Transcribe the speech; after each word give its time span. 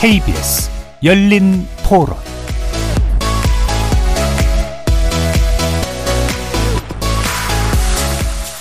KBS 0.00 0.70
열린 1.04 1.66
토론 1.86 2.16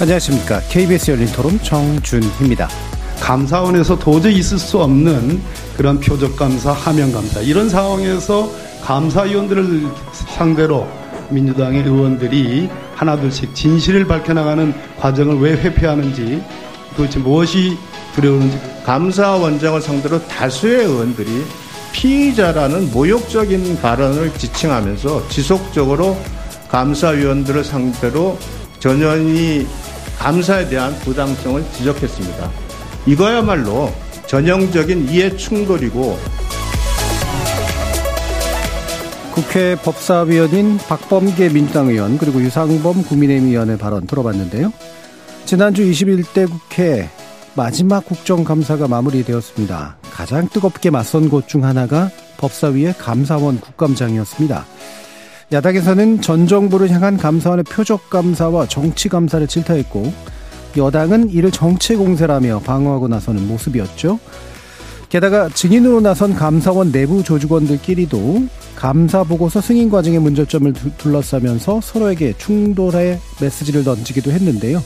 안녕하십니까. 0.02 0.60
KBS 0.70 1.12
열린 1.12 1.28
토론 1.28 1.58
정준희입니다. 1.60 2.68
감사원에서 3.22 3.98
도저히 3.98 4.36
있을 4.36 4.60
수 4.60 4.80
없는 4.80 5.42
그런 5.78 6.02
표적감사, 6.02 6.74
하명감사 6.74 7.40
이런 7.40 7.70
상황에서 7.70 8.52
감사위원들을 8.84 9.88
상대로 10.12 10.86
민주당의 11.30 11.84
의원들이 11.84 12.70
하나둘씩 12.96 13.56
진실을 13.56 14.06
밝혀나가는 14.08 14.74
과정을 15.00 15.40
왜 15.40 15.54
회피하는지 15.54 16.44
도대체 16.98 17.20
무엇이 17.20 17.78
두려우는지 18.14 18.60
감사원장을 18.84 19.82
상대로 19.82 20.26
다수의 20.28 20.86
의원들이 20.86 21.46
피의자라는 21.92 22.92
모욕적인 22.92 23.82
발언을 23.82 24.34
지칭하면서 24.36 25.28
지속적으로 25.30 26.18
감사위원들을 26.70 27.64
상대로 27.64 28.38
전현희 28.80 29.68
감사에 30.18 30.68
대한 30.68 30.94
부당성을 31.00 31.64
지적했습니다. 31.74 32.52
이거야말로 33.06 33.92
전형적인 34.28 35.10
이해 35.10 35.36
충돌이고 35.36 36.20
국회 39.34 39.76
법사위원인 39.78 40.78
박범계 40.78 41.50
민주당 41.50 41.88
의원 41.88 42.18
그리고 42.18 42.42
유상범 42.42 43.04
국민의힘 43.04 43.50
의원의 43.50 43.78
발언 43.78 44.06
들어봤는데요. 44.06 44.72
지난주 45.46 45.82
21대 45.84 46.50
국회 46.50 47.10
마지막 47.56 48.06
국정감사가 48.06 48.88
마무리되었습니다. 48.88 49.98
가장 50.12 50.48
뜨겁게 50.50 50.90
맞선 50.90 51.30
곳 51.30 51.48
중 51.48 51.64
하나가 51.64 52.10
법사위의 52.38 52.96
감사원 52.98 53.60
국감장이었습니다. 53.60 54.66
야당에서는 55.52 56.22
전 56.22 56.48
정부를 56.48 56.90
향한 56.92 57.18
감사원의 57.18 57.64
표적 57.64 58.10
감사와 58.10 58.68
정치 58.68 59.10
감사를 59.10 59.46
질타했고 59.48 60.14
여당은 60.78 61.32
이를 61.32 61.50
정치 61.52 61.96
공세라며 61.96 62.60
방어하고 62.60 63.08
나서는 63.08 63.48
모습이었죠. 63.48 64.20
게다가 65.10 65.50
증인으로 65.50 66.02
나선 66.02 66.36
감사원 66.36 66.92
내부 66.92 67.24
조직원들끼리도 67.24 68.44
감사 68.76 69.24
보고서 69.24 69.60
승인 69.60 69.90
과정의 69.90 70.20
문제점을 70.20 70.72
둘러싸면서 71.00 71.82
서로에게 71.82 72.36
충돌의 72.38 73.20
메시지를 73.42 73.84
던지기도 73.84 74.32
했는데요. 74.32 74.84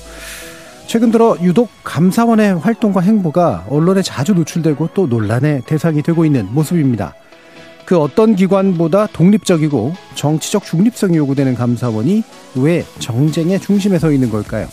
최근 0.87 1.11
들어 1.11 1.37
유독 1.41 1.69
감사원의 1.83 2.59
활동과 2.59 3.01
행보가 3.01 3.65
언론에 3.69 4.01
자주 4.01 4.33
노출되고 4.33 4.89
또 4.93 5.07
논란의 5.07 5.63
대상이 5.65 6.01
되고 6.01 6.25
있는 6.25 6.47
모습입니다. 6.53 7.15
그 7.85 7.97
어떤 7.97 8.35
기관보다 8.35 9.07
독립적이고 9.07 9.93
정치적 10.15 10.63
중립성이 10.63 11.17
요구되는 11.17 11.55
감사원이 11.55 12.23
왜 12.55 12.85
정쟁의 12.99 13.59
중심에 13.59 13.99
서 13.99 14.11
있는 14.11 14.29
걸까요? 14.29 14.67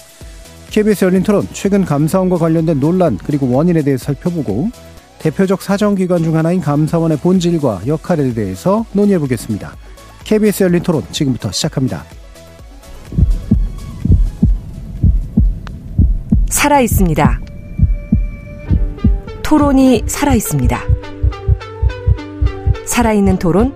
KBS 0.71 1.07
열린 1.07 1.23
토론 1.23 1.49
최근 1.53 1.85
감사원과 1.85 2.37
관련된 2.39 2.79
논란 2.79 3.19
그리고 3.19 3.51
원인에 3.51 3.83
대해 3.83 3.97
살펴보고 3.97 4.71
대표적 5.19 5.63
사정기관 5.63 6.23
중 6.23 6.37
하나인 6.37 6.61
감사원의 6.61 7.19
본질과 7.19 7.83
역할에 7.87 8.33
대해서 8.33 8.85
논의해 8.93 9.19
보겠습니다. 9.19 9.75
KBS 10.25 10.65
열린 10.65 10.83
토론 10.83 11.03
지금부터 11.11 11.51
시작합니다. 11.51 12.05
살아 16.61 16.81
있습니다. 16.83 17.41
토론이 19.43 20.03
살아 20.07 20.35
있습니다. 20.35 20.79
살아있는 22.85 23.39
토론, 23.39 23.73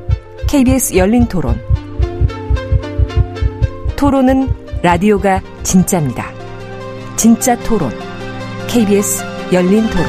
KBS 0.47 0.95
열린 0.95 1.25
토론. 1.27 1.59
토론은 3.97 4.51
라디오가 4.83 5.41
진짜입니다. 5.63 6.31
진짜 7.17 7.59
토론, 7.61 7.91
KBS 8.69 9.25
열린 9.51 9.87
토론. 9.89 10.07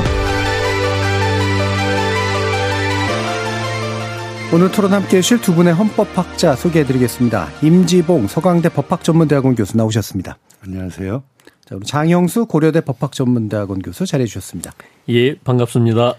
오늘 4.54 4.70
토론 4.70 4.92
함께 4.92 5.20
해주실 5.20 5.40
두 5.40 5.56
분의 5.56 5.74
헌법학자 5.74 6.58
소개해드리겠습니다. 6.58 7.48
임지봉 7.62 8.28
서강대 8.28 8.68
법학전문대학원 8.68 9.56
교수 9.56 9.78
나오셨습니다. 9.78 10.38
안녕하세요. 10.62 11.24
자, 11.66 11.76
우리 11.76 11.86
장영수 11.86 12.46
고려대 12.46 12.82
법학전문대학원 12.82 13.82
교수 13.82 14.06
자리해 14.06 14.28
주셨습니다. 14.28 14.72
예, 15.10 15.36
반갑습니다. 15.36 16.16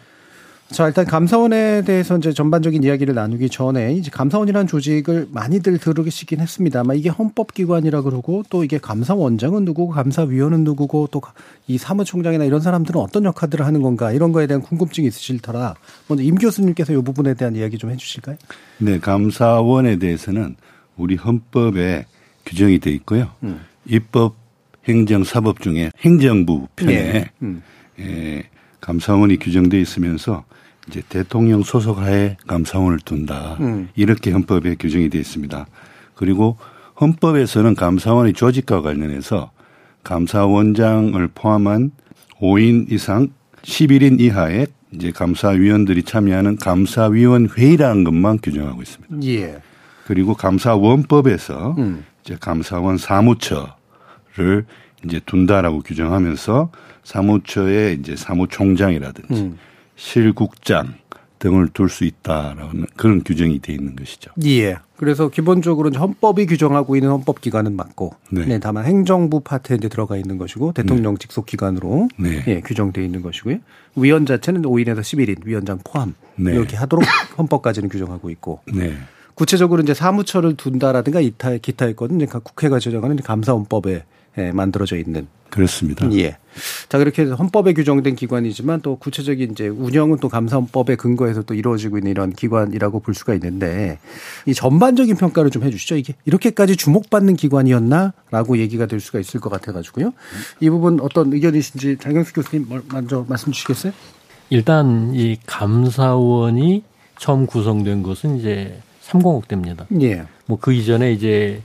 자, 0.68 0.88
일단 0.88 1.04
감사원에 1.04 1.82
대해서 1.82 2.18
이제 2.18 2.32
전반적인 2.32 2.82
이야기를 2.82 3.14
나누기 3.14 3.48
전에 3.48 3.92
이제 3.94 4.10
감사원이라는 4.10 4.66
조직을 4.66 5.28
많이들 5.30 5.78
들으시긴 5.78 6.40
했습니다. 6.40 6.80
아마 6.80 6.94
이게 6.94 7.08
헌법기관이라 7.08 8.02
그러고 8.02 8.42
또 8.50 8.64
이게 8.64 8.76
감사원장은 8.78 9.64
누구고 9.64 9.92
감사위원은 9.92 10.64
누구고 10.64 11.08
또 11.12 11.20
이 11.68 11.78
사무총장이나 11.78 12.44
이런 12.44 12.60
사람들은 12.60 13.00
어떤 13.00 13.24
역할들을 13.24 13.64
하는 13.66 13.82
건가 13.82 14.12
이런 14.12 14.32
거에 14.32 14.46
대한 14.46 14.62
궁금증이 14.62 15.08
있으실 15.08 15.40
터라 15.40 15.74
먼저 16.06 16.22
임 16.22 16.36
교수님께서 16.36 16.92
이 16.92 16.96
부분에 16.96 17.34
대한 17.34 17.56
이야기 17.56 17.76
좀 17.76 17.90
해주실까요? 17.90 18.36
네, 18.78 18.98
감사원에 19.00 19.98
대해서는 19.98 20.56
우리 20.96 21.16
헌법에 21.16 22.06
규정이 22.44 22.78
돼 22.78 22.90
있고요. 22.92 23.30
음. 23.42 23.60
입법, 23.84 24.34
행정, 24.88 25.24
사법 25.24 25.60
중에 25.60 25.90
행정부 26.00 26.68
편에 26.76 26.92
네. 27.12 27.30
음. 27.42 27.62
예, 27.98 28.44
감사원이 28.80 29.38
규정돼 29.38 29.80
있으면서 29.80 30.44
이제 30.88 31.02
대통령 31.08 31.62
소속하에 31.62 32.36
감사원을 32.46 33.00
둔다. 33.00 33.56
음. 33.60 33.88
이렇게 33.96 34.30
헌법에 34.30 34.76
규정이 34.76 35.10
되어 35.10 35.20
있습니다. 35.20 35.66
그리고 36.14 36.56
헌법에서는 37.00 37.74
감사원의 37.74 38.32
조직과 38.34 38.82
관련해서 38.82 39.50
감사원장을 40.04 41.28
포함한 41.34 41.90
5인 42.40 42.92
이상 42.92 43.28
11인 43.62 44.20
이하의 44.20 44.68
이제 44.92 45.10
감사위원들이 45.10 46.04
참여하는 46.04 46.56
감사위원 46.56 47.48
회의라는 47.48 48.04
것만 48.04 48.38
규정하고 48.42 48.82
있습니다. 48.82 49.26
예. 49.26 49.58
그리고 50.06 50.34
감사원법에서 50.34 51.74
음. 51.78 52.04
이제 52.22 52.36
감사원 52.40 52.96
사무처 52.96 53.75
를 54.36 54.64
이제 55.04 55.20
둔다라고 55.24 55.80
규정하면서 55.80 56.70
사무처에 57.04 57.92
이제 57.92 58.16
사무총장이라든지 58.16 59.42
음. 59.42 59.58
실국장 59.94 60.94
등을 61.38 61.68
둘 61.68 61.88
수 61.88 62.04
있다라는 62.04 62.86
그런 62.96 63.22
규정이 63.22 63.60
돼 63.60 63.72
있는 63.72 63.94
것이죠. 63.94 64.30
예. 64.46 64.76
그래서 64.96 65.28
기본적으로 65.28 65.90
헌법이 65.90 66.46
규정하고 66.46 66.96
있는 66.96 67.10
헌법 67.10 67.42
기관은 67.42 67.76
맞고, 67.76 68.14
네. 68.30 68.46
네 68.46 68.58
다만 68.58 68.86
행정부 68.86 69.40
파트에 69.40 69.76
이제 69.76 69.88
들어가 69.88 70.16
있는 70.16 70.38
것이고 70.38 70.72
대통령 70.72 71.14
네. 71.14 71.18
직속 71.18 71.44
기관으로 71.44 72.08
네. 72.18 72.42
예, 72.46 72.60
규정돼 72.62 73.04
있는 73.04 73.20
것이고요. 73.20 73.58
위원 73.96 74.24
자체는 74.24 74.62
5인에서 74.62 75.00
11인 75.00 75.44
위원장 75.44 75.78
포함 75.84 76.14
네. 76.36 76.52
이렇게 76.52 76.76
하도록 76.76 77.04
헌법까지는 77.38 77.90
규정하고 77.90 78.30
있고. 78.30 78.60
네. 78.72 78.96
구체적으로 79.34 79.82
이제 79.82 79.92
사무처를 79.92 80.56
둔다라든가 80.56 81.20
이타 81.20 81.58
기타 81.58 81.86
있거든요. 81.88 82.20
그러니까 82.20 82.38
국회가 82.38 82.78
제정하는 82.78 83.16
감사원법에 83.16 84.04
예, 84.38 84.52
만들어져 84.52 84.96
있는 84.96 85.26
그렇습니다. 85.50 86.10
예. 86.12 86.36
자, 86.88 86.98
그렇게 86.98 87.22
해서 87.22 87.34
헌법에 87.34 87.72
규정된 87.72 88.16
기관이지만 88.16 88.80
또 88.82 88.96
구체적인 88.96 89.52
이제 89.52 89.68
운영은 89.68 90.18
또 90.20 90.28
감사헌법에 90.28 90.96
근거해서 90.96 91.42
또 91.42 91.54
이루어지고 91.54 91.98
있는 91.98 92.10
이런 92.10 92.32
기관이라고 92.32 93.00
볼 93.00 93.14
수가 93.14 93.34
있는데 93.34 93.98
이 94.44 94.52
전반적인 94.54 95.16
평가를 95.16 95.50
좀 95.50 95.62
해 95.62 95.70
주시죠. 95.70 95.96
이게 95.96 96.14
이렇게까지 96.26 96.76
주목받는 96.76 97.36
기관이었나라고 97.36 98.58
얘기가 98.58 98.86
될 98.86 99.00
수가 99.00 99.18
있을 99.20 99.40
것 99.40 99.48
같아 99.50 99.72
가지고요. 99.72 100.12
이 100.60 100.68
부분 100.68 101.00
어떤 101.00 101.32
의견이신지 101.32 101.96
장영수 101.98 102.34
교수님 102.34 102.66
먼저 102.92 103.24
말씀 103.28 103.52
주시겠어요? 103.52 103.92
일단 104.50 105.12
이 105.14 105.38
감사원이 105.46 106.84
처음 107.18 107.46
구성된 107.46 108.02
것은 108.02 108.36
이제 108.38 108.78
30억 109.02 109.48
대입니다. 109.48 109.86
예. 110.02 110.24
뭐 110.46 110.58
그 110.60 110.72
이전에 110.72 111.12
이제 111.12 111.62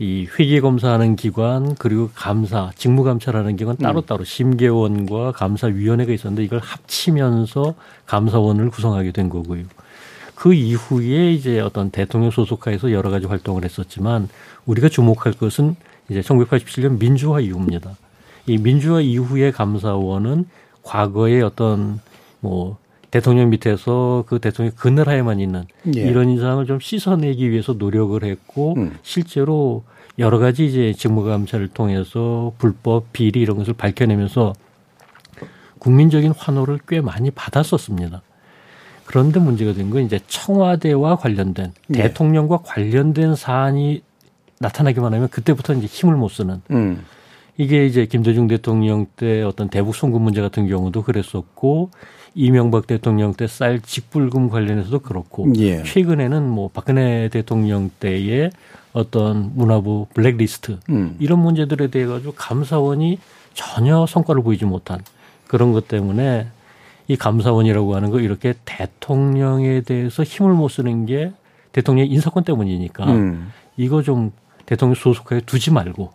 이 0.00 0.28
회계 0.38 0.60
검사하는 0.60 1.16
기관 1.16 1.74
그리고 1.74 2.08
감사 2.14 2.70
직무 2.76 3.02
감찰하는 3.02 3.56
기관 3.56 3.76
따로 3.76 4.00
따로 4.00 4.20
음. 4.20 4.24
심계원과 4.24 5.32
감사위원회가 5.32 6.12
있었는데 6.12 6.44
이걸 6.44 6.60
합치면서 6.60 7.74
감사원을 8.06 8.70
구성하게 8.70 9.10
된 9.10 9.28
거고요. 9.28 9.64
그 10.36 10.54
이후에 10.54 11.32
이제 11.32 11.58
어떤 11.58 11.90
대통령 11.90 12.30
소속하에서 12.30 12.92
여러 12.92 13.10
가지 13.10 13.26
활동을 13.26 13.64
했었지만 13.64 14.28
우리가 14.66 14.88
주목할 14.88 15.32
것은 15.32 15.74
이제 16.08 16.20
1987년 16.20 17.00
민주화 17.00 17.40
이후입니다. 17.40 17.96
이 18.46 18.56
민주화 18.56 19.00
이후의 19.00 19.50
감사원은 19.50 20.46
과거의 20.84 21.42
어떤 21.42 22.00
뭐 22.38 22.78
대통령 23.10 23.50
밑에서 23.50 24.24
그 24.26 24.38
대통령 24.38 24.72
그늘하에만 24.76 25.40
있는 25.40 25.64
예. 25.96 26.00
이런 26.00 26.28
인상을 26.28 26.64
좀 26.66 26.78
씻어내기 26.80 27.50
위해서 27.50 27.72
노력을 27.72 28.22
했고 28.22 28.74
음. 28.76 28.98
실제로 29.02 29.84
여러 30.18 30.38
가지 30.38 30.66
이제 30.66 30.92
직무감찰을 30.92 31.68
통해서 31.68 32.52
불법 32.58 33.12
비리 33.12 33.40
이런 33.40 33.56
것을 33.56 33.72
밝혀내면서 33.74 34.52
국민적인 35.78 36.32
환호를 36.36 36.80
꽤 36.88 37.00
많이 37.00 37.30
받았었습니다. 37.30 38.22
그런데 39.06 39.40
문제가 39.40 39.72
된 39.72 39.88
건 39.90 40.02
이제 40.02 40.20
청와대와 40.26 41.16
관련된 41.16 41.72
네. 41.86 42.02
대통령과 42.02 42.58
관련된 42.58 43.36
사안이 43.36 44.02
나타나기만 44.60 45.14
하면 45.14 45.28
그때부터 45.28 45.72
이제 45.74 45.86
힘을 45.86 46.16
못 46.16 46.28
쓰는 46.28 46.60
음. 46.72 47.04
이게 47.56 47.86
이제 47.86 48.06
김대중 48.06 48.48
대통령 48.48 49.06
때 49.16 49.42
어떤 49.42 49.68
대북 49.70 49.94
송금 49.94 50.20
문제 50.20 50.42
같은 50.42 50.68
경우도 50.68 51.02
그랬었고 51.04 51.90
이명박 52.34 52.86
대통령 52.86 53.34
때 53.34 53.46
쌀 53.46 53.80
직불금 53.80 54.50
관련해서도 54.50 55.00
그렇고 55.00 55.50
예. 55.56 55.82
최근에는 55.82 56.48
뭐 56.48 56.70
박근혜 56.72 57.28
대통령 57.28 57.90
때의 57.98 58.50
어떤 58.92 59.52
문화부 59.54 60.06
블랙리스트 60.14 60.78
음. 60.90 61.16
이런 61.18 61.40
문제들에 61.40 61.88
대해 61.88 62.06
가지고 62.06 62.32
감사원이 62.34 63.18
전혀 63.54 64.06
성과를 64.06 64.42
보이지 64.42 64.64
못한 64.64 65.00
그런 65.46 65.72
것 65.72 65.88
때문에 65.88 66.48
이 67.08 67.16
감사원이라고 67.16 67.96
하는 67.96 68.10
거 68.10 68.20
이렇게 68.20 68.54
대통령에 68.64 69.80
대해서 69.80 70.22
힘을 70.22 70.52
못 70.52 70.68
쓰는 70.68 71.06
게 71.06 71.32
대통령 71.72 72.06
인사권 72.06 72.44
때문이니까 72.44 73.06
음. 73.06 73.50
이거 73.76 74.02
좀 74.02 74.32
대통령 74.66 74.94
소속하에 74.94 75.40
두지 75.40 75.70
말고 75.70 76.12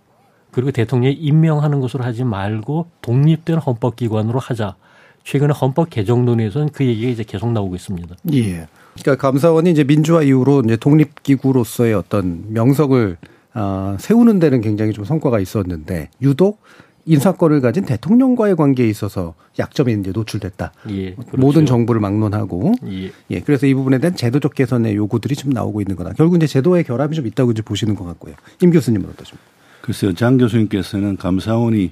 그리고 0.52 0.72
대통령이 0.72 1.16
임명하는 1.16 1.80
것으로 1.80 2.04
하지 2.04 2.24
말고 2.24 2.88
독립된 3.02 3.58
헌법기관으로 3.58 4.40
하자. 4.40 4.76
최근에 5.24 5.54
헌법 5.54 5.90
개정 5.90 6.26
논의에서는 6.26 6.70
그 6.70 6.86
얘기가 6.86 7.10
이제 7.10 7.24
계속 7.24 7.52
나오고 7.52 7.76
있습니다. 7.76 8.16
예. 8.34 8.68
그러니까 9.00 9.16
감사원이 9.16 9.72
이제 9.72 9.84
민주화 9.84 10.24
이후로 10.24 10.64
이제 10.66 10.78
독립기구로서의 10.78 11.94
어떤 11.94 12.46
명석을 12.50 13.18
아, 13.54 13.98
세우는 14.00 14.40
데는 14.40 14.62
굉장히 14.62 14.94
좀 14.94 15.06
성과가 15.06 15.40
있었는데 15.40 16.10
유독 16.22 16.62
인사권을 17.06 17.60
가진 17.62 17.86
대통령과의 17.86 18.56
관계에 18.56 18.88
있어서 18.88 19.34
약점이 19.60 19.94
이제 19.94 20.12
노출됐다. 20.12 20.72
예, 20.90 21.14
그렇죠. 21.14 21.38
모든 21.38 21.66
정부를 21.66 22.00
막론하고 22.00 22.74
예. 22.88 23.12
예. 23.32 23.40
그래서 23.42 23.66
이 23.68 23.74
부분에 23.74 24.00
대한 24.00 24.16
제도적 24.16 24.54
개선의 24.56 24.96
요구들이 24.96 25.36
좀 25.36 25.52
나오고 25.52 25.82
있는 25.82 25.96
거다. 25.96 26.14
결국 26.14 26.38
이제 26.38 26.48
제도의 26.48 26.84
결함이 26.86 27.16
좀 27.16 27.28
있다고 27.28 27.52
이제 27.52 27.62
보시는 27.62 27.96
것 27.96 28.06
같고요. 28.06 28.36
임 28.62 28.72
교수님은 28.72 29.10
어떠십니까? 29.10 29.44
글쎄요, 29.82 30.14
장 30.14 30.38
교수님께서는 30.38 31.18
감사원이 31.18 31.92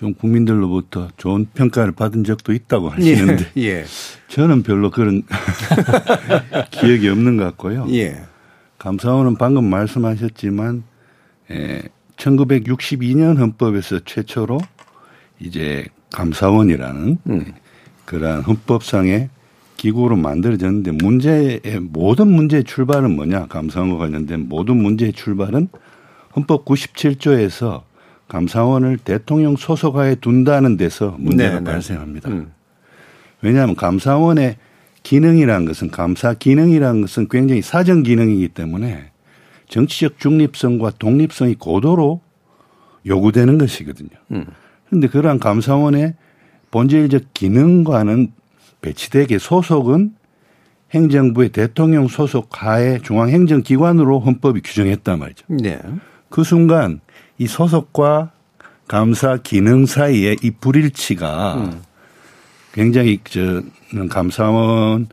좀 0.00 0.14
국민들로부터 0.14 1.08
좋은 1.18 1.46
평가를 1.52 1.92
받은 1.92 2.24
적도 2.24 2.54
있다고 2.54 2.88
하시는데 2.88 3.50
예, 3.58 3.62
예. 3.62 3.84
저는 4.28 4.62
별로 4.62 4.90
그런 4.90 5.24
기억이 6.72 7.06
없는 7.06 7.36
것 7.36 7.44
같고요. 7.44 7.86
예. 7.90 8.22
감사원은 8.78 9.36
방금 9.36 9.68
말씀하셨지만 9.68 10.84
에, 11.50 11.82
1962년 12.16 13.36
헌법에서 13.36 14.00
최초로 14.06 14.62
이제 15.38 15.84
감사원이라는 16.14 17.18
음. 17.28 17.52
그러한 18.06 18.40
헌법상의 18.40 19.28
기구로 19.76 20.16
만들어졌는데 20.16 20.92
문제의 20.92 21.60
모든 21.82 22.28
문제의 22.28 22.64
출발은 22.64 23.16
뭐냐 23.16 23.48
감사원과 23.48 23.98
관련된 23.98 24.48
모든 24.48 24.78
문제의 24.78 25.12
출발은 25.12 25.68
헌법 26.34 26.64
97조에서 26.64 27.89
감사원을 28.30 28.98
대통령 28.98 29.56
소속하에 29.56 30.14
둔다는 30.14 30.76
데서 30.76 31.16
문제가 31.18 31.54
네, 31.54 31.60
네. 31.60 31.64
발생합니다. 31.72 32.30
음. 32.30 32.52
왜냐하면 33.42 33.74
감사원의 33.74 34.56
기능이라는 35.02 35.66
것은 35.66 35.90
감사 35.90 36.34
기능이라는 36.34 37.00
것은 37.00 37.28
굉장히 37.28 37.60
사정 37.60 38.02
기능이기 38.02 38.48
때문에 38.48 39.10
정치적 39.68 40.18
중립성과 40.18 40.92
독립성이 40.98 41.54
고도로 41.56 42.20
요구되는 43.06 43.58
것이거든요. 43.58 44.10
그런데 44.28 45.06
음. 45.06 45.10
그러한 45.10 45.38
감사원의 45.40 46.14
본질적 46.70 47.34
기능과는 47.34 48.32
배치되게 48.80 49.38
소속은 49.38 50.14
행정부의 50.92 51.48
대통령 51.48 52.06
소속 52.06 52.62
하에 52.62 52.98
중앙행정기관으로 52.98 54.20
헌법이 54.20 54.60
규정했단 54.60 55.18
말이죠. 55.18 55.46
네. 55.48 55.80
그 56.28 56.44
순간 56.44 57.00
이 57.40 57.46
소속과 57.46 58.32
감사 58.86 59.38
기능 59.38 59.86
사이에 59.86 60.36
이 60.42 60.50
불일치가 60.50 61.54
음. 61.54 61.82
굉장히 62.74 63.18
저는 63.24 64.10
감사원에게 64.10 65.08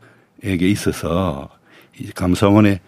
있어서 0.60 1.48
이 1.98 2.10
감사원의 2.10 2.80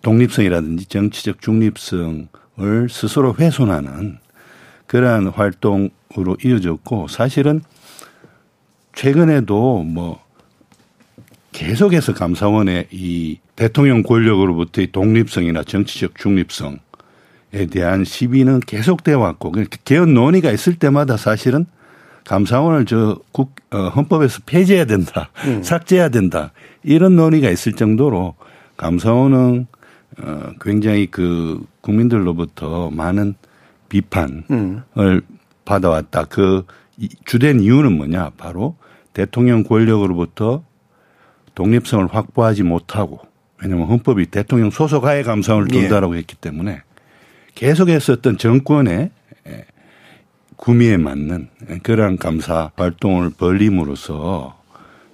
독립성이라든지 0.00 0.86
정치적 0.86 1.42
중립성을 1.42 2.88
스스로 2.88 3.34
훼손하는 3.34 4.16
그러한 4.86 5.26
활동으로 5.26 6.38
이어졌고 6.42 7.08
사실은 7.08 7.60
최근에도 8.94 9.82
뭐 9.82 10.24
계속해서 11.52 12.14
감사원의 12.14 12.88
이 12.92 13.40
대통령 13.56 14.02
권력으로부터의 14.02 14.90
독립성이나 14.90 15.64
정치적 15.64 16.14
중립성 16.16 16.78
에 17.54 17.66
대한 17.66 18.04
시비는 18.04 18.60
계속돼 18.60 19.12
왔고 19.12 19.52
개헌 19.84 20.12
논의가 20.12 20.50
있을 20.50 20.74
때마다 20.74 21.16
사실은 21.16 21.66
감사원을 22.24 22.84
저 22.84 23.20
국, 23.30 23.54
어, 23.70 23.88
헌법에서 23.90 24.40
폐지해야 24.44 24.86
된다, 24.86 25.30
음. 25.46 25.62
삭제해야 25.62 26.08
된다 26.08 26.50
이런 26.82 27.14
논의가 27.14 27.50
있을 27.50 27.74
정도로 27.74 28.34
감사원은 28.76 29.68
어, 30.18 30.50
굉장히 30.60 31.06
그 31.06 31.64
국민들로부터 31.80 32.90
많은 32.90 33.34
비판을 33.88 34.42
음. 34.50 34.82
받아왔다. 35.64 36.24
그 36.24 36.64
주된 37.24 37.60
이유는 37.60 37.92
뭐냐? 37.92 38.30
바로 38.36 38.76
대통령 39.12 39.62
권력으로부터 39.62 40.64
독립성을 41.54 42.08
확보하지 42.08 42.64
못하고 42.64 43.20
왜냐하면 43.62 43.86
헌법이 43.86 44.26
대통령 44.26 44.70
소속하에 44.70 45.22
감사원을 45.22 45.68
둔다라고 45.68 46.14
예. 46.14 46.18
했기 46.18 46.34
때문에 46.34 46.82
어떤 48.12 48.38
정권의 48.38 49.10
구미에 50.56 50.96
맞는 50.96 51.48
그러한 51.82 52.16
감사 52.16 52.70
활동을 52.76 53.30
벌림으로써 53.30 54.56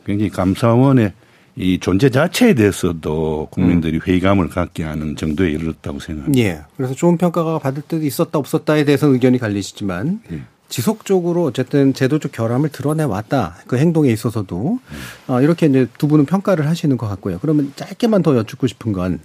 굉장히 0.04 0.30
감사원의 0.30 1.12
이 1.56 1.78
존재 1.78 2.08
자체에 2.08 2.54
대해서도 2.54 3.48
국민들이 3.50 3.96
음. 3.96 4.00
회의감을 4.06 4.48
갖게 4.48 4.84
하는 4.84 5.16
정도에 5.16 5.50
이르렀다고 5.50 5.98
생각합니다. 5.98 6.42
예. 6.42 6.60
그래서 6.76 6.94
좋은 6.94 7.18
평가가 7.18 7.58
받을 7.58 7.82
때도 7.82 8.04
있었다 8.04 8.38
없었다에 8.38 8.84
대해서 8.84 9.08
의견이 9.08 9.38
갈리시지만 9.38 10.20
예. 10.32 10.42
지속적으로 10.68 11.44
어쨌든 11.44 11.92
제도적 11.92 12.32
결함을 12.32 12.68
드러내 12.70 13.02
왔다. 13.02 13.56
그 13.66 13.76
행동에 13.76 14.10
있어서도 14.10 14.78
음. 14.80 14.98
어, 15.26 15.40
이렇게 15.42 15.66
이제 15.66 15.86
두 15.98 16.06
분은 16.06 16.26
평가를 16.26 16.66
하시는 16.68 16.96
것 16.96 17.08
같고요. 17.08 17.38
그러면 17.40 17.72
짧게만 17.76 18.22
더 18.22 18.36
여쭙고 18.36 18.68
싶은 18.68 18.92
건 18.92 19.18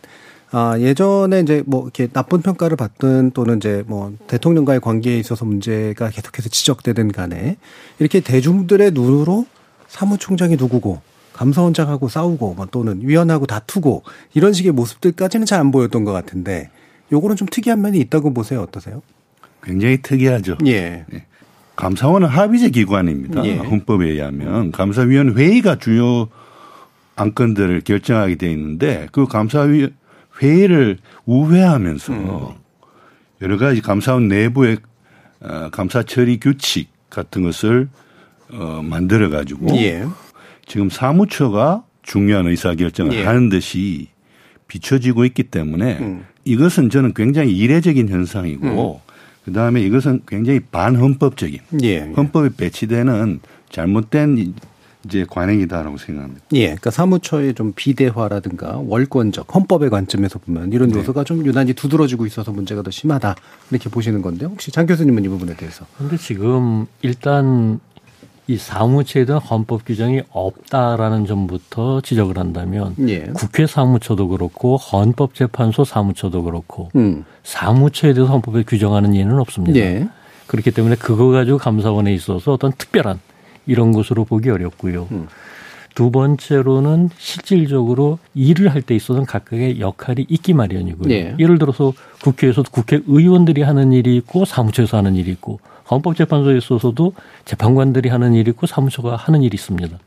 아, 0.51 0.77
예전에 0.79 1.41
이제 1.41 1.63
뭐 1.65 1.83
이렇게 1.83 2.07
나쁜 2.07 2.41
평가를 2.41 2.77
받든 2.77 3.31
또는 3.31 3.57
이제 3.57 3.83
뭐 3.87 4.13
대통령과의 4.27 4.79
관계에 4.79 5.17
있어서 5.19 5.43
문제가 5.45 6.09
계속해서 6.09 6.49
지적되든 6.49 7.11
간에 7.11 7.57
이렇게 7.99 8.19
대중들의 8.19 8.91
눈으로 8.91 9.45
사무총장이 9.87 10.55
누구고 10.55 11.01
감사원장하고 11.33 12.07
싸우고 12.07 12.53
뭐 12.53 12.67
또는 12.71 13.01
위원하고 13.03 13.45
다투고 13.45 14.03
이런 14.33 14.53
식의 14.53 14.71
모습들까지는 14.71 15.45
잘 15.45 15.59
안 15.59 15.71
보였던 15.71 16.05
것 16.05 16.13
같은데 16.13 16.69
요거는 17.11 17.35
좀 17.35 17.47
특이한 17.51 17.81
면이 17.81 17.99
있다고 17.99 18.33
보세요. 18.33 18.61
어떠세요? 18.61 19.01
굉장히 19.63 20.01
특이하죠. 20.01 20.57
예. 20.67 21.05
예. 21.13 21.25
감사원은 21.75 22.27
합의제 22.27 22.69
기관입니다. 22.69 23.45
예. 23.45 23.57
헌법에 23.57 24.07
의하면 24.07 24.71
감사위원 24.71 25.37
회의가 25.37 25.77
주요 25.77 26.29
안건들을 27.15 27.81
결정하게 27.81 28.35
돼 28.35 28.51
있는데 28.51 29.07
그 29.11 29.27
감사위 29.27 29.89
회의를 30.41 30.97
우회하면서 31.25 32.13
음. 32.13 32.55
여러 33.41 33.57
가지 33.57 33.81
감사원 33.81 34.27
내부의 34.27 34.77
어, 35.41 35.69
감사 35.71 36.03
처리 36.03 36.39
규칙 36.39 36.89
같은 37.09 37.43
것을 37.43 37.89
어, 38.51 38.81
만들어 38.83 39.29
가지고 39.29 39.75
예. 39.77 40.05
지금 40.65 40.89
사무처가 40.89 41.83
중요한 42.03 42.47
의사 42.47 42.75
결정을 42.75 43.13
예. 43.13 43.23
하는 43.23 43.49
듯이 43.49 44.09
비춰지고 44.67 45.25
있기 45.25 45.43
때문에 45.43 45.99
음. 45.99 46.25
이것은 46.43 46.89
저는 46.89 47.13
굉장히 47.13 47.55
이례적인 47.55 48.09
현상이고 48.09 49.01
음. 49.03 49.11
그 49.45 49.51
다음에 49.53 49.81
이것은 49.81 50.21
굉장히 50.27 50.59
반헌법적인 50.59 51.59
예. 51.83 51.99
헌법에 51.99 52.49
배치되는 52.57 53.39
잘못된 53.69 54.55
이제 55.05 55.25
관행이다라고 55.29 55.97
생각합니다. 55.97 56.45
예, 56.53 56.65
그러니까 56.65 56.91
사무처의 56.91 57.53
좀 57.53 57.73
비대화라든가 57.75 58.81
월권적 58.85 59.53
헌법의 59.53 59.89
관점에서 59.89 60.39
보면 60.39 60.73
이런 60.73 60.89
네. 60.89 60.99
요소가 60.99 61.21
네. 61.21 61.25
좀 61.25 61.45
유난히 61.45 61.73
두드러지고 61.73 62.25
있어서 62.25 62.51
문제가 62.51 62.81
더 62.81 62.91
심하다 62.91 63.35
이렇게 63.71 63.89
보시는 63.89 64.21
건데 64.21 64.45
혹시 64.45 64.71
장 64.71 64.85
교수님은 64.85 65.23
이 65.23 65.27
부분에 65.27 65.55
대해서? 65.55 65.85
그런데 65.97 66.17
지금 66.17 66.87
일단 67.01 67.79
이 68.47 68.57
사무처에 68.57 69.25
대한 69.25 69.41
헌법 69.41 69.85
규정이 69.85 70.21
없다라는 70.29 71.25
점부터 71.25 72.01
지적을 72.01 72.37
한다면 72.37 72.95
예. 73.07 73.21
국회 73.33 73.65
사무처도 73.65 74.27
그렇고 74.27 74.77
헌법재판소 74.77 75.83
사무처도 75.83 76.43
그렇고 76.43 76.89
음. 76.95 77.25
사무처에 77.43 78.13
대해서 78.13 78.31
헌법에 78.31 78.63
규정하는 78.63 79.15
예는 79.15 79.39
없습니다. 79.39 79.79
예. 79.79 80.07
그렇기 80.45 80.71
때문에 80.71 80.95
그거 80.95 81.29
가지고 81.29 81.57
감사원에 81.57 82.13
있어서 82.13 82.53
어떤 82.53 82.71
특별한 82.71 83.19
이런 83.65 83.91
것으로 83.91 84.25
보기 84.25 84.49
어렵고요. 84.49 85.07
음. 85.11 85.27
두 85.95 86.11
번째로는 86.11 87.09
실질적으로 87.17 88.19
일을 88.33 88.67
할 88.73 88.81
때 88.81 88.95
있어서는 88.95 89.25
각각의 89.25 89.79
역할이 89.79 90.25
있기 90.27 90.53
마련이고요. 90.53 91.07
네. 91.07 91.35
예를 91.39 91.57
들어서 91.57 91.93
국회에서도 92.21 92.69
국회의원들이 92.69 93.61
하는 93.61 93.93
일이 93.93 94.17
있고 94.17 94.43
사무처에서 94.43 94.97
하는 94.97 95.15
일이 95.15 95.31
있고 95.31 95.59
헌법재판소에 95.89 96.57
있어서도 96.57 97.13
재판관들이 97.45 98.09
하는 98.09 98.33
일이 98.33 98.51
있고 98.51 98.67
사무처가 98.67 99.15
하는 99.15 99.41
일이 99.41 99.55
있습니다. 99.55 99.97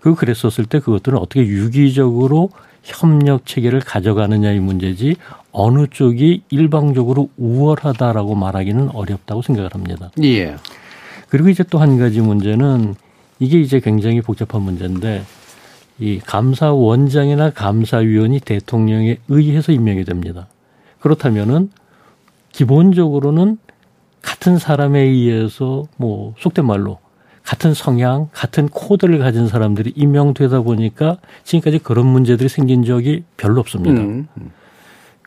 그 0.00 0.14
그랬었을 0.16 0.64
때 0.64 0.80
그것들은 0.80 1.18
어떻게 1.18 1.42
유기적으로 1.46 2.50
협력 2.82 3.46
체계를 3.46 3.80
가져가느냐의 3.80 4.58
문제지 4.58 5.14
어느 5.52 5.86
쪽이 5.86 6.42
일방적으로 6.50 7.28
우월하다라고 7.36 8.34
말하기는 8.34 8.90
어렵다고 8.94 9.42
생각을 9.42 9.74
합니다. 9.74 10.10
예. 10.22 10.56
그리고 11.30 11.48
이제 11.48 11.62
또 11.62 11.78
한 11.78 11.98
가지 11.98 12.20
문제는 12.20 12.94
이게 13.38 13.60
이제 13.60 13.80
굉장히 13.80 14.20
복잡한 14.20 14.62
문제인데 14.62 15.22
이 15.98 16.18
감사원장이나 16.18 17.50
감사위원이 17.50 18.40
대통령에 18.40 19.18
의해서 19.28 19.72
임명이 19.72 20.04
됩니다. 20.04 20.48
그렇다면은 21.00 21.70
기본적으로는 22.52 23.58
같은 24.22 24.58
사람에 24.58 25.00
의해서 25.00 25.84
뭐 25.96 26.34
속된 26.38 26.66
말로 26.66 26.98
같은 27.42 27.74
성향, 27.74 28.28
같은 28.32 28.68
코드를 28.68 29.18
가진 29.18 29.48
사람들이 29.48 29.92
임명되다 29.96 30.60
보니까 30.60 31.18
지금까지 31.44 31.78
그런 31.78 32.06
문제들이 32.06 32.48
생긴 32.48 32.84
적이 32.84 33.24
별로 33.36 33.60
없습니다. 33.60 34.00
음. 34.00 34.28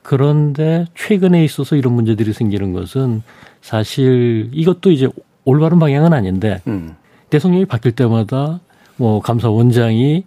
그런데 0.04 0.86
최근에 0.96 1.44
있어서 1.44 1.76
이런 1.76 1.94
문제들이 1.94 2.34
생기는 2.34 2.74
것은 2.74 3.24
사실 3.62 4.50
이것도 4.54 4.92
이제 4.92 5.10
올바른 5.46 5.80
방향은 5.80 6.14
아닌데 6.14 6.62
음. 6.68 6.96
대통령이 7.30 7.66
바뀔 7.66 7.94
때마다 7.94 8.60
뭐 8.98 9.22
감사원장이 9.22 10.24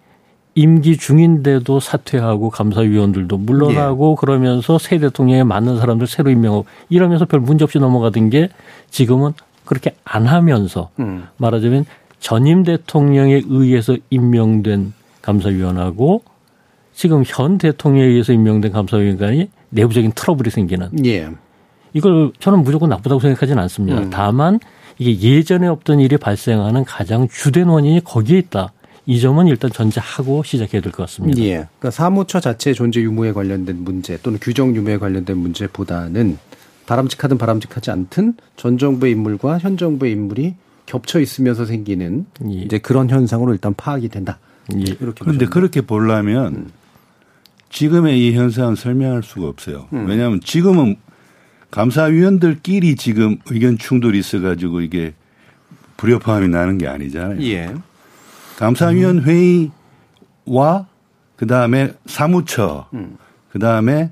임기 0.54 0.96
중인데도 0.96 1.80
사퇴하고 1.80 2.48
감사위원들도 2.50 3.36
물러나고 3.36 4.12
예. 4.12 4.20
그러면서 4.20 4.78
새 4.78 4.98
대통령에 4.98 5.44
맞는 5.44 5.78
사람들 5.78 6.06
새로 6.06 6.30
임명하고 6.30 6.64
이러면서 6.88 7.26
별 7.26 7.40
문제 7.40 7.64
없이 7.64 7.78
넘어가던 7.78 8.30
게 8.30 8.48
지금은 8.90 9.32
그렇게 9.66 9.94
안 10.04 10.26
하면서 10.26 10.88
음. 10.98 11.26
말하자면 11.36 11.84
전임 12.20 12.62
대통령에 12.62 13.42
의해서 13.46 13.96
임명된 14.08 14.94
감사위원하고 15.20 16.22
지금 16.94 17.22
현 17.26 17.58
대통령에 17.58 18.06
의해서 18.06 18.32
임명된 18.32 18.72
감사위원 18.72 19.18
간이 19.18 19.50
내부적인 19.68 20.12
트러블이 20.12 20.50
생기는. 20.50 20.88
예. 21.04 21.28
이걸 21.92 22.32
저는 22.40 22.62
무조건 22.62 22.88
나쁘다고 22.88 23.20
생각하지는 23.20 23.62
않습니다. 23.64 24.00
음. 24.00 24.10
다만 24.10 24.58
이게 24.98 25.20
예전에 25.36 25.66
없던 25.66 26.00
일이 26.00 26.16
발생하는 26.16 26.84
가장 26.84 27.28
주된 27.28 27.68
원인이 27.68 28.02
거기에 28.04 28.38
있다. 28.38 28.72
이 29.08 29.20
점은 29.20 29.46
일단 29.46 29.70
전제하고 29.70 30.42
시작해야 30.42 30.82
될 30.82 30.90
것 30.90 31.04
같습니다. 31.04 31.40
예. 31.42 31.52
그러니까 31.78 31.90
사무처 31.90 32.40
자체 32.40 32.72
존재 32.72 33.00
유무에 33.00 33.32
관련된 33.32 33.84
문제 33.84 34.18
또는 34.22 34.38
규정 34.42 34.74
유무에 34.74 34.98
관련된 34.98 35.36
문제보다는 35.36 36.38
바람직하든 36.86 37.38
바람직하지 37.38 37.90
않든 37.90 38.34
전 38.56 38.78
정부의 38.78 39.12
인물과 39.12 39.58
현 39.58 39.76
정부의 39.76 40.12
인물이 40.12 40.54
겹쳐 40.86 41.20
있으면서 41.20 41.66
생기는 41.66 42.26
예. 42.48 42.52
이제 42.62 42.78
그런 42.78 43.08
현상으로 43.08 43.52
일단 43.52 43.74
파악이 43.74 44.08
된다. 44.08 44.38
예. 44.74 44.80
이렇게 44.80 45.20
그런데 45.20 45.46
그렇게 45.46 45.80
보려면 45.82 46.54
음. 46.54 46.70
지금의 47.70 48.18
이 48.20 48.34
현상은 48.34 48.74
설명할 48.74 49.22
수가 49.22 49.46
없어요. 49.48 49.86
음. 49.92 50.06
왜냐하면 50.08 50.40
지금은 50.42 50.96
감사위원들끼리 51.70 52.96
지금 52.96 53.38
의견 53.50 53.76
충돌이 53.78 54.18
있어가지고 54.18 54.80
이게 54.80 55.14
불협화음이 55.96 56.48
나는 56.48 56.78
게 56.78 56.86
아니잖아요. 56.86 57.42
예. 57.42 57.74
감사위원 58.56 59.22
회의와 59.22 60.86
그 61.36 61.46
다음에 61.46 61.92
사무처, 62.06 62.88
음. 62.94 63.18
그 63.50 63.58
다음에 63.58 64.10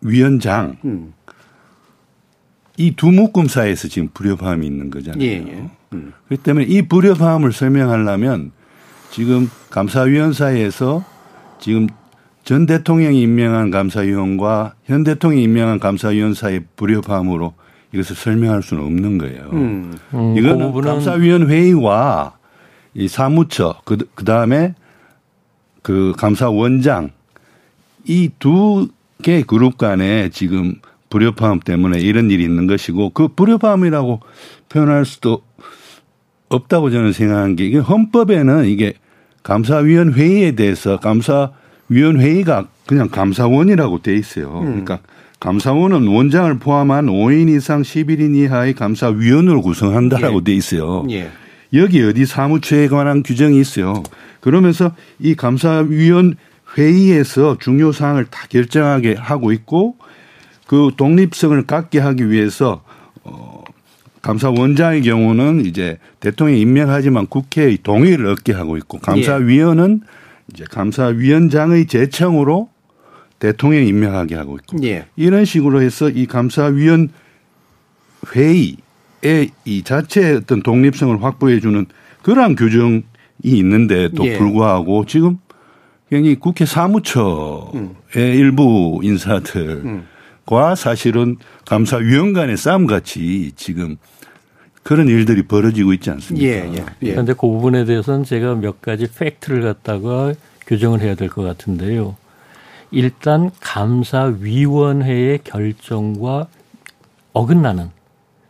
위원장 0.00 0.76
음. 0.84 1.14
이두 2.76 3.10
묶음 3.10 3.48
사이에서 3.48 3.88
지금 3.88 4.08
불협화음이 4.12 4.66
있는 4.66 4.90
거잖아요. 4.90 5.22
예, 5.22 5.32
예. 5.32 5.70
음. 5.92 6.12
그렇기 6.26 6.42
때문에 6.42 6.66
이 6.66 6.82
불협화음을 6.82 7.52
설명하려면 7.52 8.52
지금 9.10 9.50
감사위원 9.70 10.32
사이에서 10.32 11.04
지금 11.60 11.86
전 12.44 12.66
대통령이 12.66 13.20
임명한 13.22 13.70
감사위원과 13.70 14.74
현 14.84 15.04
대통령이 15.04 15.44
임명한 15.44 15.78
감사위원 15.78 16.34
사이의 16.34 16.64
불협화음으로 16.76 17.54
이것을 17.92 18.16
설명할 18.16 18.62
수는 18.62 18.82
없는 18.84 19.18
거예요. 19.18 19.50
음. 19.52 19.96
음, 20.14 20.36
이거는 20.36 20.72
그 20.72 20.80
감사위원 20.80 21.48
회의와 21.48 22.36
이 22.94 23.08
사무처 23.08 23.80
그, 23.84 23.96
그 24.14 24.24
다음에 24.24 24.74
그 25.82 26.12
감사원장 26.16 27.10
이 28.06 28.30
두 28.38 28.88
개 29.22 29.42
그룹 29.42 29.78
간에 29.78 30.28
지금 30.30 30.74
불협화음 31.08 31.60
때문에 31.60 32.00
이런 32.00 32.30
일이 32.30 32.42
있는 32.42 32.66
것이고 32.66 33.10
그 33.10 33.28
불협화음이라고 33.28 34.20
표현할 34.68 35.04
수도 35.04 35.42
없다고 36.48 36.90
저는 36.90 37.12
생각한 37.12 37.56
게 37.56 37.64
이게 37.66 37.78
헌법에는 37.78 38.66
이게 38.66 38.94
감사위원 39.42 40.12
회의에 40.12 40.52
대해서 40.52 40.98
감사 40.98 41.52
위원 41.94 42.20
회의가 42.20 42.66
그냥 42.86 43.08
감사원이라고 43.08 44.02
돼 44.02 44.14
있어요. 44.14 44.60
음. 44.60 44.66
그러니까 44.66 45.00
감사원은 45.40 46.06
원장을 46.06 46.58
포함한 46.58 47.06
5인 47.06 47.48
이상 47.56 47.82
11인 47.82 48.36
이하의 48.36 48.74
감사위원으로 48.74 49.60
구성한다라고 49.62 50.38
예. 50.38 50.44
돼 50.44 50.52
있어요. 50.54 51.04
예. 51.10 51.30
여기 51.74 52.02
어디 52.02 52.26
사무처에 52.26 52.88
관한 52.88 53.22
규정이 53.22 53.58
있어요. 53.58 54.02
그러면서 54.40 54.94
이 55.18 55.34
감사위원 55.34 56.36
회의에서 56.76 57.56
중요 57.58 57.92
사항을 57.92 58.26
다 58.26 58.46
결정하게 58.48 59.14
하고 59.18 59.52
있고 59.52 59.96
그 60.66 60.90
독립성을 60.96 61.60
갖게 61.66 61.98
하기 61.98 62.30
위해서 62.30 62.82
어 63.24 63.62
감사원장의 64.22 65.02
경우는 65.02 65.66
이제 65.66 65.98
대통령이 66.20 66.60
임명하지만 66.60 67.26
국회의 67.26 67.78
동의를 67.82 68.26
얻게 68.26 68.52
하고 68.52 68.76
있고 68.76 68.98
감사위원은 68.98 70.02
이제 70.52 70.64
감사위원장의 70.70 71.86
제청으로 71.86 72.68
대통령이 73.38 73.88
임명하게 73.88 74.36
하고 74.36 74.56
있고 74.56 74.76
예. 74.84 75.06
이런 75.16 75.44
식으로 75.44 75.82
해서 75.82 76.08
이 76.08 76.26
감사위원 76.26 77.08
회의의 78.34 79.50
이 79.64 79.82
자체의 79.82 80.36
어떤 80.36 80.62
독립성을 80.62 81.22
확보해 81.22 81.60
주는 81.60 81.86
그러한 82.22 82.54
규정이 82.54 83.02
있는데도 83.42 84.24
예. 84.26 84.38
불구하고 84.38 85.06
지금 85.06 85.38
굉장히 86.08 86.36
국회 86.36 86.66
사무처의 86.66 87.72
음. 87.74 87.94
일부 88.14 89.00
인사들 89.02 89.82
음. 89.84 90.06
과 90.44 90.74
사실은 90.74 91.36
감사위원 91.66 92.32
간의 92.32 92.56
싸움 92.56 92.86
같이 92.86 93.52
지금 93.56 93.96
그런 94.82 95.08
일들이 95.08 95.42
벌어지고 95.44 95.92
있지 95.92 96.10
않습니까? 96.10 96.46
예, 96.46 96.70
예, 96.74 96.84
예. 97.02 97.10
그런데 97.12 97.32
그 97.34 97.40
부분에 97.42 97.84
대해서는 97.84 98.24
제가 98.24 98.54
몇 98.56 98.82
가지 98.82 99.06
팩트를 99.12 99.62
갖다가 99.62 100.32
교정을 100.66 101.00
해야 101.00 101.14
될 101.14 101.28
것 101.28 101.42
같은데요. 101.42 102.16
일단 102.90 103.50
감사위원회의 103.60 105.40
결정과 105.44 106.46
어긋나는 107.32 107.90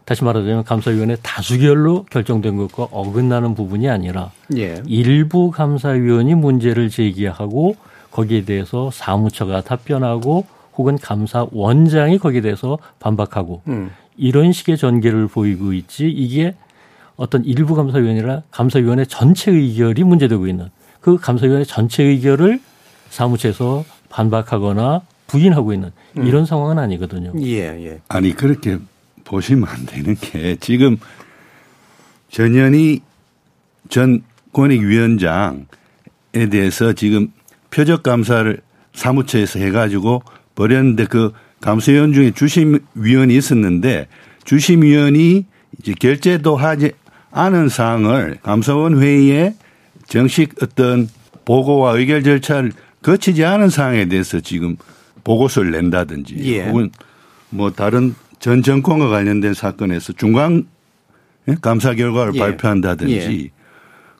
다시 0.04 0.24
말하자면 0.24 0.64
감사위원회 0.64 1.16
다수결로 1.22 2.04
결정된 2.10 2.56
것과 2.56 2.88
어긋나는 2.90 3.54
부분이 3.54 3.88
아니라 3.88 4.32
예. 4.56 4.82
일부 4.86 5.50
감사위원이 5.50 6.34
문제를 6.34 6.88
제기하고 6.90 7.76
거기에 8.10 8.44
대해서 8.44 8.90
사무처가 8.90 9.60
답변하고 9.62 10.44
혹은 10.76 10.98
감사 10.98 11.46
원장이 11.52 12.18
거기에 12.18 12.40
대해서 12.40 12.78
반박하고 12.98 13.62
음. 13.68 13.90
이런 14.16 14.52
식의 14.52 14.76
전개를 14.76 15.28
보이고 15.28 15.72
있지 15.72 16.08
이게 16.08 16.54
어떤 17.16 17.44
일부 17.44 17.74
감사위원이라 17.74 18.42
감사위원회 18.50 19.04
전체 19.04 19.50
의결이 19.50 20.04
문제되고 20.04 20.46
있는 20.46 20.70
그 21.00 21.16
감사위원회 21.16 21.64
전체 21.64 22.02
의결을 22.02 22.60
사무처에서 23.10 23.84
반박하거나 24.08 25.02
부인하고 25.26 25.72
있는 25.72 25.90
음. 26.18 26.26
이런 26.26 26.44
상황은 26.46 26.78
아니거든요. 26.78 27.32
예, 27.40 27.86
예. 27.86 28.00
아니 28.08 28.34
그렇게 28.34 28.78
보시면 29.24 29.68
안 29.68 29.86
되는 29.86 30.14
게 30.14 30.56
지금 30.56 30.98
전현희 32.30 33.00
전 33.88 34.22
권익위원장에 34.52 35.64
대해서 36.50 36.92
지금 36.92 37.32
표적 37.70 38.02
감사를 38.02 38.60
사무처에서 38.94 39.58
해가지고 39.58 40.22
버렸는데 40.54 41.06
그 41.06 41.32
감사위원 41.62 42.12
중에 42.12 42.32
주심위원이 42.32 43.34
있었는데 43.34 44.08
주심위원이 44.44 45.46
이제 45.78 45.94
결재도 45.98 46.56
하지 46.56 46.92
않은 47.30 47.70
사항을 47.70 48.38
감사원 48.42 49.00
회의에 49.00 49.54
정식 50.06 50.62
어떤 50.62 51.08
보고와 51.46 51.92
의결 51.92 52.22
절차를 52.22 52.72
거치지 53.00 53.44
않은 53.44 53.70
사항에 53.70 54.04
대해서 54.06 54.40
지금 54.40 54.76
보고서를 55.24 55.70
낸다든지 55.70 56.36
예. 56.40 56.66
혹은 56.66 56.90
뭐 57.48 57.70
다른 57.72 58.14
전 58.38 58.62
정권과 58.62 59.08
관련된 59.08 59.54
사건에서 59.54 60.12
중간 60.12 60.66
감사 61.60 61.94
결과를 61.94 62.34
예. 62.34 62.38
발표한다든지 62.38 63.44
예. 63.44 63.62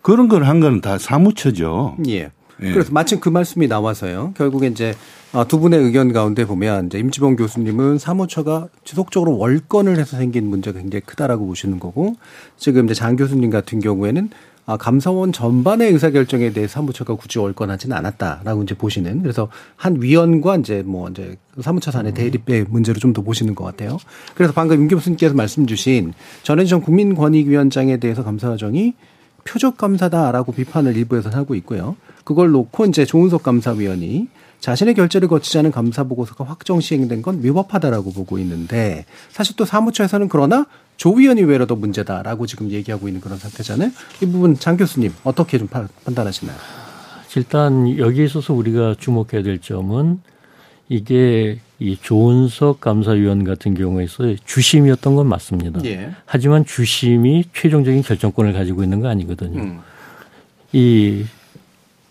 그런 0.01 0.29
걸한 0.29 0.61
거는 0.61 0.81
다 0.81 0.99
사무처죠. 0.99 1.97
예. 2.09 2.31
예. 2.61 2.73
그래서 2.73 2.93
마침 2.93 3.21
그 3.21 3.29
말씀이 3.29 3.67
나와서요. 3.69 4.35
결국에 4.37 4.67
이제 4.69 4.95
아, 5.33 5.45
두 5.45 5.59
분의 5.59 5.81
의견 5.81 6.13
가운데 6.13 6.45
보면 6.45 6.87
이제 6.87 6.99
임지봉 6.99 7.37
교수님은 7.37 7.99
사무처가 7.99 8.69
지속적으로 8.85 9.39
월권을 9.39 9.99
해서 9.99 10.19
생긴 10.19 10.49
문제가 10.49 10.79
굉장히 10.79 11.01
크다라고 11.01 11.47
보시는 11.47 11.81
거고 11.81 12.17
지금 12.59 12.85
이제 12.85 12.95
장 12.95 13.17
교수님 13.17 13.51
같은 13.51 13.81
경우에는 13.81 14.29
아, 14.65 14.77
감사원 14.77 15.33
전반의 15.33 15.91
의사결정에 15.93 16.53
대해 16.53 16.69
사무처가 16.69 17.17
굳이 17.17 17.39
월권하지는 17.41 17.97
않았다라고 17.97 18.63
이제 18.63 18.77
보시는 18.77 19.23
그래서 19.23 19.49
한 19.75 20.01
위원과 20.01 20.59
이제 20.59 20.85
뭐 20.87 21.09
이제 21.09 21.37
사무처 21.61 21.91
산의 21.91 22.15
대립의 22.15 22.67
문제로 22.69 22.99
좀 23.01 23.13
더 23.13 23.23
보시는 23.23 23.55
것 23.55 23.65
같아요. 23.65 23.99
그래서 24.35 24.53
방금 24.53 24.81
임 24.83 24.89
교수님께서 24.89 25.35
말씀 25.35 25.67
주신 25.67 26.13
전현정 26.45 26.83
국민권익위원장에 26.83 27.97
대해서 27.97 28.23
감사정이 28.23 28.95
표적 29.45 29.77
감사다라고 29.77 30.53
비판을 30.53 30.97
일부에서 30.97 31.31
하고 31.31 31.55
있고요. 31.57 31.97
그걸 32.25 32.51
놓고 32.51 32.87
이제 32.87 33.05
조은석 33.05 33.43
감사위원이 33.43 34.29
자신의 34.61 34.95
결재를 34.95 35.27
거치지 35.27 35.59
않은 35.59 35.73
감사 35.73 36.05
보고서가 36.05 36.45
확정 36.45 36.81
시행된 36.81 37.23
건 37.23 37.43
위법하다라고 37.43 38.13
보고 38.13 38.39
있는데 38.39 39.07
사실 39.31 39.57
또 39.57 39.65
사무처에서는 39.65 40.29
그러나 40.29 40.67
조 40.97 41.13
위원이 41.15 41.43
외로도 41.43 41.75
문제다라고 41.75 42.47
지금 42.47 42.71
얘기하고 42.71 43.09
있는 43.09 43.21
그런 43.21 43.39
상태잖아요. 43.39 43.91
이 44.23 44.27
부분 44.27 44.57
장 44.57 44.77
교수님 44.77 45.13
어떻게 45.25 45.59
좀 45.59 45.67
판단하시나요? 45.67 46.57
일단 47.35 47.99
여기에 47.99 48.27
있어서 48.27 48.55
우리가 48.55 48.95
주목해야 48.99 49.43
될 49.43 49.59
점은 49.59 50.21
이게 50.89 51.59
이 51.79 51.97
조은석 52.01 52.81
감사위원 52.81 53.43
같은 53.43 53.75
경우에서 53.75 54.37
주심이었던 54.45 55.17
건 55.17 55.27
맞습니다. 55.27 55.81
예. 55.87 56.13
하지만 56.27 56.65
주심이 56.65 57.47
최종적인 57.53 58.03
결정권을 58.03 58.53
가지고 58.53 58.85
있는 58.85 59.01
거 59.01 59.09
아니거든요. 59.09 59.61
음. 59.61 59.81
이 60.73 61.25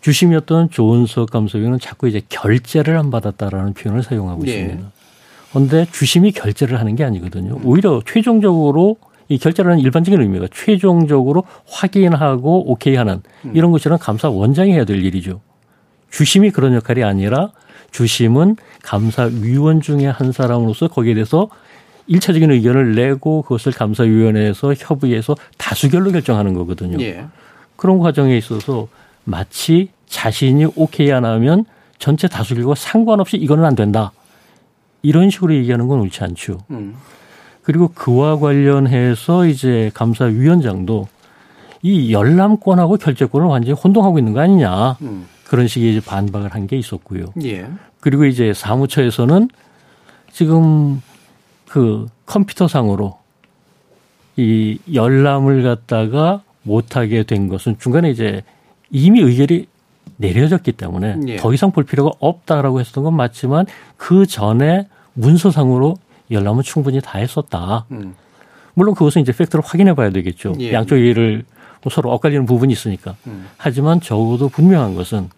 주심이었던 0.01 0.71
조은석 0.71 1.29
감사위원은 1.29 1.79
자꾸 1.79 2.07
이제 2.07 2.21
결재를 2.27 2.97
안 2.97 3.11
받았다라는 3.11 3.73
표현을 3.73 4.03
사용하고 4.03 4.45
예. 4.47 4.51
있습니다. 4.51 4.91
그런데 5.51 5.85
주심이 5.91 6.31
결재를 6.31 6.79
하는 6.79 6.95
게 6.95 7.03
아니거든요. 7.03 7.59
오히려 7.63 8.01
최종적으로 8.05 8.97
이 9.27 9.37
결재라는 9.37 9.79
일반적인 9.79 10.19
의미가 10.21 10.47
최종적으로 10.51 11.43
확인하고 11.67 12.69
오케이 12.71 12.95
하는 12.95 13.21
음. 13.45 13.51
이런 13.55 13.71
것처럼 13.71 13.97
감사 13.99 14.29
원장이 14.29 14.73
해야 14.73 14.85
될 14.85 15.03
일이죠. 15.03 15.39
주심이 16.09 16.51
그런 16.51 16.73
역할이 16.73 17.03
아니라 17.03 17.51
주심은 17.91 18.57
감사위원 18.83 19.81
중에 19.81 20.07
한 20.07 20.31
사람으로서 20.31 20.87
거기에 20.87 21.13
대해서 21.13 21.49
일차적인 22.07 22.51
의견을 22.51 22.95
내고 22.95 23.41
그것을 23.43 23.71
감사위원회에서 23.71 24.73
협의해서 24.73 25.35
다수결로 25.57 26.11
결정하는 26.11 26.53
거거든요. 26.53 27.01
예. 27.01 27.25
그런 27.75 27.99
과정에 27.99 28.37
있어서 28.37 28.87
마치 29.23 29.89
자신이 30.07 30.65
오케이 30.75 31.11
안 31.11 31.25
하면 31.25 31.65
전체 31.99 32.27
다수결과 32.27 32.75
상관없이 32.75 33.37
이거는 33.37 33.63
안 33.63 33.75
된다. 33.75 34.11
이런 35.03 35.29
식으로 35.29 35.53
얘기하는 35.55 35.87
건 35.87 35.99
옳지 36.01 36.23
않죠. 36.23 36.59
음. 36.71 36.95
그리고 37.63 37.89
그와 37.89 38.39
관련해서 38.39 39.45
이제 39.45 39.91
감사위원장도 39.93 41.07
이 41.83 42.13
열람권하고 42.13 42.97
결재권을 42.97 43.47
완전히 43.47 43.73
혼동하고 43.73 44.19
있는 44.19 44.33
거 44.33 44.41
아니냐. 44.41 44.97
음. 45.01 45.25
그런 45.47 45.67
식의 45.67 45.97
이제 45.97 46.05
반박을 46.05 46.53
한 46.53 46.67
게 46.67 46.77
있었고요. 46.77 47.25
예. 47.43 47.67
그리고 47.99 48.25
이제 48.25 48.53
사무처에서는 48.53 49.49
지금 50.31 51.01
그 51.67 52.07
컴퓨터상으로 52.25 53.17
이 54.37 54.79
열람을 54.93 55.63
갖다가 55.63 56.41
못하게 56.63 57.23
된 57.23 57.47
것은 57.49 57.77
중간에 57.79 58.09
이제 58.09 58.43
이미 58.91 59.21
의결이 59.21 59.67
내려졌기 60.17 60.73
때문에 60.73 61.17
예. 61.27 61.35
더 61.37 61.53
이상 61.53 61.71
볼 61.71 61.83
필요가 61.83 62.11
없다라고 62.19 62.79
했었던 62.79 63.03
건 63.03 63.15
맞지만 63.15 63.65
그 63.97 64.25
전에 64.25 64.87
문서상으로 65.13 65.97
열람은 66.29 66.63
충분히 66.63 67.01
다 67.01 67.17
했었다. 67.17 67.85
음. 67.91 68.15
물론 68.73 68.95
그것은 68.95 69.21
이제 69.21 69.31
팩트를 69.31 69.63
확인해 69.65 69.93
봐야 69.95 70.09
되겠죠. 70.11 70.55
예. 70.59 70.73
양쪽 70.73 70.97
얘기를 70.97 71.43
서로 71.89 72.11
엇갈리는 72.11 72.45
부분이 72.45 72.71
있으니까. 72.71 73.15
음. 73.27 73.47
하지만 73.57 73.99
적어도 73.99 74.49
분명한 74.49 74.95
것은 74.95 75.29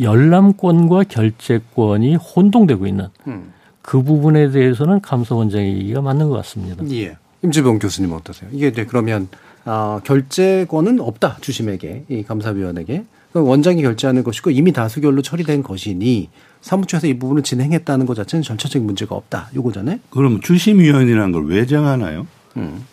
열람권과 0.00 1.04
결재권이 1.04 2.16
혼동되고 2.16 2.86
있는 2.86 3.08
음. 3.26 3.52
그 3.82 4.02
부분에 4.02 4.50
대해서는 4.50 5.00
감사원장의 5.00 5.76
얘기가 5.76 6.00
맞는 6.00 6.28
것 6.28 6.36
같습니다. 6.36 6.84
예. 6.90 7.16
임지봉 7.42 7.78
교수님 7.78 8.12
어떠세요? 8.12 8.48
이게 8.52 8.68
이제 8.68 8.86
그러면 8.86 9.28
아, 9.64 10.00
결재권은 10.04 11.00
없다 11.00 11.38
주심에게 11.40 12.04
이 12.08 12.22
감사위원에게 12.22 13.04
원장이 13.34 13.80
결재하는 13.82 14.24
것이고 14.24 14.50
이미 14.50 14.72
다수결로 14.72 15.22
처리된 15.22 15.62
것이니 15.62 16.28
사무처에서 16.60 17.06
이 17.06 17.18
부분을 17.18 17.42
진행했다는 17.42 18.06
것 18.06 18.14
자체는 18.14 18.42
전체적인 18.42 18.84
문제가 18.86 19.14
없다. 19.14 19.50
요거잖아요. 19.54 19.98
그럼 20.10 20.40
주심위원이라는 20.40 21.32
걸 21.32 21.44
왜 21.44 21.64
정하나요? 21.66 22.26
음. 22.56 22.84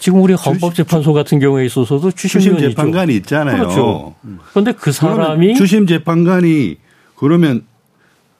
지금 0.00 0.22
우리 0.22 0.32
헌법재판소 0.34 1.12
같은 1.12 1.38
경우에 1.40 1.66
있어서도 1.66 2.12
주심 2.12 2.56
재판관이 2.58 3.14
있잖아요. 3.16 3.56
그렇죠. 3.58 4.14
그런데 4.50 4.72
그 4.72 4.92
사람이 4.92 5.54
주심 5.56 5.86
재판관이 5.86 6.76
그러면 7.16 7.64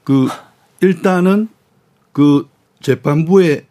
그 0.04 0.28
일단은 0.80 1.48
그 2.12 2.48
재판부의 2.80 3.64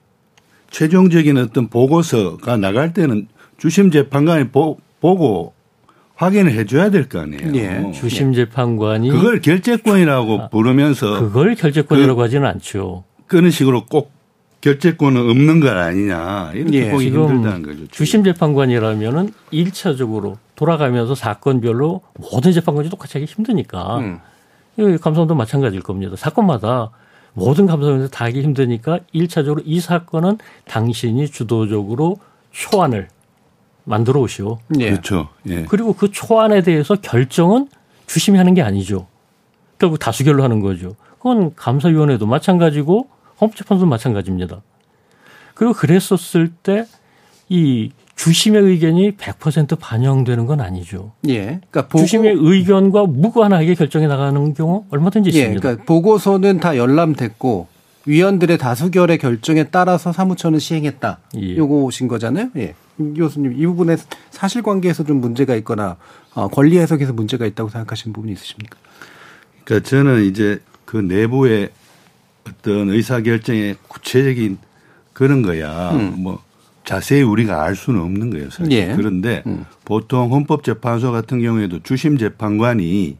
최종적인 0.70 1.38
어떤 1.38 1.67
보고서가 1.70 2.58
나갈 2.58 2.93
때는 2.93 3.28
주심 3.58 3.91
재판관이 3.91 4.50
보, 4.50 4.78
고 5.02 5.54
확인을 6.15 6.52
해줘야 6.54 6.89
될 6.89 7.08
거 7.10 7.20
아니에요. 7.22 7.56
예. 7.56 7.91
주심 7.91 8.34
재판관이 8.34 9.10
그걸 9.10 9.39
결재권이라고 9.41 10.41
아, 10.41 10.50
부르면서 10.50 11.20
그걸 11.20 11.56
결재권이라고 11.56 12.15
그, 12.15 12.22
하지는 12.24 12.48
않죠. 12.48 13.04
그런 13.28 13.52
식으로 13.52 13.86
꼭 13.86 14.12
결재권은 14.62 15.30
없는 15.30 15.60
것 15.60 15.70
아니냐 15.70 16.52
이렇게 16.56 16.88
예. 16.88 16.91
보기 16.91 17.08
힘들다는 17.12 17.62
거죠. 17.62 17.88
주심 17.88 18.24
재판관이라면은 18.24 19.32
1차적으로 19.54 20.38
돌아가면서 20.56 21.13
사건별로 21.13 22.02
모든 22.20 22.52
재판관이 22.52 22.89
똑같이 22.89 23.20
하기 23.20 23.26
힘드니까 23.32 23.98
음. 24.00 24.20
감사원도 25.00 25.36
마찬가지일 25.36 25.84
겁니다. 25.84 26.15
사건마다 26.15 26.89
모든 27.34 27.67
감사원에서 27.67 28.10
다 28.10 28.26
하기 28.26 28.41
힘드니까 28.41 29.00
1차적으로 29.13 29.62
이 29.65 29.80
사건은 29.80 30.39
당신이 30.65 31.30
주도적으로 31.30 32.17
초안을 32.52 33.10
만들어 33.88 34.21
오시오. 34.21 34.60
예. 34.80 34.91
그렇죠. 34.91 35.30
예. 35.47 35.63
그리고 35.63 35.93
그 35.93 36.12
초안에 36.12 36.62
대해서 36.62 36.95
결정은 36.95 37.67
주심이 38.06 38.38
하는 38.38 38.54
게 38.54 38.62
아니죠. 38.62 39.08
결국 39.80 39.97
다수결로 39.97 40.43
하는 40.43 40.60
거죠. 40.60 40.95
그건 41.17 41.56
감사위원회도 41.56 42.26
마찬가지고 42.26 43.08
헌법재판소도 43.41 43.88
마찬가지입니다. 43.89 44.62
그리고 45.56 45.73
그랬었을 45.73 46.50
때 46.50 46.86
이 47.50 47.91
주심의 48.15 48.62
의견이 48.63 49.15
100% 49.15 49.78
반영되는 49.80 50.45
건 50.47 50.60
아니죠. 50.60 51.12
예. 51.30 51.62
그러니까 51.69 51.88
주심의 51.97 52.36
의견과 52.38 53.06
무관하게 53.06 53.76
결정해 53.76 54.08
나가는 54.08 54.54
경우 54.54 54.86
얼마든지 54.89 55.30
예, 55.34 55.39
있습니다. 55.39 55.62
그러니까 55.62 55.84
보고서는 55.86 56.60
다 56.60 56.76
열람됐고 56.78 57.67
위원들의 58.06 58.58
다수결의 58.58 59.17
결정에 59.19 59.65
따라서 59.65 60.12
사무처는 60.12 60.60
시행했다. 60.60 61.19
예. 61.38 61.56
요거신 61.58 62.08
거잖아요. 62.08 62.50
예. 62.58 62.73
교수님 62.97 63.53
이 63.53 63.65
부분에 63.65 63.97
사실관계에서 64.31 65.03
좀 65.03 65.21
문제가 65.21 65.55
있거나 65.57 65.97
어, 66.33 66.47
권리 66.47 66.77
해석에서 66.77 67.13
문제가 67.13 67.45
있다고 67.45 67.69
생각하시는 67.69 68.13
부분이 68.13 68.33
있으십니까? 68.33 68.77
그러니까 69.63 69.89
저는 69.89 70.23
이제 70.23 70.60
그 70.86 70.97
내부의 70.97 71.69
어떤 72.47 72.89
의사 72.89 73.21
결정의 73.21 73.75
구체적인 73.88 74.57
그런 75.13 75.41
거야. 75.41 75.91
음. 75.91 76.13
뭐 76.17 76.41
자세히 76.86 77.21
우리가 77.21 77.63
알 77.63 77.75
수는 77.75 77.99
없는 77.99 78.29
거예요. 78.29 78.49
사실. 78.49 78.71
예. 78.71 78.95
그런데 78.95 79.43
음. 79.45 79.65
보통 79.83 80.31
헌법재판소 80.31 81.12
같은 81.12 81.41
경우에도 81.41 81.83
주심 81.83 82.17
재판관이 82.17 83.17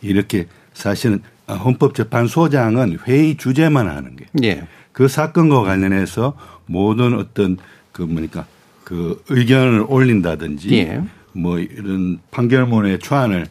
이렇게 0.00 0.46
사실은 0.72 1.20
헌법재판소장은 1.48 2.98
회의 3.06 3.36
주제만 3.36 3.88
하는 3.88 4.16
게. 4.16 4.26
예. 4.42 4.66
그 4.92 5.08
사건과 5.08 5.62
관련해서 5.62 6.36
모든 6.66 7.18
어떤 7.18 7.58
그 7.92 8.02
뭐니까 8.02 8.46
그 8.84 9.22
의견을 9.28 9.86
올린다든지 9.88 10.72
예. 10.76 11.02
뭐 11.32 11.58
이런 11.58 12.20
판결문의 12.30 12.98
초안을 12.98 13.46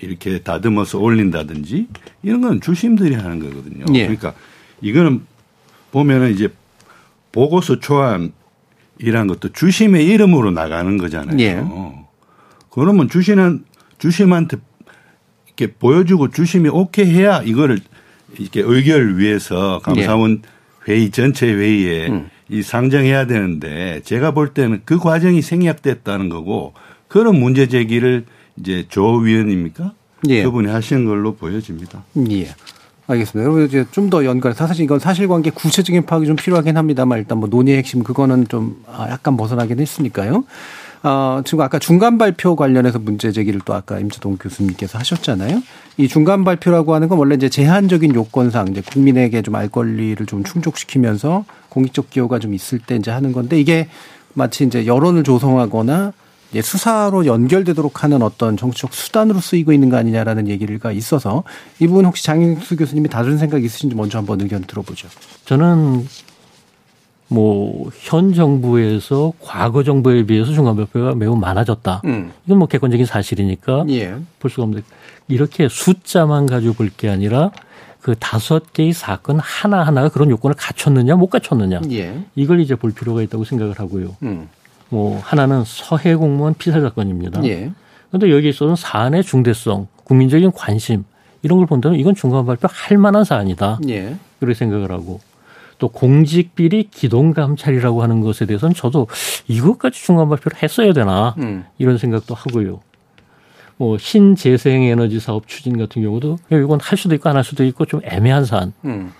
이렇게 0.00 0.40
다듬어서 0.40 0.98
올린다든지 0.98 1.86
이런 2.22 2.40
건 2.40 2.60
주심들이 2.60 3.14
하는 3.14 3.38
거거든요. 3.38 3.86
예. 3.94 4.02
그러니까 4.02 4.34
이거는 4.80 5.22
보면은 5.92 6.32
이제 6.32 6.48
보고서 7.30 7.78
초안이란 7.78 8.32
것도 9.28 9.50
주심의 9.52 10.06
이름으로 10.06 10.50
나가는 10.50 10.98
거잖아요. 10.98 11.38
예. 11.38 11.64
그러면 12.70 13.08
주심은 13.08 13.64
주심한테 13.98 14.56
이렇게 15.46 15.72
보여주고 15.72 16.30
주심이 16.30 16.68
오케이 16.68 17.06
해야 17.06 17.42
이거를 17.42 17.78
이렇게 18.38 18.60
의결을 18.60 19.18
위해서 19.18 19.80
감사원 19.82 20.42
예. 20.42 20.90
회의 20.92 21.10
전체 21.10 21.46
회의에 21.46 22.08
음. 22.08 22.30
이 22.52 22.62
상정해야 22.62 23.26
되는데 23.26 24.00
제가 24.04 24.32
볼 24.32 24.52
때는 24.54 24.82
그 24.84 24.98
과정이 24.98 25.40
생략됐다는 25.42 26.28
거고 26.28 26.74
그런 27.08 27.40
문제 27.40 27.66
제기를 27.66 28.24
이제 28.58 28.84
조 28.88 29.14
위원입니까? 29.16 29.92
예. 30.28 30.42
그분이 30.44 30.68
하시는 30.70 31.04
걸로 31.06 31.34
보여집니다. 31.34 32.04
예. 32.30 32.48
알겠습니다. 33.06 33.42
여러분 33.42 33.66
이제 33.66 33.84
좀 33.90 34.10
더 34.10 34.24
연관해서 34.24 34.66
사실 34.66 34.84
이건 34.84 34.98
사실관계 34.98 35.50
구체적인 35.50 36.04
파악이 36.04 36.26
좀 36.26 36.36
필요하긴 36.36 36.76
합니다만 36.76 37.18
일단 37.18 37.38
뭐 37.38 37.48
논의의 37.48 37.78
핵심 37.78 38.02
그거는 38.04 38.46
좀 38.48 38.82
아, 38.86 39.08
약간 39.10 39.36
벗어나긴 39.36 39.80
했으니까요. 39.80 40.44
어, 41.04 41.42
지금 41.44 41.62
아까 41.62 41.78
중간 41.78 42.16
발표 42.16 42.54
관련해서 42.54 42.98
문제 42.98 43.32
제기를 43.32 43.60
또 43.64 43.74
아까 43.74 43.98
임재동 43.98 44.36
교수님께서 44.36 44.98
하셨잖아요. 44.98 45.62
이 45.96 46.08
중간 46.08 46.44
발표라고 46.44 46.94
하는 46.94 47.08
건 47.08 47.18
원래 47.18 47.34
이제 47.34 47.48
제한적인 47.48 48.14
요건상 48.14 48.68
이제 48.68 48.80
국민에게 48.80 49.42
좀 49.42 49.52
알 49.56 49.68
권리를 49.68 50.24
좀 50.26 50.44
충족시키면서 50.44 51.44
공익적 51.68 52.10
기여가 52.10 52.38
좀 52.38 52.54
있을 52.54 52.78
때 52.78 52.96
이제 52.96 53.10
하는 53.10 53.32
건데 53.32 53.60
이게 53.60 53.88
마치 54.34 54.64
이제 54.64 54.86
여론을 54.86 55.24
조성하거나 55.24 56.12
수사로 56.62 57.26
연결되도록 57.26 58.04
하는 58.04 58.22
어떤 58.22 58.56
정치적 58.56 58.94
수단으로 58.94 59.40
쓰이고 59.40 59.72
있는 59.72 59.88
거 59.88 59.96
아니냐라는 59.96 60.48
얘기가 60.48 60.92
있어서 60.92 61.44
이 61.80 61.86
부분 61.86 62.04
혹시 62.04 62.24
장윤수 62.24 62.76
교수님이 62.76 63.08
다른 63.08 63.38
생각 63.38 63.64
있으신지 63.64 63.96
먼저 63.96 64.18
한번 64.18 64.40
의견 64.40 64.62
들어보죠. 64.62 65.08
저는 65.46 66.06
뭐 67.34 67.90
현 68.00 68.32
정부에서 68.34 69.32
과거 69.40 69.82
정부에 69.82 70.24
비해서 70.24 70.52
중간 70.52 70.76
발표가 70.76 71.14
매우 71.14 71.36
많아졌다. 71.36 72.02
음. 72.04 72.32
이건 72.46 72.58
뭐 72.58 72.68
객관적인 72.68 73.06
사실이니까 73.06 73.86
예. 73.90 74.14
볼 74.38 74.50
수가 74.50 74.64
없는데 74.64 74.84
이렇게 75.28 75.68
숫자만 75.68 76.46
가지고 76.46 76.74
볼 76.74 76.90
게 76.96 77.08
아니라 77.08 77.50
그 78.00 78.14
다섯 78.18 78.72
개의 78.72 78.92
사건 78.92 79.38
하나 79.38 79.82
하나가 79.84 80.08
그런 80.08 80.28
요건을 80.30 80.56
갖췄느냐 80.56 81.14
못 81.16 81.28
갖췄느냐 81.28 81.82
예. 81.92 82.18
이걸 82.34 82.60
이제 82.60 82.74
볼 82.74 82.92
필요가 82.92 83.22
있다고 83.22 83.44
생각을 83.44 83.78
하고요. 83.78 84.16
음. 84.24 84.48
뭐 84.88 85.18
하나는 85.22 85.62
서해 85.66 86.14
공무원 86.14 86.54
피살 86.54 86.82
사건입니다. 86.82 87.40
그런데 87.40 88.28
예. 88.28 88.30
여기 88.32 88.48
있어서는 88.50 88.76
사안의 88.76 89.22
중대성, 89.22 89.86
국민적인 90.04 90.52
관심 90.52 91.04
이런 91.42 91.58
걸 91.58 91.66
본다면 91.66 91.98
이건 91.98 92.14
중간 92.14 92.44
발표 92.44 92.68
할 92.70 92.98
만한 92.98 93.24
사안이다. 93.24 93.78
예. 93.88 94.16
그렇게 94.38 94.54
생각을 94.58 94.90
하고 94.92 95.20
또 95.82 95.88
공직 95.88 96.54
비리 96.54 96.84
기동 96.88 97.32
감찰이라고 97.32 98.04
하는 98.04 98.20
것에 98.20 98.46
대해서는 98.46 98.72
저도 98.72 99.08
이것까지 99.48 100.00
중간 100.00 100.28
발표를 100.28 100.62
했어야 100.62 100.92
되나 100.92 101.34
음. 101.38 101.64
이런 101.76 101.98
생각도 101.98 102.36
하고요. 102.36 102.78
뭐 103.78 103.98
신재생 103.98 104.84
에너지 104.84 105.18
사업 105.18 105.48
추진 105.48 105.76
같은 105.76 106.02
경우도 106.02 106.38
이건 106.52 106.78
할 106.80 106.96
수도 106.96 107.16
있고 107.16 107.28
안 107.28 107.34
할 107.34 107.42
수도 107.42 107.64
있고 107.64 107.84
좀 107.84 108.00
애매한 108.04 108.44
사안. 108.44 108.72
음. 108.84 109.10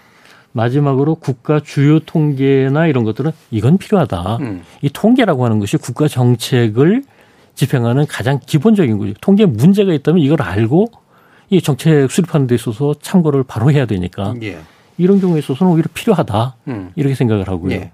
마지막으로 0.52 1.16
국가 1.16 1.58
주요 1.58 1.98
통계나 1.98 2.86
이런 2.86 3.02
것들은 3.02 3.32
이건 3.50 3.76
필요하다. 3.76 4.36
음. 4.36 4.62
이 4.82 4.88
통계라고 4.88 5.44
하는 5.44 5.58
것이 5.58 5.78
국가 5.78 6.06
정책을 6.06 7.02
집행하는 7.56 8.06
가장 8.06 8.38
기본적인 8.38 8.98
거죠. 8.98 9.14
통계에 9.20 9.46
문제가 9.46 9.92
있다면 9.94 10.22
이걸 10.22 10.40
알고 10.40 10.92
이 11.50 11.60
정책 11.60 12.08
수립하는 12.08 12.46
데 12.46 12.54
있어서 12.54 12.94
참고를 13.02 13.42
바로 13.42 13.72
해야 13.72 13.84
되니까 13.84 14.34
예. 14.42 14.60
이런 14.98 15.20
경우에 15.20 15.38
있어서는 15.38 15.72
오히려 15.72 15.88
필요하다. 15.94 16.56
음. 16.68 16.90
이렇게 16.96 17.14
생각을 17.14 17.48
하고요. 17.48 17.72
예. 17.72 17.92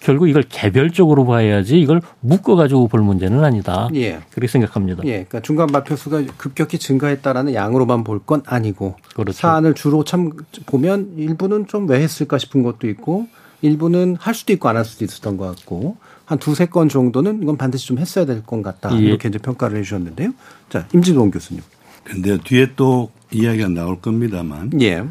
결국 0.00 0.28
이걸 0.28 0.44
개별적으로 0.48 1.26
봐야지 1.26 1.80
이걸 1.80 2.00
묶어 2.20 2.54
가지고 2.54 2.86
볼 2.86 3.00
문제는 3.02 3.42
아니다. 3.44 3.88
예. 3.94 4.20
그렇게 4.30 4.46
생각합니다. 4.46 5.02
예. 5.06 5.10
그러니까 5.24 5.40
중간 5.40 5.66
발표 5.66 5.96
수가 5.96 6.22
급격히 6.36 6.78
증가했다라는 6.78 7.52
양으로만 7.54 8.04
볼 8.04 8.20
건 8.24 8.42
아니고 8.46 8.94
그렇죠. 9.14 9.36
사안을 9.36 9.74
주로 9.74 10.04
참 10.04 10.30
보면 10.66 11.14
일부는 11.16 11.66
좀 11.66 11.86
왜 11.88 12.00
했을까 12.00 12.38
싶은 12.38 12.62
것도 12.62 12.88
있고 12.88 13.26
일부는 13.62 14.16
할 14.20 14.34
수도 14.34 14.52
있고 14.52 14.68
안 14.68 14.76
할 14.76 14.84
수도 14.84 15.04
있었던 15.04 15.36
것 15.36 15.46
같고 15.56 15.96
한 16.26 16.38
두세 16.38 16.66
건 16.66 16.88
정도는 16.88 17.42
이건 17.42 17.56
반드시 17.56 17.86
좀 17.88 17.98
했어야 17.98 18.24
될 18.24 18.42
것 18.42 18.62
같다. 18.62 18.94
예. 18.94 18.98
이렇게 18.98 19.28
이제 19.28 19.38
평가를 19.38 19.78
해 19.78 19.82
주셨는데요. 19.82 20.30
자, 20.68 20.86
임진동 20.94 21.30
교수님. 21.32 21.62
근데 22.04 22.38
뒤에 22.38 22.68
또 22.76 23.10
이야기가 23.32 23.68
나올 23.68 24.00
겁니다만. 24.00 24.70
예. 24.80 25.02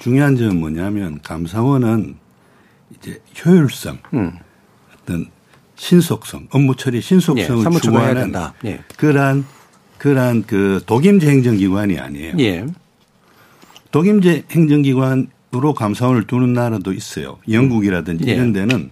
중요한 0.00 0.36
점은 0.36 0.58
뭐냐면 0.58 1.20
감사원은 1.22 2.16
이제 2.96 3.20
효율성, 3.44 3.98
음. 4.14 4.32
어떤 4.94 5.26
신속성, 5.76 6.48
업무 6.50 6.74
처리 6.74 7.00
신속성을 7.00 7.64
예, 7.74 7.78
추구하는 7.80 8.32
예. 8.64 8.80
그러한 8.96 9.44
그러한 9.98 10.44
그 10.46 10.82
독임제 10.86 11.28
행정기관이 11.28 11.98
아니에요. 11.98 12.34
예. 12.38 12.66
독임제 13.90 14.44
행정기관으로 14.50 15.74
감사원을 15.76 16.26
두는 16.26 16.54
나라도 16.54 16.92
있어요. 16.94 17.38
영국이라든지 17.50 18.24
예. 18.28 18.34
이런 18.34 18.52
데는 18.54 18.90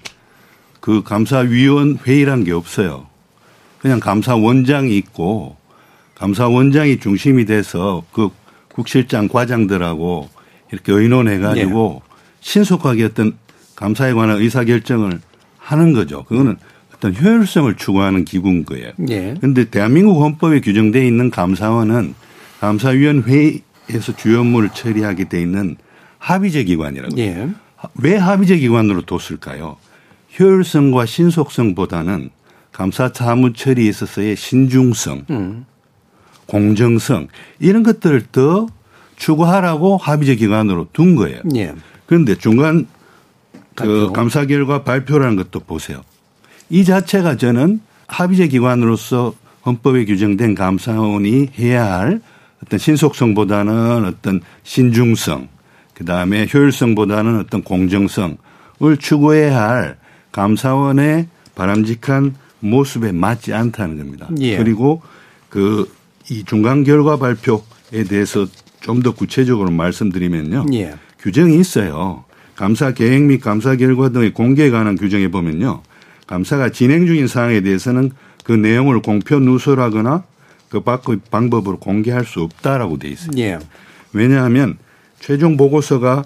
그 0.81 1.03
감사위원 1.03 1.99
회의란 2.07 2.45
게 2.45 2.53
없어요. 2.53 3.07
그냥 3.79 3.99
감사원장이 3.99 4.95
있고 4.99 5.57
감사원장이 6.17 7.01
중심이 7.01 7.47
돼서 7.47 8.05
그 8.13 8.29
국실장 8.75 9.29
과장들하고 9.29 10.29
이렇게 10.73 10.93
의논해 10.93 11.39
가지고 11.39 12.03
예. 12.05 12.09
신속하게 12.41 13.05
어떤 13.05 13.37
감사에 13.77 14.13
관한 14.13 14.39
의사결정을 14.39 15.21
하는 15.59 15.93
거죠. 15.93 16.25
그거는 16.25 16.57
어떤 16.95 17.15
효율성을 17.15 17.75
추구하는 17.77 18.25
기구인 18.25 18.65
거예요. 18.65 18.93
그런데 18.97 19.61
예. 19.63 19.65
대한민국 19.65 20.21
헌법에 20.23 20.61
규정되어 20.61 21.03
있는 21.03 21.31
감사원은 21.31 22.15
감사위원회에서 22.61 24.17
주요 24.17 24.41
업무를 24.41 24.69
처리하게 24.71 25.29
돼 25.29 25.41
있는 25.41 25.77
합의제 26.19 26.65
기관이라고. 26.65 27.17
예. 27.19 27.49
왜 27.95 28.17
합의제 28.17 28.59
기관으로 28.59 29.03
뒀을까요? 29.03 29.77
효율성과 30.39 31.07
신속성보다는 31.07 32.31
감사 32.73 33.11
사무 33.13 33.53
처리에 33.53 33.89
있어서의 33.89 34.37
신중성, 34.37 35.25
음. 35.31 35.67
공정성 36.47 37.29
이런 37.59 37.83
것들을 37.83 38.27
더 38.33 38.69
추구하라고 39.19 39.97
합의제 39.97 40.37
기관으로 40.37 40.89
둔 40.93 41.17
거예요. 41.17 41.41
예. 41.57 41.75
그런데 42.07 42.35
중간 42.37 42.87
그 43.75 44.11
감사 44.13 44.47
결과 44.47 44.83
발표라는 44.83 45.37
것도 45.37 45.61
보세요. 45.61 46.03
이 46.71 46.85
자체가 46.85 47.37
저는 47.37 47.81
합의제 48.07 48.49
기관으로서 48.49 49.35
헌법에 49.67 50.05
규정된 50.05 50.55
감사원이 50.55 51.51
해야 51.59 51.99
할 51.99 52.21
어떤 52.65 52.79
신속성보다는 52.79 54.07
어떤 54.07 54.41
신중성, 54.65 55.49
그 55.95 56.05
다음에 56.05 56.49
효율성보다는 56.53 57.39
어떤 57.39 57.63
공정성을 57.63 58.37
추구해야 58.99 59.69
할 59.69 59.97
감사원의 60.33 61.29
바람직한 61.55 62.35
모습에 62.61 63.13
맞지 63.13 63.53
않다는 63.53 63.99
겁니다. 63.99 64.29
예. 64.39 64.57
그리고 64.57 65.03
그 65.51 65.99
이 66.31 66.45
중간 66.45 66.85
결과 66.85 67.17
발표에 67.17 68.05
대해서 68.09 68.47
좀 68.81 69.03
더 69.03 69.13
구체적으로 69.15 69.71
말씀드리면요. 69.71 70.67
예. 70.73 70.95
규정이 71.21 71.59
있어요. 71.59 72.25
감사 72.57 72.93
계획 72.93 73.23
및 73.23 73.41
감사 73.41 73.77
결과 73.77 74.09
등의 74.09 74.33
공개에 74.33 74.71
관한 74.71 74.97
규정에 74.97 75.29
보면요. 75.29 75.83
감사가 76.27 76.71
진행 76.71 77.07
중인 77.07 77.29
사항에 77.29 77.61
대해서는 77.61 78.11
그 78.45 78.53
내용을 78.53 79.01
공표 79.03 79.39
누설하거나 79.39 80.25
그 80.69 80.81
밖의 80.81 81.21
방법으로 81.31 81.79
공개할 81.79 82.25
수 82.25 82.41
없다라고 82.41 82.99
돼 82.99 83.09
있어요. 83.09 83.31
예. 83.39 83.59
왜냐하면 84.13 84.77
최종 85.21 85.57
보고서가 85.57 86.25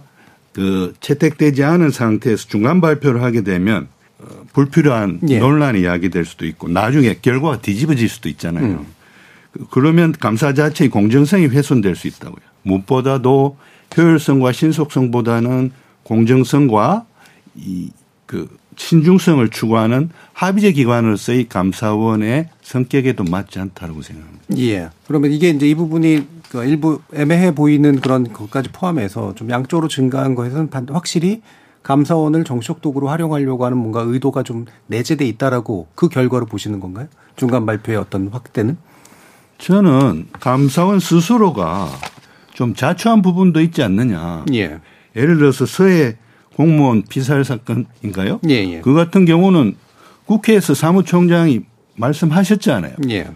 그 0.53 0.95
채택되지 1.01 1.65
않은 1.65 1.91
상태에서 1.91 2.49
중간 2.49 2.81
발표를 2.81 3.23
하게 3.23 3.43
되면 3.43 3.89
어, 4.19 4.27
불필요한 4.53 5.21
예. 5.29 5.39
논란이 5.39 5.85
야기될 5.85 6.25
수도 6.25 6.47
있고 6.47 6.69
나중에 6.69 7.17
결과가 7.21 7.61
뒤집어질 7.61 8.09
수도 8.09 8.29
있잖아요. 8.29 8.65
음. 8.65 8.87
그 9.53 9.67
그러면 9.71 10.13
감사 10.13 10.53
자체의 10.55 10.91
공정성이 10.91 11.47
훼손될 11.47 11.95
수 11.95 12.09
있다고요. 12.09 12.41
무엇보다도 12.63 13.57
효율성과 13.97 14.53
신속성보다는 14.53 15.73
공정성과 16.05 17.07
이 17.57 17.91
그 18.33 18.49
신중성을 18.77 19.47
추구하는 19.51 20.09
합의제 20.33 20.73
기관으로서의 20.73 21.51
감사원의 21.51 22.49
성격에도 22.63 23.25
맞지 23.25 23.59
않다고 23.59 24.01
생각합니다. 24.01 24.45
예. 24.57 24.89
그러면 25.07 25.31
이게 25.33 25.51
이제 25.51 25.69
이 25.69 25.75
부분이 25.75 26.27
그 26.49 26.65
일부 26.65 27.03
애매해 27.13 27.55
보이는 27.55 28.01
그런 28.01 28.33
것까지 28.33 28.71
포함해서 28.71 29.35
좀 29.35 29.51
양쪽으로 29.51 29.89
증가한 29.89 30.35
것에서는 30.35 30.71
확실히 30.93 31.43
감사원을 31.83 32.45
정치적 32.45 32.81
도구로 32.81 33.09
활용하려고 33.09 33.67
하는 33.67 33.77
뭔가 33.77 34.01
의도가 34.01 34.45
좀 34.45 34.65
내재돼 34.87 35.27
있다라고 35.27 35.89
그 35.95 36.09
결과로 36.09 36.47
보시는 36.47 36.81
건가요? 36.81 37.09
중간 37.37 37.67
발표의 37.67 37.99
어떤 37.99 38.29
확대는? 38.29 38.79
저는 39.63 40.27
감사원 40.41 40.99
스스로가 40.99 41.89
좀 42.53 42.75
자초한 42.75 43.23
부분도 43.23 43.61
있지 43.61 43.85
않느냐. 43.85 44.45
예. 44.53 44.81
예를 45.15 45.39
들어서 45.39 45.67
서해 45.67 46.17
공무원 46.57 47.03
피살 47.09 47.45
사건인가요? 47.45 48.41
예, 48.49 48.55
예. 48.55 48.81
그 48.81 48.93
같은 48.93 49.25
경우는 49.25 49.77
국회에서 50.27 50.75
사무총장이 50.75 51.61
말씀하셨잖아요. 51.95 52.97
예. 53.11 53.29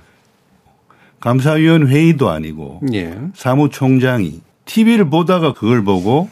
감사위원 1.21 1.87
회의도 1.87 2.29
아니고 2.29 2.81
예. 2.93 3.17
사무총장이 3.35 4.41
TV를 4.65 5.09
보다가 5.09 5.53
그걸 5.53 5.85
보고 5.85 6.29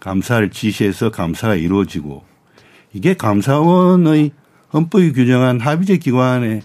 감사를 0.00 0.50
지시해서 0.50 1.12
감사가 1.12 1.54
이루어지고 1.54 2.24
이게 2.92 3.14
감사원의 3.14 4.32
헌법이 4.72 5.12
규정한 5.12 5.60
합의제 5.60 5.98
기관의 5.98 6.62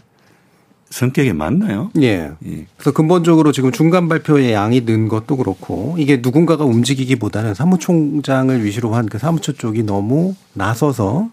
성격에 0.90 1.34
맞나요? 1.34 1.92
예. 2.02 2.32
예. 2.46 2.66
그래서 2.78 2.92
근본적으로 2.92 3.52
지금 3.52 3.72
중간 3.72 4.10
발표의 4.10 4.54
양이 4.54 4.82
는 4.86 5.08
것도 5.08 5.38
그렇고 5.38 5.96
이게 6.00 6.18
누군가가 6.22 6.66
움직이기보다는 6.66 7.54
사무총장을 7.54 8.64
위시로 8.64 8.96
한 8.96 9.06
그 9.08 9.18
사무처 9.20 9.52
쪽이 9.54 9.84
너무 9.84 10.36
나서서 10.54 11.30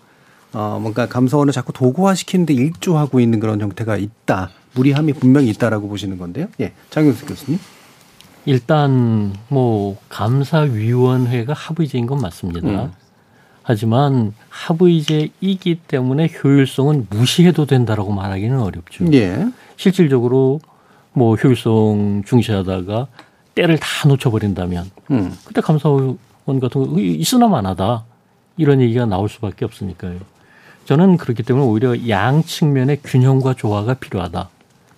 어 0.53 0.79
뭔가 0.81 1.07
감사원을 1.07 1.53
자꾸 1.53 1.73
도구화 1.73 2.15
시키는데 2.15 2.55
일조하고 2.55 3.21
있는 3.21 3.41
그런 3.41 3.61
형태가 3.61 3.97
있다. 3.97 4.51
무리함이 4.75 5.15
분명히 5.15 5.49
있다라고 5.51 5.89
보시는 5.89 6.19
건데요. 6.19 6.47
예. 6.61 6.73
장윤수 6.91 7.25
교수님. 7.27 7.59
일단 8.45 9.35
뭐 9.49 9.97
감사위원회가 10.09 11.53
합의제인 11.53 12.07
건 12.07 12.19
맞습니다. 12.19 12.69
음. 12.69 12.93
하지만 13.69 14.33
합의제이기 14.49 15.81
때문에 15.89 16.31
효율성은 16.33 17.09
무시해도 17.11 17.67
된다라고 17.67 18.13
말하기는 18.13 18.61
어렵죠. 18.61 19.13
예. 19.13 19.45
실질적으로 19.77 20.61
뭐 21.13 21.35
효율성 21.35 22.23
중시하다가 22.25 23.09
때를 23.57 23.77
다 23.79 24.09
놓쳐버린다면 24.09 24.91
음. 25.11 25.37
그때 25.45 25.61
감사원 25.61 26.17
같은 26.61 26.95
거 26.95 27.01
있으나 27.01 27.49
마나다 27.49 28.05
이런 28.57 28.81
얘기가 28.81 29.05
나올 29.05 29.29
수밖에 29.29 29.65
없으니까요. 29.65 30.21
저는 30.85 31.17
그렇기 31.17 31.43
때문에 31.43 31.67
오히려 31.67 32.09
양 32.09 32.45
측면의 32.45 33.01
균형과 33.03 33.55
조화가 33.55 33.95
필요하다. 33.95 34.49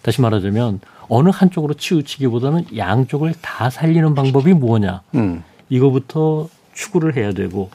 다시 0.02 0.20
말하자면 0.20 0.81
어느 1.09 1.31
한쪽으로 1.31 1.72
치우치기보다는 1.72 2.66
양쪽을 2.76 3.33
다 3.40 3.70
살리는 3.70 4.14
방법이 4.14 4.52
뭐냐. 4.52 5.00
음. 5.14 5.42
이거부터 5.70 6.50
추구를 6.74 7.16
해야 7.16 7.33
되고 7.33 7.70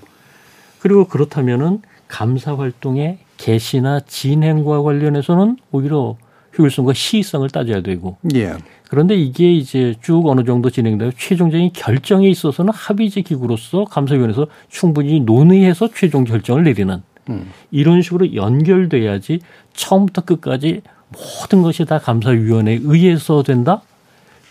그리고 0.84 1.06
그렇다면은 1.06 1.82
감사 2.10 2.58
활동의 2.58 3.20
개시나 3.38 4.02
진행과 4.02 4.82
관련해서는 4.84 5.56
오히려 5.72 6.18
효율성과 6.58 6.92
시의성을 6.92 7.50
따져야 7.52 7.80
되고. 7.80 8.18
예. 8.36 8.54
그런데 8.90 9.16
이게 9.16 9.54
이제 9.54 9.96
쭉 10.02 10.28
어느 10.28 10.44
정도 10.44 10.70
진행되고 10.70 11.14
최종적인 11.18 11.72
결정에 11.72 12.28
있어서는 12.28 12.74
합의제 12.74 13.22
기구로서 13.22 13.86
감사위원회에서 13.86 14.48
충분히 14.68 15.22
논의해서 15.22 15.88
최종 15.96 16.26
결정을 16.26 16.66
내리는 16.66 17.02
음. 17.30 17.50
이런 17.72 18.02
식으로 18.02 18.36
연결돼야지 18.36 19.40
처음부터 19.72 20.24
끝까지 20.26 20.82
모든 21.08 21.62
것이 21.62 21.86
다 21.86 21.98
감사위원회에 21.98 22.82
의해서 22.84 23.42
된다? 23.42 23.82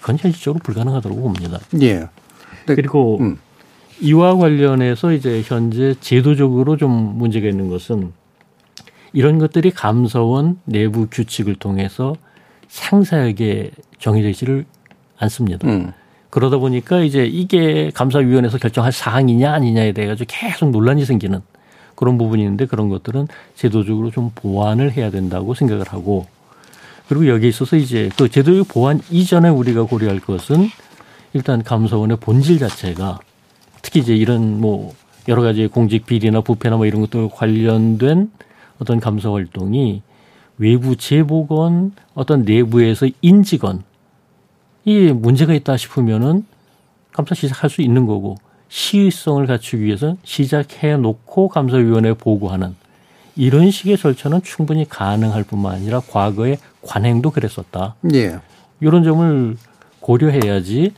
그건 0.01 0.17
현실적으로 0.17 0.63
불가능하다고 0.65 1.15
봅니다. 1.15 1.59
예. 1.83 2.09
네. 2.67 2.75
그리고 2.75 3.19
음. 3.21 3.37
이와 4.03 4.37
관련해서 4.37 5.13
이제 5.13 5.43
현재 5.45 5.95
제도적으로 6.01 6.77
좀 6.77 6.91
문제가 6.91 7.49
있는 7.49 7.69
것은 7.69 8.13
이런 9.13 9.39
것들이 9.39 9.71
감사원 9.71 10.59
내부 10.65 11.07
규칙을 11.09 11.55
통해서 11.55 12.17
상세하게 12.69 13.71
정해지지를 14.01 14.65
않습니다. 15.19 15.69
음. 15.69 15.93
그러다 16.31 16.57
보니까 16.59 17.03
이제 17.03 17.25
이게 17.25 17.93
감사위원회에서 17.95 18.59
결정할 18.59 18.91
사항이냐 18.91 19.53
아니냐에 19.53 19.93
대해 19.93 20.09
가지고 20.09 20.33
계속 20.33 20.71
논란이 20.71 21.05
생기는 21.05 21.41
그런 21.95 22.19
부분이 22.19 22.43
있는데 22.43 22.67
그런 22.67 22.89
것들은 22.89 23.29
제도적으로 23.55 24.11
좀 24.11 24.33
보완을 24.35 24.91
해야 24.93 25.11
된다고 25.11 25.55
생각을 25.55 25.85
하고 25.89 26.27
그리고 27.07 27.29
여기에 27.29 27.51
있어서 27.51 27.77
이제 27.77 28.09
그 28.17 28.29
제도적 28.29 28.67
보완 28.67 29.01
이전에 29.11 29.49
우리가 29.49 29.85
고려할 29.85 30.19
것은 30.19 30.71
일단 31.35 31.63
감사원의 31.63 32.17
본질 32.17 32.59
자체가 32.59 33.21
특히 33.83 34.01
이제 34.01 34.15
이런 34.15 34.61
뭐 34.61 34.95
여러 35.29 35.43
가지 35.43 35.67
공직 35.67 36.07
비리나 36.07 36.41
부패나 36.41 36.77
뭐 36.77 36.87
이런 36.87 37.01
것들 37.03 37.29
관련된 37.29 38.31
어떤 38.79 39.01
감사 39.01 39.31
활동이 39.31 40.03
외부 40.59 40.97
제보건 40.97 41.93
어떤 42.15 42.43
내부에서 42.43 43.07
인지건 43.21 43.83
이 44.85 45.13
문제가 45.13 45.55
있다 45.55 45.77
싶으면은 45.77 46.45
감사 47.13 47.35
시작할 47.35 47.71
수 47.71 47.83
있는 47.83 48.07
거고 48.07 48.37
시의성을 48.69 49.47
갖추기 49.47 49.85
위해서 49.85 50.17
시작해 50.25 50.97
놓고 50.97 51.49
감사위원회에 51.49 52.15
보고하는 52.15 52.75
이런 53.37 53.71
식의 53.71 53.99
절차는 53.99 54.43
충분히 54.43 54.89
가능할 54.89 55.45
뿐만 55.45 55.75
아니라 55.75 56.01
과거에 56.01 56.59
관행도 56.83 57.31
그랬었다. 57.31 57.95
예. 58.15 58.39
이런 58.81 59.05
점을 59.05 59.57
고려해야지 60.01 60.95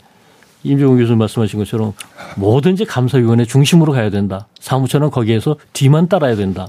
임종훈 0.64 0.98
교수님 0.98 1.18
말씀하신 1.18 1.58
것처럼 1.60 1.92
뭐든지 2.36 2.86
감사위원회 2.86 3.44
중심으로 3.44 3.92
가야 3.92 4.10
된다. 4.10 4.48
사무처는 4.58 5.10
거기에서 5.10 5.56
뒤만 5.72 6.08
따라야 6.08 6.34
된다. 6.34 6.68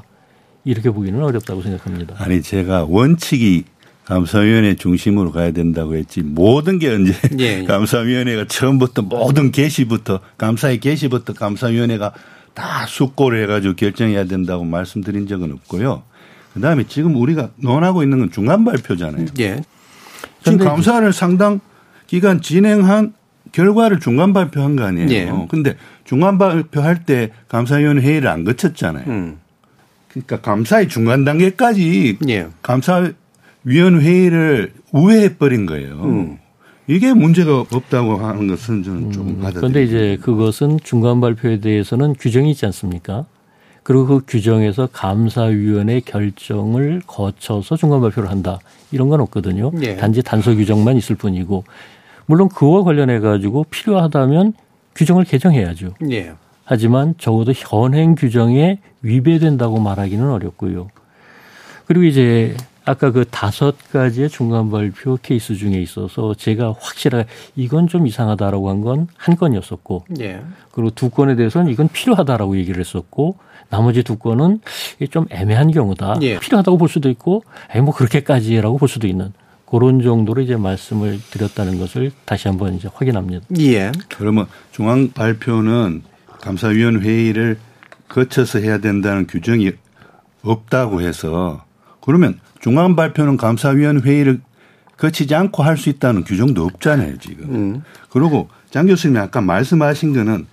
이렇게 0.65 0.89
보기는 0.91 1.21
어렵다고 1.23 1.61
생각합니다. 1.61 2.15
아니 2.19 2.41
제가 2.41 2.85
원칙이 2.89 3.63
감사위원회 4.05 4.75
중심으로 4.75 5.31
가야 5.31 5.51
된다고 5.51 5.95
했지 5.95 6.21
모든 6.21 6.77
게 6.77 6.89
언제 6.89 7.13
예, 7.39 7.61
예. 7.61 7.63
감사위원회가 7.63 8.45
처음부터 8.47 9.01
모든 9.03 9.51
개시부터 9.51 10.19
감사의 10.37 10.79
개시부터 10.79 11.33
감사위원회가 11.33 12.13
다 12.53 12.85
숙고를 12.87 13.43
해가지고 13.43 13.75
결정해야 13.75 14.25
된다고 14.25 14.63
말씀드린 14.63 15.27
적은 15.27 15.51
없고요. 15.51 16.03
그다음에 16.53 16.85
지금 16.87 17.15
우리가 17.15 17.49
논하고 17.57 18.03
있는 18.03 18.19
건 18.19 18.31
중간 18.31 18.63
발표잖아요. 18.63 19.25
예. 19.39 19.61
지금 20.43 20.59
감사를 20.59 21.11
상당 21.11 21.59
기간 22.07 22.41
진행한 22.41 23.13
결과를 23.55 24.01
중간 24.01 24.33
발표한 24.33 24.75
거 24.75 24.83
아니에요. 24.83 25.07
네. 25.07 25.47
근데 25.49 25.75
중간 26.03 26.37
발표할 26.37 27.05
때 27.05 27.31
감사위원 27.47 28.01
회의를 28.01 28.27
안 28.27 28.43
거쳤잖아요. 28.43 29.05
음. 29.07 29.37
그러니까 30.09 30.41
감사의 30.41 30.89
중간 30.89 31.23
단계까지 31.23 32.17
네. 32.19 32.47
감사위원 32.61 34.01
회의를 34.01 34.73
우회해 34.91 35.37
버린 35.37 35.65
거예요. 35.65 36.01
음. 36.03 36.37
이게 36.87 37.13
문제가 37.13 37.61
없다고 37.61 38.17
하는 38.17 38.47
것은 38.47 38.83
저는 38.83 39.11
조금 39.13 39.29
음. 39.29 39.35
받아들입니다. 39.39 39.59
그런데 39.59 39.83
이제 39.83 40.17
그것은 40.21 40.79
중간 40.83 41.21
발표에 41.21 41.61
대해서는 41.61 42.15
규정이 42.19 42.51
있지 42.51 42.65
않습니까? 42.65 43.25
그리고 43.83 44.05
그 44.05 44.21
규정에서 44.27 44.89
감사위원회 44.91 46.01
결정을 46.01 47.03
거쳐서 47.07 47.77
중간 47.77 48.01
발표를 48.01 48.29
한다. 48.29 48.59
이런 48.91 49.07
건 49.07 49.21
없거든요. 49.21 49.71
네. 49.73 49.95
단지 49.95 50.21
단서 50.21 50.55
규정만 50.55 50.97
있을 50.97 51.15
뿐이고 51.15 51.63
물론 52.25 52.49
그와 52.49 52.83
관련해 52.83 53.19
가지고 53.19 53.65
필요하다면 53.69 54.53
규정을 54.95 55.23
개정해야죠. 55.25 55.93
예. 56.11 56.33
하지만 56.63 57.13
적어도 57.17 57.51
현행 57.55 58.15
규정에 58.15 58.79
위배된다고 59.01 59.79
말하기는 59.79 60.29
어렵고요. 60.31 60.87
그리고 61.85 62.05
이제 62.05 62.55
아까 62.85 63.11
그 63.11 63.25
다섯 63.29 63.75
가지의 63.91 64.29
중간 64.29 64.71
발표 64.71 65.17
케이스 65.21 65.55
중에 65.55 65.79
있어서 65.81 66.33
제가 66.33 66.73
확실하게 66.79 67.27
이건 67.55 67.87
좀 67.87 68.07
이상하다라고 68.07 68.69
한 68.69 68.81
건 68.81 69.07
한 69.17 69.35
건이었었고, 69.35 70.05
예. 70.19 70.41
그리고 70.71 70.89
두 70.91 71.09
건에 71.09 71.35
대해서는 71.35 71.71
이건 71.71 71.87
필요하다라고 71.89 72.57
얘기를 72.57 72.79
했었고, 72.79 73.37
나머지 73.69 74.03
두 74.03 74.17
건은 74.17 74.61
좀 75.11 75.25
애매한 75.29 75.71
경우다. 75.71 76.17
예. 76.21 76.39
필요하다고 76.39 76.77
볼 76.77 76.87
수도 76.89 77.09
있고, 77.09 77.43
에이 77.73 77.81
뭐 77.81 77.93
그렇게까지라고 77.93 78.77
볼 78.77 78.87
수도 78.87 79.07
있는. 79.07 79.33
그런 79.65 80.01
정도로 80.01 80.41
이제 80.41 80.55
말씀을 80.55 81.19
드렸다는 81.31 81.79
것을 81.79 82.11
다시 82.25 82.47
한번 82.47 82.75
이제 82.75 82.87
확인합니다. 82.93 83.45
예. 83.59 83.91
그러면 84.15 84.45
중앙 84.71 85.11
발표는 85.11 86.03
감사위원 86.41 87.01
회의를 87.01 87.57
거쳐서 88.07 88.59
해야 88.59 88.77
된다는 88.77 89.25
규정이 89.27 89.71
없다고 90.43 91.01
해서 91.01 91.63
그러면 92.01 92.39
중앙 92.61 92.95
발표는 92.95 93.37
감사위원 93.37 94.01
회의를 94.01 94.41
거치지 94.97 95.35
않고 95.35 95.63
할 95.63 95.77
수 95.77 95.89
있다는 95.89 96.23
규정도 96.23 96.63
없잖아요, 96.65 97.17
지금. 97.17 97.55
음. 97.55 97.83
그리고 98.09 98.47
장 98.69 98.85
교수님이 98.85 99.19
아까 99.19 99.41
말씀하신 99.41 100.13
거는 100.13 100.45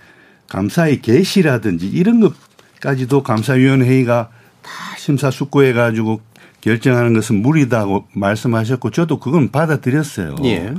감사의 0.49 1.01
개시라든지 1.01 1.87
이런 1.87 2.19
것까지도 2.19 3.23
감사위원 3.23 3.83
회의가 3.83 4.29
다 4.61 4.71
심사숙고해 4.97 5.73
가지고 5.73 6.21
결정하는 6.63 7.13
것은 7.13 7.41
무리다고 7.41 8.05
말씀하셨고 8.13 8.91
저도 8.91 9.19
그건 9.19 9.51
받아들였어요. 9.51 10.35
예. 10.45 10.73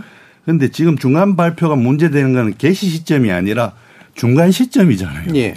그런데 0.44 0.70
지금 0.70 0.96
중간 0.96 1.36
발표가 1.36 1.76
문제되는 1.76 2.32
것은 2.32 2.54
개시 2.56 2.88
시점이 2.88 3.30
아니라 3.30 3.72
중간 4.14 4.50
시점이잖아요. 4.50 5.34
예. 5.36 5.54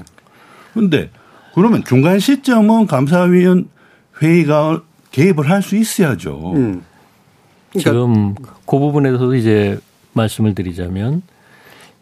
그런데 0.74 1.12
그러면 1.56 1.84
중간 1.86 2.20
시점은 2.20 2.88
감사위원 2.88 3.70
회의가 4.22 4.84
개입을 5.12 5.50
할 5.50 5.62
수 5.62 5.78
있어야죠. 5.78 6.54
음. 6.56 6.84
그러니까 7.72 7.92
지금 7.92 8.36
그 8.36 8.80
부분에 8.80 9.10
대해서도 9.10 9.36
이제 9.36 9.80
말씀을 10.12 10.56
드리자면 10.56 11.22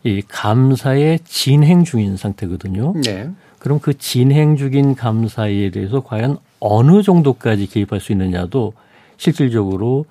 이 0.04 0.24
감사의 0.28 1.20
진행 1.26 1.84
중인 1.84 2.18
상태거든요. 2.18 2.96
네. 3.04 3.30
그럼 3.60 3.80
그 3.80 3.96
진행 3.98 4.58
중인 4.58 4.96
감사에 4.96 5.70
대해서 5.70 6.02
과연 6.02 6.38
어느 6.60 7.04
정도까지 7.04 7.68
개입할 7.68 8.00
수 8.00 8.12
있느냐도 8.12 8.74
실질적으로 9.18 10.06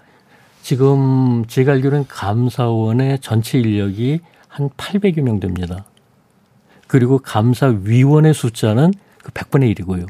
지금 0.63 1.45
제가 1.47 1.73
알기로는 1.73 2.07
감사원의 2.09 3.19
전체 3.21 3.59
인력이 3.59 4.21
한 4.49 4.71
800여 4.71 5.21
명 5.21 5.41
됩니다. 5.41 5.85
그리고 6.87 7.19
감사위원의 7.19 8.35
숫자는 8.35 8.93
그 9.23 9.31
100분의 9.33 9.75
1이고요. 9.75 10.07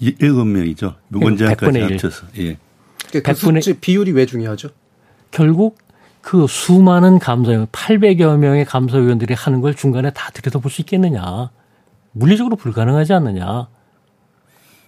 7명이죠. 0.00 0.94
무건장까지 1.08 1.80
합쳐서. 1.80 2.26
예. 2.38 2.58
그 3.10 3.22
100분의 3.22 3.80
비율이 3.80 4.12
왜 4.12 4.26
중요하죠? 4.26 4.68
결국 5.30 5.78
그 6.20 6.46
수많은 6.46 7.18
감사위원 7.18 7.66
800여 7.68 8.36
명의 8.36 8.64
감사위원들이 8.64 9.34
하는 9.34 9.60
걸 9.60 9.74
중간에 9.74 10.10
다 10.10 10.30
들여다볼 10.32 10.70
수 10.70 10.82
있겠느냐. 10.82 11.50
물리적으로 12.12 12.56
불가능하지 12.56 13.12
않느냐. 13.14 13.68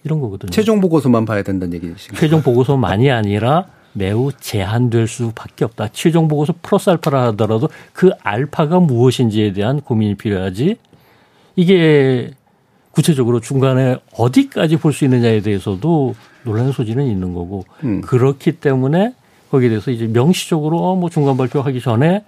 이런 0.03 0.19
거거든요. 0.21 0.49
최종 0.51 0.79
보고서만 0.79 1.25
봐야 1.25 1.41
된다는 1.43 1.73
얘기이신가요? 1.75 2.19
최종 2.19 2.41
보고서만이 2.41 3.11
아니라 3.11 3.65
매우 3.93 4.31
제한될 4.31 5.07
수밖에 5.07 5.65
없다. 5.65 5.89
최종 5.91 6.27
보고서 6.27 6.53
플러스 6.61 6.89
알파라 6.89 7.27
하더라도 7.27 7.69
그 7.93 8.11
알파가 8.23 8.79
무엇인지에 8.79 9.53
대한 9.53 9.81
고민이 9.81 10.15
필요하지. 10.15 10.77
이게 11.55 12.31
구체적으로 12.91 13.39
중간에 13.39 13.97
어디까지 14.17 14.77
볼 14.77 14.93
수 14.93 15.05
있느냐에 15.05 15.41
대해서도 15.41 16.15
논란의 16.43 16.73
소지는 16.73 17.05
있는 17.07 17.33
거고 17.33 17.65
음. 17.83 18.01
그렇기 18.01 18.53
때문에 18.53 19.13
거기에 19.51 19.69
대해서 19.69 19.91
이제 19.91 20.07
명시적으로 20.07 20.77
어, 20.77 20.95
뭐 20.95 21.09
중간 21.09 21.35
발표하기 21.37 21.81
전에 21.81 22.23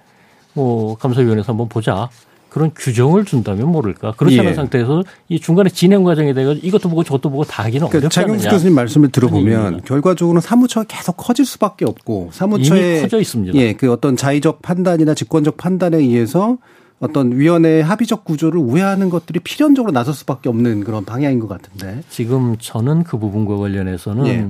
뭐 0.53 0.95
감사위원회에서 0.97 1.53
한번 1.53 1.69
보자. 1.69 2.10
그런 2.51 2.71
규정을 2.75 3.23
준다면 3.23 3.71
모를까. 3.71 4.11
그렇지 4.17 4.37
않은 4.41 4.51
예. 4.51 4.53
상태에서 4.53 5.03
이 5.29 5.39
중간에 5.39 5.69
진행 5.69 6.03
과정에 6.03 6.33
대해서 6.33 6.51
이것도 6.53 6.89
보고 6.89 7.01
저것도 7.01 7.29
보고 7.29 7.45
다 7.45 7.63
하기는 7.63 7.87
그러니까 7.87 7.99
어렵지 7.99 8.19
않느냐. 8.19 8.37
장영수 8.39 8.49
교수님 8.49 8.75
말씀을 8.75 9.09
들어보면 9.09 9.83
결과적으로는 9.85 10.41
사무처가 10.41 10.85
계속 10.85 11.15
커질 11.15 11.45
수밖에 11.45 11.85
없고 11.85 12.31
사무처의 12.33 12.91
이미 12.91 13.01
커져 13.03 13.21
있습니다. 13.21 13.57
예, 13.57 13.71
그 13.71 13.89
어떤 13.89 14.17
자의적 14.17 14.61
판단이나 14.61 15.13
직권적 15.13 15.55
판단에 15.55 15.95
의해서 15.95 16.57
어떤 16.99 17.31
위원회의 17.31 17.83
합의적 17.83 18.25
구조를 18.25 18.59
우회하는 18.59 19.09
것들이 19.09 19.39
필연적으로 19.39 19.93
나설 19.93 20.13
수밖에 20.13 20.49
없는 20.49 20.83
그런 20.83 21.05
방향인 21.05 21.39
것 21.39 21.47
같은데. 21.47 22.01
지금 22.09 22.57
저는 22.59 23.05
그 23.05 23.17
부분과 23.17 23.55
관련해서는 23.55 24.27
예. 24.27 24.47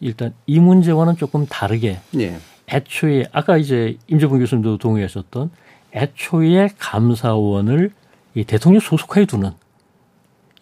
일단 0.00 0.34
이 0.46 0.60
문제와는 0.60 1.16
조금 1.16 1.46
다르게 1.46 2.00
예. 2.18 2.36
애초에 2.70 3.24
아까 3.32 3.56
이제 3.56 3.96
임재범 4.08 4.40
교수님도 4.40 4.76
동의하셨던 4.76 5.50
애초에 5.94 6.70
감사원을 6.78 7.90
이 8.34 8.44
대통령 8.44 8.80
소속하에 8.80 9.24
두는 9.24 9.50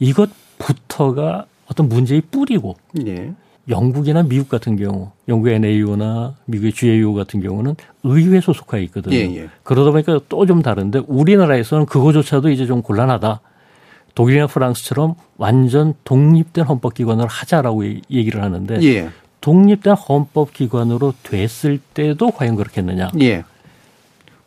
이것부터가 0.01 1.47
어떤 1.67 1.89
문제의 1.89 2.23
뿌리고 2.31 2.77
예. 3.07 3.33
영국이나 3.69 4.23
미국 4.23 4.49
같은 4.49 4.77
경우, 4.77 5.11
영국 5.29 5.49
NAO나 5.51 6.35
미국의 6.47 6.73
GAO 6.73 7.13
같은 7.13 7.41
경우는 7.41 7.75
의회 8.03 8.41
소속하에 8.41 8.83
있거든요. 8.85 9.15
예, 9.15 9.21
예. 9.37 9.49
그러다 9.63 9.91
보니까 9.91 10.21
또 10.31 10.47
좀 10.47 10.63
다른데 10.63 11.03
우리나라에서는 11.07 11.85
그거조차도 11.85 12.49
이제 12.51 12.65
좀 12.65 12.81
곤란하다. 12.81 13.41
독일이나 14.15 14.47
프랑스처럼 14.47 15.15
완전 15.37 15.95
독립된 16.05 16.65
헌법기관을 16.65 17.27
하자라고 17.27 17.85
얘기를 18.11 18.43
하는데 18.43 18.83
예. 18.83 19.11
독립된 19.43 19.93
헌법기관으로 19.95 21.13
됐을 21.23 21.79
때도 21.93 22.31
과연 22.31 22.57
그렇겠느냐. 22.57 23.11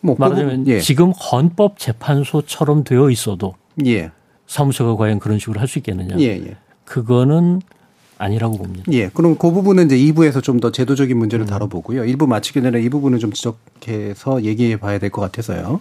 예. 0.03 0.07
뭐 0.07 0.15
말하자면 0.17 0.67
예. 0.67 0.79
지금 0.79 1.11
헌법재판소처럼 1.11 2.83
되어 2.83 3.09
있어도 3.09 3.55
예. 3.85 4.11
사무처가 4.47 4.95
과연 4.95 5.19
그런 5.19 5.39
식으로 5.39 5.59
할 5.59 5.67
수 5.67 5.79
있겠느냐. 5.79 6.17
예, 6.19 6.25
예. 6.25 6.55
그거는 6.85 7.61
아니라고 8.17 8.57
봅니다. 8.57 8.83
예. 8.91 9.09
그럼 9.09 9.35
그 9.37 9.49
부분은 9.51 9.85
이제 9.87 9.97
2부에서 9.97 10.43
좀 10.43 10.59
더 10.59 10.71
제도적인 10.71 11.17
문제를 11.17 11.45
음. 11.45 11.47
다뤄보고요. 11.47 12.03
1부 12.03 12.27
마치기 12.27 12.61
전에 12.61 12.79
이 12.81 12.89
부분은 12.89 13.17
좀 13.19 13.31
지적해서 13.31 14.43
얘기해 14.43 14.77
봐야 14.77 14.99
될 14.99 15.09
것 15.09 15.21
같아서요. 15.21 15.79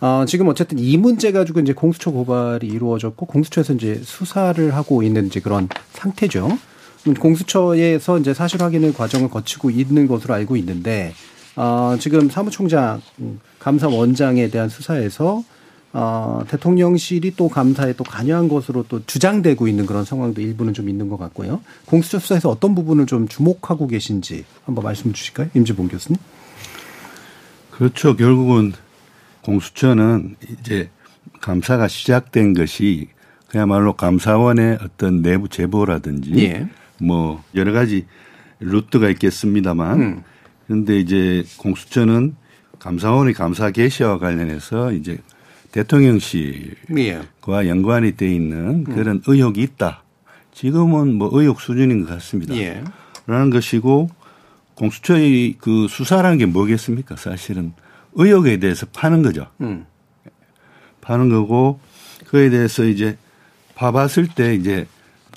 어, 0.00 0.24
지금 0.26 0.48
어쨌든 0.48 0.78
이 0.78 0.96
문제 0.96 1.32
가지고 1.32 1.60
이제 1.60 1.74
공수처 1.74 2.10
고발이 2.10 2.66
이루어졌고 2.66 3.26
공수처에서 3.26 3.74
이제 3.74 4.00
수사를 4.02 4.74
하고 4.74 5.02
있는 5.02 5.26
이제 5.26 5.40
그런 5.40 5.68
상태죠. 5.92 6.56
공수처에서 7.20 8.18
이제 8.18 8.32
사실 8.32 8.62
확인의 8.62 8.94
과정을 8.94 9.28
거치고 9.28 9.70
있는 9.70 10.06
것으로 10.06 10.34
알고 10.34 10.56
있는데 10.56 11.12
어, 11.56 11.96
지금 11.98 12.30
사무총장 12.30 13.00
감사원장에 13.58 14.48
대한 14.48 14.68
수사에서 14.68 15.44
어, 15.94 16.42
대통령실이 16.48 17.34
또 17.36 17.48
감사에 17.48 17.92
또 17.92 18.04
관여한 18.04 18.48
것으로 18.48 18.86
또 18.88 19.04
주장되고 19.04 19.68
있는 19.68 19.84
그런 19.84 20.04
상황도 20.04 20.40
일부는 20.40 20.72
좀 20.72 20.88
있는 20.88 21.08
것 21.08 21.18
같고요. 21.18 21.60
공수처 21.84 22.18
수사에서 22.18 22.48
어떤 22.48 22.74
부분을 22.74 23.06
좀 23.06 23.28
주목하고 23.28 23.88
계신지 23.88 24.44
한번 24.64 24.84
말씀 24.84 25.12
주실까요? 25.12 25.50
임지봉 25.54 25.88
교수님. 25.88 26.18
그렇죠. 27.70 28.16
결국은 28.16 28.72
공수처는 29.42 30.36
이제 30.60 30.88
감사가 31.40 31.88
시작된 31.88 32.54
것이 32.54 33.08
그야말로 33.48 33.92
감사원의 33.94 34.78
어떤 34.82 35.20
내부 35.20 35.48
제보라든지 35.48 36.32
예. 36.38 36.68
뭐 36.98 37.42
여러 37.54 37.72
가지 37.72 38.06
루트가 38.60 39.10
있겠습니다만 39.10 40.00
음. 40.00 40.22
그런데 40.66 40.98
이제 40.98 41.44
공수처는 41.58 42.36
감사원의 42.78 43.34
감사 43.34 43.70
개시와 43.70 44.18
관련해서 44.18 44.92
이제 44.92 45.18
대통령실과 45.72 47.64
예. 47.64 47.68
연관이 47.68 48.16
돼 48.16 48.32
있는 48.32 48.84
그런 48.84 49.16
음. 49.16 49.22
의혹이 49.26 49.62
있다. 49.62 50.02
지금은 50.52 51.14
뭐 51.14 51.30
의혹 51.32 51.60
수준인 51.60 52.04
것 52.04 52.10
같습니다. 52.10 52.54
예. 52.56 52.82
라는 53.26 53.50
것이고 53.50 54.10
공수처의 54.74 55.56
그 55.58 55.86
수사라는 55.88 56.38
게 56.38 56.46
뭐겠습니까? 56.46 57.16
사실은 57.16 57.72
의혹에 58.14 58.58
대해서 58.58 58.86
파는 58.92 59.22
거죠. 59.22 59.46
음. 59.60 59.86
파는 61.00 61.30
거고 61.30 61.80
그에 62.26 62.50
대해서 62.50 62.84
이제 62.84 63.16
봐봤을 63.74 64.28
때 64.34 64.54
이제 64.54 64.86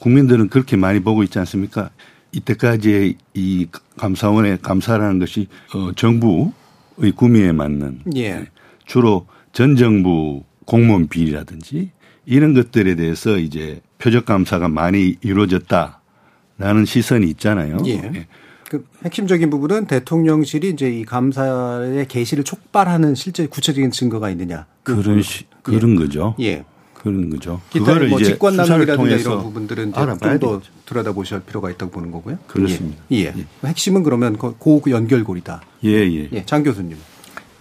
국민들은 0.02 0.50
그렇게 0.50 0.76
많이 0.76 1.00
보고 1.00 1.24
있지 1.24 1.40
않습니까? 1.40 1.90
이때까지의 2.36 3.16
이 3.34 3.68
감사원의 3.98 4.60
감사라는 4.62 5.20
것이 5.20 5.48
어 5.74 5.92
정부의 5.96 7.12
구미에 7.16 7.52
맞는 7.52 8.02
예. 8.18 8.46
주로 8.86 9.26
전 9.54 9.76
정부 9.76 10.44
공무원 10.66 11.08
비리라든지 11.08 11.92
이런 12.26 12.54
것들에 12.54 12.96
대해서 12.96 13.38
이제 13.38 13.82
표적 13.98 14.26
감사가 14.26 14.68
많이 14.68 15.16
이루어졌다라는 15.22 16.86
시선이 16.86 17.28
있잖아요. 17.28 17.78
예. 17.86 17.92
예. 17.92 18.28
그 18.70 18.86
핵심적인 19.06 19.50
부분은 19.52 19.86
대통령실이 19.86 20.70
이제 20.70 20.90
이 20.90 21.06
감사의 21.06 22.08
개시를 22.08 22.44
촉발하는 22.44 23.16
실제 23.16 23.46
구체적인 23.46 23.92
증거가 23.92 24.30
있느냐. 24.32 24.66
그 24.84 24.96
그런 24.96 25.22
시, 25.22 25.46
그런 25.62 25.92
예. 25.92 25.96
거죠. 25.96 26.36
예. 26.40 26.66
그런 27.06 27.30
거죠. 27.30 27.62
그거를 27.72 28.10
뭐 28.10 28.20
남용이라든가 28.20 29.16
이런 29.16 29.44
부분들은 29.44 29.94
좀더 29.94 30.62
들여다보실 30.88 31.42
필요가 31.42 31.70
있다고 31.70 31.92
보는 31.92 32.10
거고요. 32.10 32.40
그렇습니다. 32.48 33.04
예. 33.12 33.18
예. 33.18 33.34
예. 33.38 33.68
핵심은 33.68 34.02
그러면 34.02 34.38
그 34.38 34.92
연결고리다. 34.92 35.62
예, 35.84 35.90
예. 35.90 36.30
예. 36.32 36.46
장 36.46 36.64
교수님. 36.64 36.98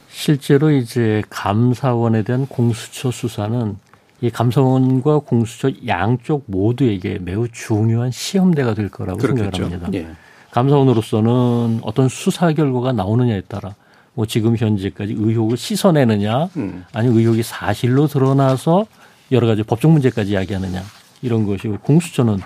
실제로 0.09 0.70
이제 0.70 1.22
감사원에 1.28 2.22
대한 2.22 2.46
공수처 2.46 3.11
수사는 3.11 3.76
이 4.22 4.30
감사원과 4.30 5.18
공수처 5.20 5.70
양쪽 5.87 6.44
모두에게 6.46 7.18
매우 7.20 7.46
중요한 7.48 8.11
시험대가 8.11 8.72
될 8.72 8.88
거라고 8.88 9.18
그렇겠죠. 9.18 9.68
생각합니다. 9.68 9.92
예. 9.92 10.09
감사원으로서는 10.52 11.80
어떤 11.83 12.09
수사 12.09 12.50
결과가 12.52 12.92
나오느냐에 12.92 13.42
따라 13.42 13.74
뭐 14.14 14.24
지금 14.24 14.57
현재까지 14.57 15.14
의혹을 15.18 15.59
씻어내느냐 15.59 16.48
음. 16.57 16.85
아니면 16.94 17.18
의혹이 17.18 17.42
사실로 17.42 18.07
드러나서 18.07 18.87
여러 19.32 19.46
가지 19.46 19.62
법적 19.62 19.90
문제까지 19.90 20.32
이야기하느냐 20.32 20.82
이런 21.22 21.46
것이고 21.46 21.78
공수처는 21.78 22.38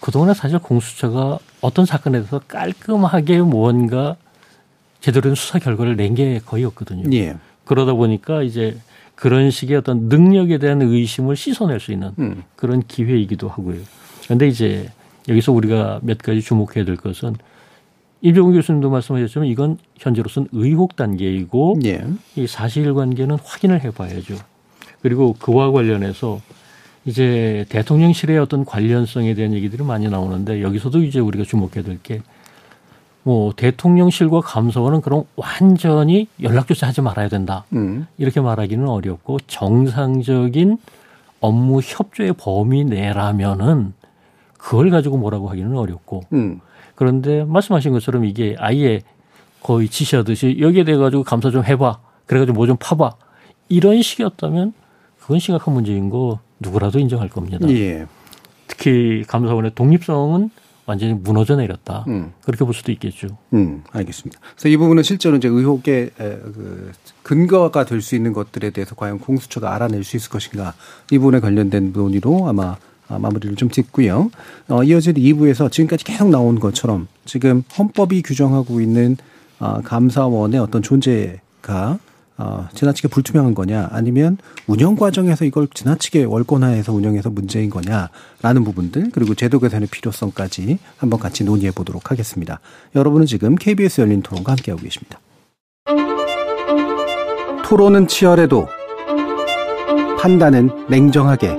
그동안에 0.00 0.34
사실 0.34 0.58
공수처가 0.58 1.38
어떤 1.60 1.86
사건에 1.86 2.18
대해서 2.18 2.40
깔끔하게 2.40 3.40
무언가 3.42 4.16
제대로 5.00 5.22
된 5.22 5.34
수사 5.34 5.58
결과를 5.58 5.96
낸 5.96 6.14
게 6.14 6.40
거의 6.44 6.64
없거든요. 6.64 7.08
예. 7.16 7.36
그러다 7.64 7.94
보니까 7.94 8.42
이제 8.42 8.76
그런 9.14 9.50
식의 9.50 9.76
어떤 9.76 10.08
능력에 10.08 10.58
대한 10.58 10.82
의심을 10.82 11.36
씻어낼 11.36 11.78
수 11.80 11.92
있는 11.92 12.10
음. 12.18 12.42
그런 12.56 12.82
기회이기도 12.82 13.48
하고요. 13.48 13.78
그런데 14.24 14.48
이제 14.48 14.90
여기서 15.28 15.52
우리가 15.52 16.00
몇 16.02 16.18
가지 16.18 16.40
주목해야 16.40 16.84
될 16.84 16.96
것은 16.96 17.36
이병우 18.22 18.52
교수님도 18.52 18.90
말씀하셨지만 18.90 19.46
이건 19.48 19.78
현재로서는 19.98 20.48
의혹 20.52 20.96
단계이고 20.96 21.78
예. 21.84 22.04
이 22.36 22.46
사실관계는 22.46 23.38
확인을 23.42 23.82
해봐야죠. 23.82 24.36
그리고 25.02 25.34
그와 25.38 25.70
관련해서 25.72 26.40
이제 27.04 27.64
대통령실의 27.68 28.38
어떤 28.38 28.64
관련성에 28.64 29.34
대한 29.34 29.52
얘기들이 29.52 29.82
많이 29.82 30.08
나오는데 30.08 30.62
여기서도 30.62 31.02
이제 31.02 31.18
우리가 31.20 31.44
주목해야 31.44 31.82
될 31.84 31.98
게 32.02 32.20
뭐 33.24 33.52
대통령실과 33.54 34.40
감사원은 34.40 35.00
그럼 35.00 35.24
완전히 35.36 36.26
연락조차 36.42 36.88
하지 36.88 37.00
말아야 37.02 37.28
된다. 37.28 37.64
음. 37.72 38.06
이렇게 38.18 38.40
말하기는 38.40 38.88
어렵고 38.88 39.38
정상적인 39.46 40.78
업무 41.40 41.80
협조의 41.80 42.34
범위 42.36 42.84
내라면은 42.84 43.92
그걸 44.58 44.90
가지고 44.90 45.18
뭐라고 45.18 45.48
하기는 45.50 45.76
어렵고 45.76 46.22
음. 46.32 46.60
그런데 46.96 47.44
말씀하신 47.44 47.92
것처럼 47.92 48.24
이게 48.24 48.56
아예 48.58 49.02
거의 49.62 49.88
지시하듯이 49.88 50.56
여기에 50.60 50.84
대해 50.84 50.96
가지고 50.96 51.22
감사 51.22 51.50
좀 51.50 51.64
해봐. 51.64 51.98
그래가지고 52.26 52.56
뭐 52.56 52.66
좀 52.66 52.76
파봐. 52.78 53.12
이런 53.68 54.02
식이었다면 54.02 54.72
그건 55.22 55.38
심각한 55.38 55.72
문제인 55.74 56.10
거 56.10 56.40
누구라도 56.60 56.98
인정할 56.98 57.28
겁니다. 57.28 57.68
예. 57.70 58.06
특히 58.66 59.24
감사원의 59.28 59.72
독립성은 59.74 60.50
완전히 60.84 61.14
무너져 61.14 61.54
내렸다. 61.56 62.04
음. 62.08 62.32
그렇게 62.44 62.64
볼 62.64 62.74
수도 62.74 62.90
있겠죠. 62.90 63.28
음, 63.52 63.84
알겠습니다. 63.92 64.40
그래서 64.56 64.68
이 64.68 64.76
부분은 64.76 65.04
실제로 65.04 65.36
이제 65.36 65.46
의혹의 65.46 66.10
그 66.16 66.92
근거가 67.22 67.84
될 67.84 68.00
수 68.02 68.16
있는 68.16 68.32
것들에 68.32 68.70
대해서 68.70 68.96
과연 68.96 69.20
공수처가 69.20 69.72
알아낼 69.74 70.02
수 70.02 70.16
있을 70.16 70.28
것인가 70.30 70.74
이 71.12 71.18
부분에 71.18 71.38
관련된 71.38 71.92
논의로 71.92 72.48
아마 72.48 72.76
마무리를 73.08 73.54
좀 73.56 73.70
짓고요. 73.70 74.30
어, 74.68 74.82
이어질 74.82 75.14
2부에서 75.14 75.70
지금까지 75.70 76.04
계속 76.04 76.30
나온 76.30 76.58
것처럼 76.58 77.06
지금 77.26 77.62
헌법이 77.78 78.22
규정하고 78.22 78.80
있는 78.80 79.16
어, 79.60 79.80
감사원의 79.82 80.58
어떤 80.58 80.82
존재가 80.82 81.98
어, 82.38 82.68
지나치게 82.74 83.08
불투명한 83.08 83.54
거냐 83.54 83.88
아니면 83.92 84.38
운영 84.66 84.96
과정에서 84.96 85.44
이걸 85.44 85.68
지나치게 85.72 86.24
월권화해서 86.24 86.92
운영해서 86.92 87.30
문제인 87.30 87.70
거냐라는 87.70 88.64
부분들 88.64 89.10
그리고 89.12 89.34
제도 89.34 89.58
개선의 89.60 89.88
필요성까지 89.88 90.78
한번 90.96 91.20
같이 91.20 91.44
논의해 91.44 91.70
보도록 91.70 92.10
하겠습니다. 92.10 92.60
여러분은 92.94 93.26
지금 93.26 93.54
KBS 93.54 94.00
열린 94.00 94.22
토론과 94.22 94.52
함께하고 94.52 94.82
계십니다. 94.82 95.20
토론은 97.64 98.06
치열해도 98.06 98.68
판단은 100.18 100.86
냉정하게 100.88 101.56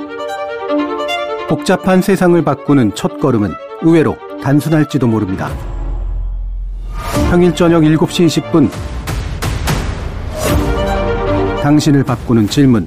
복잡한 1.50 2.02
세상을 2.02 2.42
바꾸는 2.44 2.96
첫 2.96 3.20
걸음은 3.20 3.52
의외로 3.82 4.18
단순할지도 4.42 5.08
모릅니다. 5.08 5.50
평일 7.30 7.56
저녁 7.56 7.82
7시 7.82 8.28
20분 8.28 8.70
당신을 11.64 12.04
바꾸는 12.04 12.50
질문. 12.50 12.86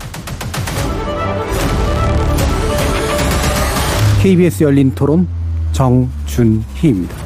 KBS 4.21 4.65
열린 4.65 4.95
토론 4.95 5.27
정준희입니다. 5.73 7.17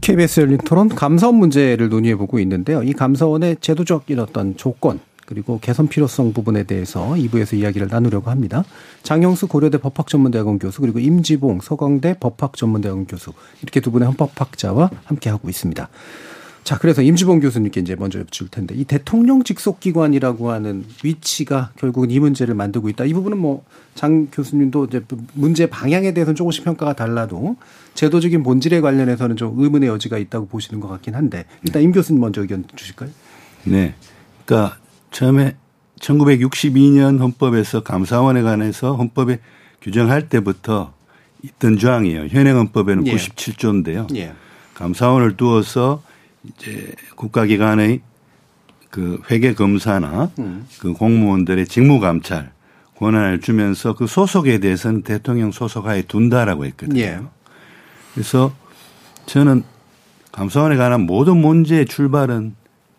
KBS 0.00 0.40
열린 0.40 0.56
토론 0.56 0.88
감사원 0.88 1.34
문제를 1.34 1.90
논의해보고 1.90 2.38
있는데요. 2.38 2.82
이 2.82 2.94
감사원의 2.94 3.58
제도적인 3.60 4.20
어떤 4.20 4.56
조건, 4.56 5.00
그리고 5.26 5.58
개선 5.60 5.86
필요성 5.86 6.32
부분에 6.32 6.62
대해서 6.62 7.10
2부에서 7.10 7.58
이야기를 7.58 7.88
나누려고 7.90 8.30
합니다. 8.30 8.64
장영수 9.02 9.48
고려대 9.48 9.76
법학전문대학원 9.76 10.58
교수 10.58 10.80
그리고 10.80 10.98
임지봉 10.98 11.60
서강대 11.60 12.16
법학전문대학원 12.20 13.06
교수 13.06 13.32
이렇게 13.60 13.80
두 13.80 13.90
분의 13.90 14.06
헌법학자와 14.08 14.88
함께하고 15.04 15.50
있습니다. 15.50 15.90
자, 16.64 16.78
그래서 16.78 17.02
임주봉 17.02 17.40
교수님께 17.40 17.80
이제 17.80 17.94
먼저 17.94 18.22
여쭤볼 18.24 18.50
텐데 18.50 18.74
이 18.74 18.84
대통령 18.84 19.44
직속 19.44 19.80
기관이라고 19.80 20.50
하는 20.50 20.84
위치가 21.04 21.70
결국은 21.76 22.10
이 22.10 22.18
문제를 22.18 22.54
만들고 22.54 22.88
있다. 22.88 23.04
이 23.04 23.12
부분은 23.12 23.38
뭐 23.38 23.64
장 23.94 24.26
교수님도 24.26 24.86
이제 24.86 25.02
문제 25.34 25.66
방향에 25.66 26.12
대해서는 26.12 26.34
조금씩 26.34 26.64
평가가 26.64 26.94
달라도 26.94 27.56
제도적인 27.94 28.42
본질에 28.42 28.80
관련해서는 28.80 29.36
좀 29.36 29.54
의문의 29.56 29.88
여지가 29.88 30.18
있다고 30.18 30.46
보시는 30.46 30.80
것 30.80 30.88
같긴 30.88 31.14
한데 31.14 31.44
일단 31.62 31.82
임 31.82 31.92
교수님 31.92 32.20
먼저 32.20 32.40
의견 32.40 32.64
주실까요? 32.74 33.10
네. 33.64 33.94
그러니까 34.44 34.76
처음에 35.12 35.56
1962년 36.00 37.20
헌법에서 37.20 37.82
감사원에 37.84 38.42
관해서 38.42 38.96
헌법에 38.96 39.38
규정할 39.80 40.28
때부터 40.28 40.92
있던 41.42 41.78
조항이에요. 41.78 42.26
현행 42.26 42.56
헌법에는 42.56 43.06
예. 43.06 43.14
97조인데요. 43.14 44.14
예. 44.16 44.32
감사원을 44.74 45.36
두어서 45.36 46.02
이제 46.48 46.94
국가기관의 47.16 48.00
그 48.90 49.20
회계 49.30 49.54
검사나 49.54 50.30
음. 50.38 50.66
그 50.78 50.92
공무원들의 50.92 51.66
직무 51.66 52.00
감찰 52.00 52.52
권한을 52.96 53.40
주면서 53.40 53.94
그 53.94 54.06
소속에 54.06 54.58
대해서는 54.58 55.02
대통령 55.02 55.50
소속하에 55.50 56.02
둔다라고 56.02 56.64
했거든요. 56.66 57.00
예. 57.00 57.20
그래서 58.12 58.54
저는 59.26 59.64
감사원에 60.30 60.76
관한 60.76 61.02
모든 61.02 61.38
문제의 61.38 61.86
출발은 61.86 62.54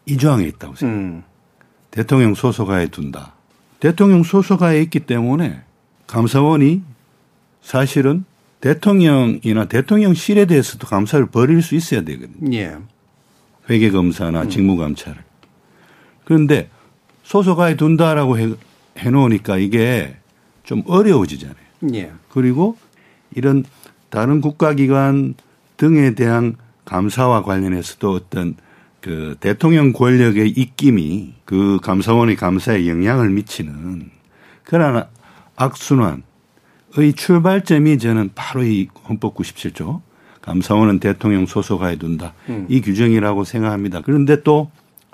이 0.06 0.18
조항에 0.18 0.43
있다고 0.46 0.76
생각합니다. 0.76 1.18
음. 1.18 1.24
대통령 1.91 2.36
소속하에 2.36 2.88
둔다. 2.88 3.34
대통령 3.80 4.24
소속하에 4.24 4.82
있기 4.84 5.02
때문에 5.02 5.62
감사원이 6.08 6.82
사실은 7.62 8.26
대통령이나 8.62 9.66
대통령실에 9.66 10.46
대해서도 10.46 10.88
감사를 10.88 11.26
벌일 11.28 11.62
수 11.62 11.76
있어야 11.76 12.02
되거든요. 12.02 12.58
예. 12.58 12.76
회계 13.70 13.89
검사나 13.91 14.43
음. 14.43 14.49
직무 14.49 14.78
감찰을. 14.78 15.18
그런데 16.24 16.70
소속하에 17.24 17.76
둔다라고 17.76 18.38
해, 18.38 18.49
해 18.97 19.09
놓으니까 19.09 19.57
이게 19.57 20.16
좀 20.63 20.84
어려워지잖아요. 20.88 21.66
예. 21.93 22.11
그리고 22.30 22.78
이런 23.34 23.63
다른 24.09 24.41
국가기관 24.41 25.36
등에 25.78 26.16
대한 26.16 26.55
감사와 26.86 27.43
관련해서도 27.43 28.11
어떤 28.11 28.55
그 29.01 29.36
대통령 29.39 29.93
권력의 29.93 30.49
입김이 30.49 31.34
그 31.45 31.80
감사원의 31.82 32.36
감사에 32.38 32.88
영향을 32.88 33.30
미치는 33.30 34.09
그러나 34.63 35.09
악순환의 35.55 36.24
출발점이 37.16 37.99
저는 37.99 38.32
바로 38.34 38.63
이 38.63 38.88
헌법 39.07 39.36
97조 39.36 40.01
감사원은 40.46 41.00
대통령 41.00 41.46
소속하에 41.46 41.98
둔다. 41.98 42.34
음. 42.50 42.68
이 42.70 42.82
규정이라고 42.82 43.43
생각합니다. 43.43 44.02
그런데 44.02 44.43
또 44.43 44.70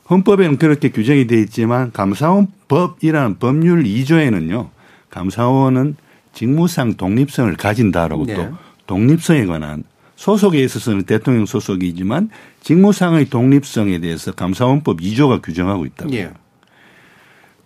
헌법에는 0.09 0.57
그렇게 0.57 0.89
규정이 0.89 1.25
되어 1.25 1.39
있지만 1.39 1.91
감사원법이라는 1.93 3.39
법률 3.39 3.83
2조에는요. 3.83 4.69
감사원은 5.09 5.95
직무상 6.33 6.95
독립성을 6.95 7.55
가진다라고 7.55 8.25
네. 8.25 8.35
또 8.35 8.49
독립성에 8.87 9.45
관한 9.45 9.83
소속에 10.15 10.61
있어서는 10.63 11.03
대통령 11.03 11.45
소속이지만 11.45 12.29
직무상의 12.61 13.25
독립성에 13.29 13.99
대해서 13.99 14.31
감사원법 14.33 14.99
2조가 14.99 15.41
규정하고 15.41 15.85
있다고. 15.85 16.13
예. 16.13 16.31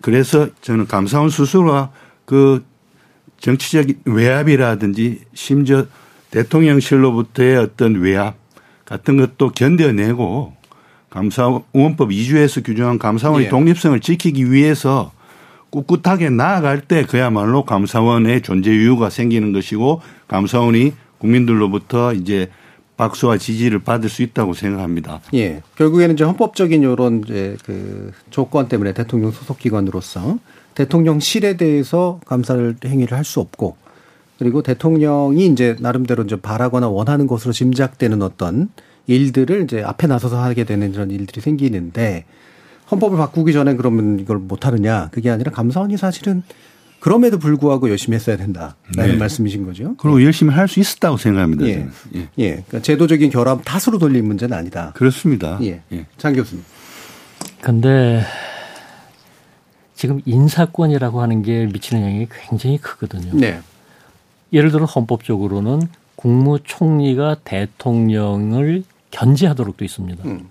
그래서 0.01 0.47
저는 0.61 0.85
감사원 0.85 1.29
스스로가 1.29 1.91
그 2.25 2.63
정치적 3.39 3.87
외압이라든지 4.05 5.21
심지어 5.33 5.85
대통령실로부터의 6.35 7.57
어떤 7.57 7.95
외압 7.95 8.35
같은 8.83 9.17
것도 9.17 9.51
견뎌내고 9.51 10.53
감사원법 11.09 12.09
2주에서 12.09 12.63
규정한 12.63 12.99
감사원의 12.99 13.45
예. 13.45 13.49
독립성을 13.49 13.97
지키기 14.01 14.51
위해서 14.51 15.13
꿋꿋하게 15.69 16.29
나아갈 16.29 16.81
때 16.81 17.05
그야말로 17.05 17.63
감사원의 17.63 18.41
존재 18.41 18.71
이유가 18.73 19.09
생기는 19.09 19.53
것이고 19.53 20.01
감사원이 20.27 20.93
국민들로부터 21.19 22.13
이제 22.13 22.49
박수와 22.97 23.37
지지를 23.37 23.79
받을 23.79 24.09
수 24.09 24.21
있다고 24.21 24.53
생각합니다. 24.53 25.21
예. 25.33 25.61
결국에는 25.77 26.15
이제 26.15 26.23
헌법적인 26.25 26.81
이런 26.81 27.23
이제 27.25 27.57
그 27.65 28.11
조건 28.29 28.67
때문에 28.67 28.93
대통령 28.93 29.31
소속 29.31 29.59
기관으로서 29.59 30.37
대통령실에 30.75 31.55
대해서 31.55 32.19
감사를 32.25 32.75
행위를 32.85 33.17
할 33.17 33.23
수 33.23 33.39
없고 33.39 33.84
그리고 34.37 34.61
대통령이 34.61 35.45
이제 35.47 35.75
나름대로 35.79 36.23
이제 36.23 36.35
바라거나 36.35 36.89
원하는 36.89 37.27
것으로 37.27 37.53
짐작되는 37.53 38.21
어떤 38.21 38.69
일들을 39.07 39.63
이제 39.63 39.81
앞에 39.81 40.07
나서서 40.07 40.41
하게 40.41 40.63
되는 40.63 40.93
이런 40.93 41.11
일들이 41.11 41.41
생기는데 41.41 42.25
헌법을 42.91 43.17
바꾸기 43.17 43.53
전에 43.53 43.75
그러면 43.75 44.19
이걸 44.19 44.37
못 44.37 44.65
하느냐 44.65 45.09
그게 45.11 45.29
아니라 45.29 45.51
감사원이 45.51 45.97
사실은 45.97 46.43
그럼에도 46.99 47.37
불구하고 47.37 47.89
열심히 47.89 48.15
했어야 48.15 48.35
된다라는 48.35 48.73
네. 48.95 49.15
말씀이신 49.15 49.65
거죠. 49.65 49.95
그리고 49.97 50.23
열심히 50.23 50.53
할 50.53 50.67
수 50.67 50.79
있었다고 50.79 51.17
생각합니다. 51.17 51.65
예. 51.67 51.87
예. 52.15 52.29
예. 52.39 52.49
그러니까 52.51 52.81
제도적인 52.81 53.29
결함 53.29 53.61
탓으로 53.63 53.99
돌린 53.99 54.25
문제는 54.25 54.57
아니다. 54.57 54.91
그렇습니다. 54.95 55.59
예. 55.61 55.81
예. 55.91 56.07
장 56.17 56.33
교수님. 56.33 56.63
근데 57.61 58.23
지금 59.93 60.21
인사권이라고 60.25 61.21
하는 61.21 61.43
게 61.43 61.67
미치는 61.67 62.01
영향이 62.01 62.27
굉장히 62.49 62.77
크거든요. 62.79 63.31
네. 63.33 63.61
예를 64.53 64.71
들어 64.71 64.85
헌법적으로는 64.85 65.81
국무총리가 66.15 67.37
대통령을 67.43 68.83
견제하도록 69.11 69.77
돼 69.77 69.85
있습니다. 69.85 70.23
음. 70.25 70.49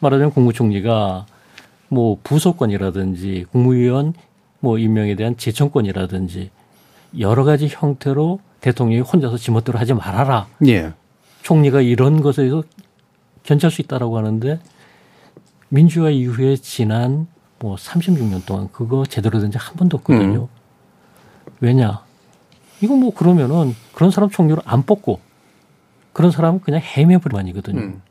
말하자면 0.00 0.32
국무총리가 0.32 1.26
뭐 1.88 2.18
부속권이라든지 2.22 3.46
국무위원 3.50 4.14
뭐 4.60 4.78
임명에 4.78 5.14
대한 5.14 5.36
제청권이라든지 5.36 6.50
여러 7.18 7.44
가지 7.44 7.68
형태로 7.70 8.40
대통령이 8.60 9.00
혼자서 9.02 9.36
지멋대로 9.38 9.78
하지 9.78 9.94
말아라. 9.94 10.46
예. 10.66 10.92
총리가 11.42 11.80
이런 11.80 12.20
것에서 12.20 12.62
견제할 13.44 13.70
수 13.70 13.80
있다라고 13.82 14.18
하는데 14.18 14.58
민주화 15.70 16.10
이후에 16.10 16.56
지난 16.56 17.26
뭐 17.58 17.76
36년 17.76 18.44
동안 18.46 18.68
그거 18.72 19.04
제대로 19.06 19.40
된 19.40 19.50
적 19.50 19.60
한 19.68 19.76
번도 19.76 19.96
없거든요. 19.98 20.42
음. 20.42 20.48
왜냐? 21.60 22.02
이거 22.80 22.96
뭐 22.96 23.12
그러면은 23.12 23.74
그런 23.92 24.10
사람 24.10 24.30
총리로 24.30 24.62
안 24.64 24.82
뽑고 24.82 25.20
그런 26.12 26.30
사람은 26.30 26.60
그냥 26.60 26.80
해임해버리만이거든요. 26.80 27.80
음. 27.80 28.02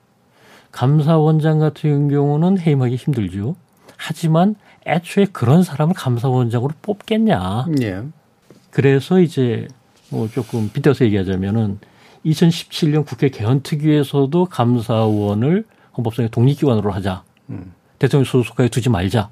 감사원장 0.71 1.59
같은 1.59 2.09
경우는 2.09 2.59
해임하기 2.59 2.95
힘들죠. 2.95 3.55
하지만 3.95 4.55
애초에 4.85 5.25
그런 5.31 5.63
사람을 5.63 5.93
감사원장으로 5.95 6.73
뽑겠냐. 6.81 7.67
예. 7.81 8.03
그래서 8.69 9.19
이제 9.19 9.67
뭐 10.09 10.27
조금 10.27 10.69
빗대서 10.71 11.05
얘기하자면은 11.05 11.79
2017년 12.25 13.05
국회 13.05 13.29
개헌특위에서도 13.29 14.45
감사원을 14.45 15.65
헌법상의 15.97 16.29
독립기관으로 16.31 16.91
하자. 16.91 17.23
음. 17.49 17.73
대통령 17.99 18.25
소속하에 18.25 18.69
두지 18.69 18.89
말자. 18.89 19.29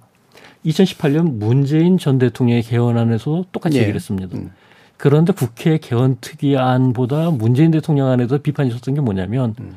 2018년 0.66 1.34
문재인 1.34 1.98
전 1.98 2.18
대통령의 2.18 2.64
개헌안에서도 2.64 3.46
똑같이 3.52 3.78
예. 3.78 3.82
얘기를 3.82 3.96
했습니다. 3.96 4.36
음. 4.36 4.52
그런데 4.98 5.34
국회 5.34 5.78
개헌 5.78 6.18
특위안보다 6.22 7.32
문재인 7.32 7.72
대통령 7.72 8.08
안에서 8.08 8.38
비판이 8.38 8.70
있었던 8.70 8.96
게 8.96 9.02
뭐냐면 9.02 9.56
음. 9.60 9.76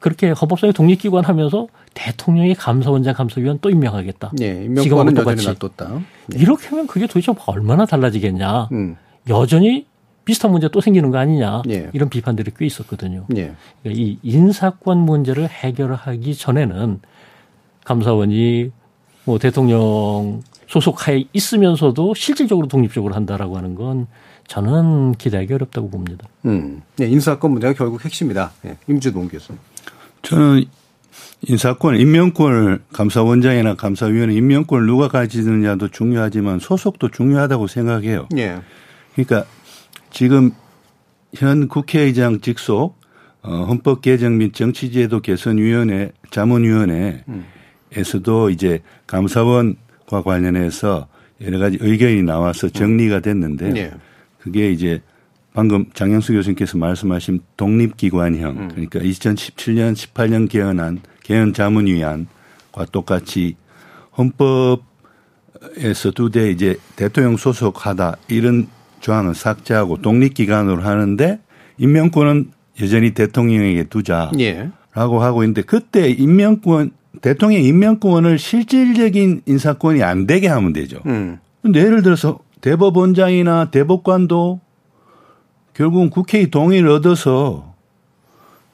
그렇게 0.00 0.30
헌법상의 0.30 0.72
독립기관 0.72 1.24
하면서 1.24 1.68
대통령이 1.94 2.54
감사원장 2.54 3.14
감사위원 3.14 3.58
또 3.60 3.70
임명하겠다. 3.70 4.32
네, 4.38 4.64
임명권은 4.64 5.16
여전히 5.16 5.44
놔뒀다. 5.44 6.00
네. 6.28 6.38
이렇게 6.38 6.68
하면 6.68 6.86
그게 6.86 7.06
도대체 7.06 7.32
얼마나 7.46 7.84
달라지겠냐. 7.84 8.68
음. 8.72 8.96
여전히 9.28 9.86
비슷한 10.24 10.52
문제 10.52 10.68
또 10.68 10.80
생기는 10.80 11.10
거 11.10 11.18
아니냐. 11.18 11.62
네. 11.66 11.90
이런 11.92 12.08
비판들이 12.08 12.52
꽤 12.56 12.64
있었거든요. 12.64 13.26
네. 13.28 13.52
그러니까 13.82 14.02
이 14.02 14.18
인사권 14.22 14.98
문제를 14.98 15.48
해결하기 15.48 16.34
전에는 16.34 17.00
감사원이 17.84 18.70
뭐 19.24 19.38
대통령 19.38 20.42
소속하에 20.66 21.24
있으면서도 21.32 22.14
실질적으로 22.14 22.68
독립적으로 22.68 23.14
한다라고 23.14 23.56
하는 23.56 23.74
건 23.74 24.06
저는 24.50 25.12
기대하기 25.12 25.54
어렵다고 25.54 25.88
봅니다. 25.88 26.26
음. 26.44 26.82
네, 26.96 27.06
인사권 27.06 27.52
문제가 27.52 27.72
결국 27.72 28.04
핵심이다. 28.04 28.50
네, 28.62 28.76
임주동 28.88 29.28
교수. 29.28 29.52
저는 30.22 30.64
인사권, 31.42 31.96
임명권을 31.96 32.80
감사원장이나 32.92 33.76
감사위원회 33.76 34.34
임명권을 34.34 34.86
누가 34.86 35.06
가지느냐도 35.06 35.86
중요하지만 35.88 36.58
소속도 36.58 37.10
중요하다고 37.10 37.68
생각해요. 37.68 38.26
예. 38.38 38.60
그러니까 39.14 39.44
지금 40.10 40.50
현 41.32 41.68
국회의장 41.68 42.40
직속 42.40 42.98
어, 43.42 43.66
헌법 43.68 44.02
개정 44.02 44.38
및 44.38 44.52
정치제도 44.52 45.20
개선위원회 45.20 46.10
자문위원회에서도 46.32 48.50
이제 48.50 48.82
감사원과 49.06 50.24
관련해서 50.24 51.06
여러 51.40 51.60
가지 51.60 51.78
의견이 51.80 52.24
나와서 52.24 52.68
정리가 52.68 53.20
됐는데 53.20 53.72
예. 53.76 53.92
그게 54.40 54.70
이제 54.70 55.00
방금 55.52 55.86
장영수 55.92 56.32
교수님께서 56.32 56.78
말씀하신 56.78 57.40
독립기관형 57.56 58.50
음. 58.56 58.68
그러니까 58.68 59.00
2017년 59.00 59.94
18년 59.94 60.48
개헌안 60.48 61.00
개헌 61.24 61.52
자문위안과 61.54 62.86
똑같이 62.92 63.56
헌법에서 64.16 64.82
두 66.14 66.30
대 66.30 66.50
이제 66.50 66.76
대통령 66.96 67.36
소속하다 67.36 68.16
이런 68.28 68.68
조항은 69.00 69.34
삭제하고 69.34 70.00
독립기관으로 70.02 70.82
하는데 70.82 71.40
임명권은 71.78 72.50
여전히 72.80 73.12
대통령에게 73.12 73.84
두자라고 73.84 74.40
예. 74.40 74.70
하고 74.94 75.42
있는데 75.42 75.62
그때 75.62 76.08
임명권 76.10 76.92
대통령 77.22 77.62
임명권을 77.62 78.38
실질적인 78.38 79.42
인사권이 79.46 80.02
안 80.02 80.26
되게 80.26 80.48
하면 80.48 80.72
되죠. 80.72 81.00
음. 81.06 81.38
근데 81.60 81.80
예를 81.80 82.02
들어서 82.02 82.38
대법원장이나 82.60 83.70
대법관도 83.70 84.60
결국은 85.74 86.10
국회의 86.10 86.50
동의를 86.50 86.88
얻어서 86.90 87.74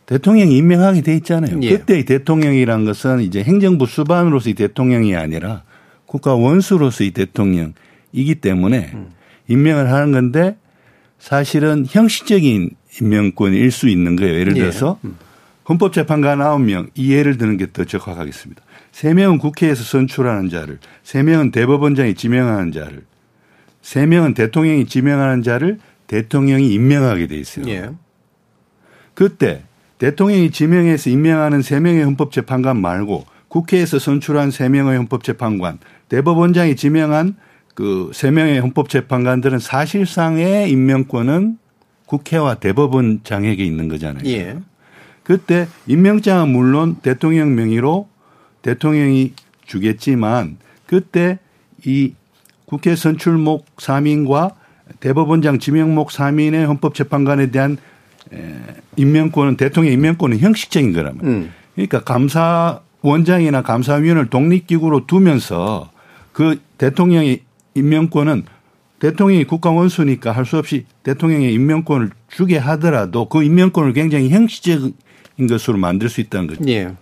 대통령이 0.07 0.57
임명하게 0.57 1.03
돼 1.03 1.15
있잖아요. 1.17 1.61
예. 1.63 1.77
그때의 1.77 2.05
대통령이란 2.05 2.85
것은 2.85 3.21
이제 3.21 3.43
행정부 3.43 3.87
수반으로서의 3.87 4.55
대통령이 4.55 5.17
아니라 5.17 5.63
국가 6.07 6.35
원수로서의 6.35 7.11
대통령이기 7.11 8.37
때문에 8.41 8.91
음. 8.95 9.11
임명을 9.49 9.91
하는 9.91 10.13
건데 10.13 10.57
사실은 11.19 11.85
형식적인 11.89 12.71
임명권일 13.01 13.71
수 13.71 13.89
있는 13.89 14.17
거예요. 14.17 14.35
예를 14.35 14.57
예. 14.57 14.61
들어서 14.61 14.99
예. 15.05 15.11
헌법재판관 15.69 16.39
9명 16.39 16.91
이 16.95 17.13
예를 17.13 17.39
드는 17.39 17.57
게 17.57 17.67
더 17.67 17.85
적합하겠습니다. 17.85 18.63
3명은 18.93 19.41
국회에서 19.41 19.83
선출하는 19.83 20.49
자를, 20.49 20.79
3명은 21.05 21.53
대법원장이 21.53 22.15
지명하는 22.15 22.73
자를, 22.73 23.05
3명은 23.87 24.35
대통령이 24.35 24.87
지명하는 24.87 25.43
자를 25.43 25.79
대통령이 26.09 26.73
임명하게 26.73 27.29
돼 27.29 27.37
있어요. 27.37 27.67
예. 27.69 27.91
그때 29.15 29.63
대통령이 29.99 30.51
지명해서 30.51 31.09
임명하는 31.09 31.61
3명의 31.61 32.05
헌법재판관 32.05 32.81
말고 32.81 33.25
국회에서 33.49 33.99
선출한 33.99 34.51
3명의 34.51 34.97
헌법재판관, 34.97 35.79
대법원장이 36.09 36.77
지명한 36.77 37.37
그 37.75 38.11
3명의 38.13 38.61
헌법재판관들은 38.61 39.59
사실상의 39.61 40.71
임명권은 40.71 41.59
국회와 42.07 42.57
대법원장에게 42.57 43.65
있는 43.65 43.89
거잖아요. 43.89 44.25
예. 44.27 44.59
그때 45.23 45.67
임명장은 45.87 46.49
물론 46.49 46.97
대통령 46.97 47.55
명의로 47.55 48.09
대통령이 48.63 49.33
주겠지만 49.65 50.59
그때 50.87 51.39
이 51.85 52.15
국회 52.67 52.95
선출목 52.95 53.77
3인과 53.77 54.55
대법원장 55.01 55.59
지명목 55.59 56.11
3인의 56.11 56.67
헌법재판관에 56.67 57.51
대한 57.51 57.79
임명권은 58.97 59.57
대통령 59.57 59.93
임명권은 59.93 60.39
형식적인 60.39 60.93
거라면. 60.93 61.25
음. 61.25 61.53
그러니까 61.75 62.01
감사원장이나 62.01 63.63
감사위원을 63.63 64.31
독립기구로 64.31 65.07
두면서 65.07 65.91
그 66.33 66.61
대통령의 66.79 67.43
임명권은 67.75 68.45
대통령이 68.99 69.45
국가 69.45 69.71
원수니까 69.71 70.33
할 70.33 70.47
수 70.47 70.57
없이 70.57 70.87
대통령의 71.03 71.53
임명권을 71.53 72.11
주게 72.29 72.57
하더라도 72.57 73.29
그 73.29 73.43
임명권을 73.43 73.93
굉장히 73.93 74.31
형식적인 74.31 74.95
것으로 75.49 75.77
만들 75.77 76.09
수 76.09 76.21
있다는 76.21 76.47
거죠. 76.47 76.65
예. 76.69 76.93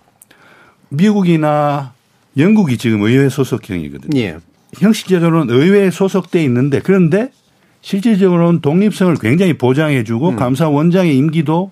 미국이나 0.89 1.93
영국이 2.37 2.79
지금 2.79 3.03
의회 3.03 3.29
소속형이거든요. 3.29 4.21
예. 4.21 4.39
형식적으로는 4.79 5.55
의회에 5.55 5.91
소속돼 5.91 6.43
있는데 6.45 6.81
그런데 6.81 7.31
실질적으로는 7.81 8.61
독립성을 8.61 9.15
굉장히 9.21 9.53
보장해주고 9.55 10.31
음. 10.31 10.37
감사원장의 10.37 11.17
임기도 11.17 11.71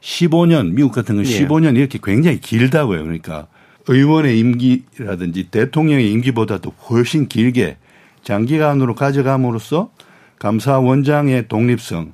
15년 0.00 0.74
미국 0.74 0.92
같은 0.92 1.16
건 1.16 1.24
15년 1.24 1.76
예. 1.76 1.80
이렇게 1.80 1.98
굉장히 2.02 2.38
길다고요. 2.40 3.02
그러니까 3.02 3.46
의원의 3.88 4.38
임기라든지 4.38 5.44
대통령의 5.50 6.10
임기보다도 6.12 6.70
훨씬 6.88 7.28
길게 7.28 7.76
장기간으로 8.22 8.94
가져감으로써 8.94 9.90
감사원장의 10.38 11.48
독립성을 11.48 12.12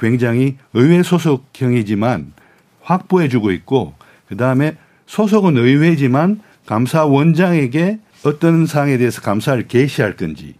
굉장히 0.00 0.56
의회 0.72 1.02
소속형이지만 1.02 2.32
확보해주고 2.80 3.52
있고 3.52 3.94
그 4.28 4.36
다음에 4.36 4.76
소속은 5.06 5.56
의회지만 5.56 6.40
감사원장에게 6.66 7.98
어떤 8.24 8.66
사항에 8.66 8.98
대해서 8.98 9.20
감사를 9.20 9.66
개시할 9.68 10.16
건지 10.16 10.54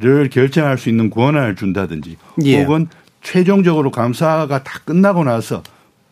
를 0.00 0.30
결정할 0.30 0.78
수 0.78 0.88
있는 0.88 1.10
권한을 1.10 1.56
준다든지 1.56 2.16
예. 2.44 2.62
혹은 2.62 2.88
최종적으로 3.20 3.90
감사가 3.90 4.62
다 4.62 4.80
끝나고 4.86 5.24
나서 5.24 5.62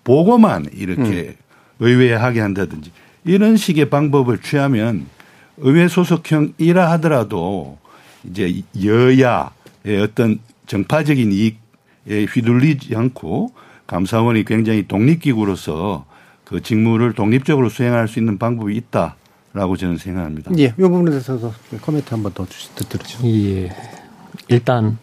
보고만 0.05 0.67
이렇게 0.75 1.03
음. 1.03 1.35
의회에 1.81 2.13
하게 2.13 2.41
한다든지 2.41 2.93
이런 3.25 3.57
식의 3.57 3.89
방법을 3.89 4.43
취하면 4.43 5.07
의회 5.57 5.89
소속형이라 5.89 6.91
하더라도 6.93 7.79
이제 8.25 8.63
여야의 8.85 10.03
어떤 10.03 10.39
정파적인 10.67 11.33
이익에 11.33 12.27
휘둘리지 12.27 12.95
않고 12.95 13.53
감사원이 13.87 14.45
굉장히 14.45 14.87
독립기구로서 14.87 16.05
그 16.45 16.63
직무를 16.63 17.15
독립적으로 17.15 17.71
수행할 17.71 18.07
수 18.07 18.19
있는 18.19 18.39
방법이 18.39 18.77
있다. 18.77 19.17
라고 19.53 19.77
저는 19.77 19.97
생각합니다. 19.97 20.53
예, 20.59 20.65
이 20.65 20.71
부분에 20.73 21.11
대해서 21.11 21.53
코멘트 21.81 22.11
한번 22.11 22.33
더 22.33 22.47
듣도록. 22.47 23.07
예. 23.25 23.71
일단, 24.49 24.99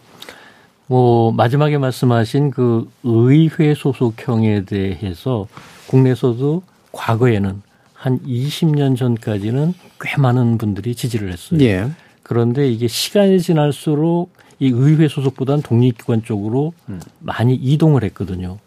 뭐, 0.87 1.31
마지막에 1.31 1.77
말씀하신 1.77 2.51
그 2.51 2.89
의회 3.03 3.73
소속형에 3.73 4.65
대해서 4.65 5.47
국내에서도 5.87 6.61
과거에는 6.91 7.61
한 7.93 8.19
20년 8.19 8.95
전까지는 8.95 9.73
꽤 9.99 10.17
많은 10.17 10.57
분들이 10.57 10.93
지지를 10.93 11.31
했어요. 11.31 11.59
예. 11.61 11.89
그런데 12.21 12.69
이게 12.69 12.87
시간이 12.87 13.41
지날수록 13.41 14.31
이 14.59 14.67
의회 14.67 15.07
소속보다는 15.07 15.63
독립기관 15.63 16.23
쪽으로 16.23 16.73
음. 16.89 17.01
많이 17.19 17.55
이동을 17.55 18.03
했거든요. 18.03 18.57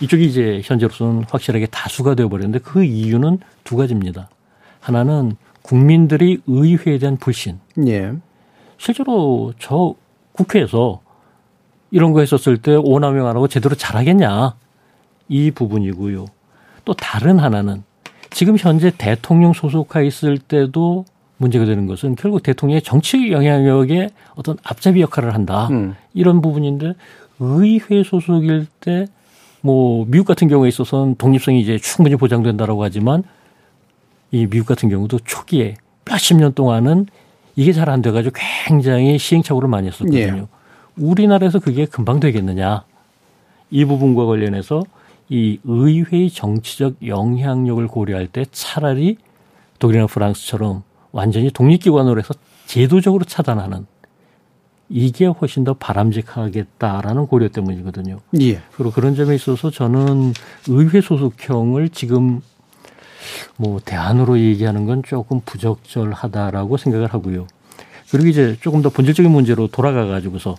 이쪽이 0.00 0.26
이제 0.26 0.60
현재로서는 0.64 1.24
확실하게 1.28 1.66
다수가 1.66 2.14
되어버렸는데 2.16 2.58
그 2.60 2.82
이유는 2.82 3.38
두 3.62 3.76
가지입니다. 3.76 4.28
하나는 4.82 5.36
국민들이 5.62 6.40
의회에 6.46 6.98
대한 6.98 7.16
불신. 7.16 7.58
예. 7.86 8.12
실제로 8.76 9.54
저 9.58 9.94
국회에서 10.32 11.00
이런 11.90 12.12
거 12.12 12.20
했었을 12.20 12.58
때 12.58 12.74
오남용 12.74 13.26
안 13.26 13.36
하고 13.36 13.48
제대로 13.48 13.74
잘하겠냐. 13.74 14.54
이 15.28 15.50
부분이고요. 15.52 16.26
또 16.84 16.94
다른 16.94 17.38
하나는 17.38 17.84
지금 18.30 18.56
현재 18.58 18.90
대통령 18.96 19.52
소속하에 19.52 20.06
있을 20.06 20.36
때도 20.38 21.04
문제가 21.36 21.64
되는 21.64 21.86
것은 21.86 22.16
결국 22.16 22.42
대통령의 22.42 22.82
정치 22.82 23.30
영향력에 23.30 24.10
어떤 24.34 24.56
앞잡이 24.64 25.00
역할을 25.00 25.32
한다. 25.32 25.68
음. 25.70 25.94
이런 26.12 26.40
부분인데 26.42 26.94
의회 27.38 28.02
소속일 28.02 28.66
때 28.80 29.06
뭐 29.62 30.04
미국 30.08 30.26
같은 30.26 30.48
경우에 30.48 30.68
있어서는 30.68 31.14
독립성이 31.14 31.60
이제 31.60 31.78
충분히 31.78 32.16
보장된다라고 32.16 32.82
하지만 32.82 33.22
이 34.32 34.46
미국 34.46 34.66
같은 34.66 34.88
경우도 34.88 35.20
초기에 35.24 35.76
몇십 36.04 36.38
년 36.38 36.52
동안은 36.54 37.06
이게 37.54 37.72
잘 37.72 37.88
안 37.90 38.00
돼가지고 38.00 38.34
굉장히 38.66 39.18
시행착오를 39.18 39.68
많이 39.68 39.86
했었거든요. 39.88 40.18
예. 40.18 40.46
우리나라에서 40.96 41.58
그게 41.58 41.84
금방 41.84 42.18
되겠느냐. 42.18 42.84
이 43.70 43.84
부분과 43.84 44.24
관련해서 44.26 44.82
이 45.28 45.58
의회의 45.64 46.30
정치적 46.30 47.06
영향력을 47.06 47.86
고려할 47.88 48.26
때 48.26 48.44
차라리 48.50 49.16
독일이나 49.78 50.06
프랑스처럼 50.06 50.82
완전히 51.12 51.50
독립기관으로 51.50 52.18
해서 52.18 52.34
제도적으로 52.66 53.24
차단하는 53.24 53.86
이게 54.88 55.26
훨씬 55.26 55.64
더 55.64 55.74
바람직하겠다라는 55.74 57.26
고려 57.26 57.48
때문이거든요. 57.48 58.20
예. 58.40 58.60
그리고 58.72 58.90
그런 58.92 59.14
점에 59.14 59.34
있어서 59.34 59.70
저는 59.70 60.32
의회 60.68 61.00
소속형을 61.00 61.90
지금 61.90 62.40
뭐 63.56 63.80
대안으로 63.84 64.38
얘기하는 64.38 64.86
건 64.86 65.02
조금 65.06 65.40
부적절하다라고 65.44 66.76
생각을 66.76 67.06
하고요. 67.08 67.46
그리고 68.10 68.28
이제 68.28 68.56
조금 68.60 68.82
더 68.82 68.90
본질적인 68.90 69.30
문제로 69.30 69.66
돌아가 69.68 70.06
가지고서 70.06 70.56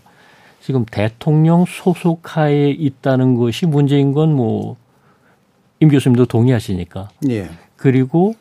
지금 0.61 0.85
대통령 0.85 1.65
소속하에 1.67 2.69
있다는 2.71 3.35
것이 3.35 3.65
문제인 3.65 4.13
건 4.13 4.29
뭐 4.35 4.83
임 5.83 5.89
교수님도 5.89 6.27
동의하시니까. 6.27 7.09
예. 7.29 7.49
그리고 7.75 8.35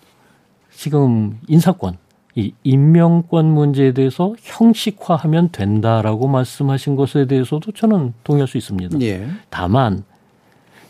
지금 0.70 1.40
인사권, 1.48 1.98
이 2.36 2.52
임명권 2.62 3.46
문제에 3.46 3.90
대해서 3.92 4.36
형식화하면 4.40 5.50
된다라고 5.50 6.28
말씀하신 6.28 6.94
것에 6.94 7.26
대해서도 7.26 7.72
저는 7.72 8.14
동의할 8.22 8.46
수 8.46 8.58
있습니다. 8.58 9.00
예. 9.00 9.26
다만 9.50 10.04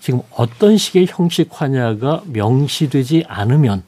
지금 0.03 0.20
어떤 0.32 0.76
식의 0.76 1.07
형식화냐가 1.09 2.24
명시되지 2.26 3.22
않으면 3.28 3.84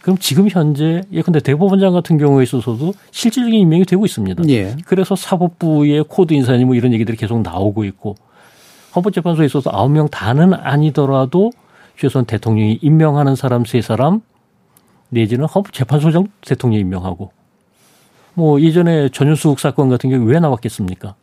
그럼 0.00 0.18
지금 0.18 0.48
현재 0.48 1.02
예컨대 1.10 1.40
대법원장 1.40 1.92
같은 1.92 2.16
경우에 2.16 2.44
있어서도 2.44 2.94
실질적인 3.10 3.58
임명이 3.58 3.86
되고 3.86 4.06
있습니다. 4.06 4.48
예. 4.50 4.76
그래서 4.86 5.16
사법부의 5.16 6.04
코드 6.06 6.32
인사니 6.32 6.64
뭐 6.64 6.76
이런 6.76 6.92
얘기들이 6.92 7.16
계속 7.16 7.42
나오고 7.42 7.82
있고 7.86 8.14
헌법재판소에 8.94 9.46
있어서 9.46 9.68
아홉 9.72 9.90
명 9.90 10.08
다는 10.08 10.54
아니더라도 10.54 11.50
최소한 11.98 12.24
대통령이 12.24 12.78
임명하는 12.80 13.34
사람 13.34 13.64
세 13.64 13.80
사람 13.80 14.20
내지는 15.08 15.46
헌법재판소장 15.46 16.28
대통령 16.42 16.78
임명하고 16.82 17.32
뭐 18.34 18.60
이전에 18.60 19.08
전효숙 19.08 19.58
사건 19.58 19.88
같은 19.88 20.08
경우 20.08 20.24
왜 20.24 20.38
나왔겠습니까? 20.38 21.16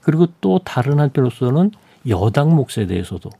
그리고 0.00 0.28
또 0.40 0.60
다른 0.60 0.98
한편으로서는 0.98 1.72
여당 2.08 2.54
몫에 2.54 2.86
대해서도 2.86 3.30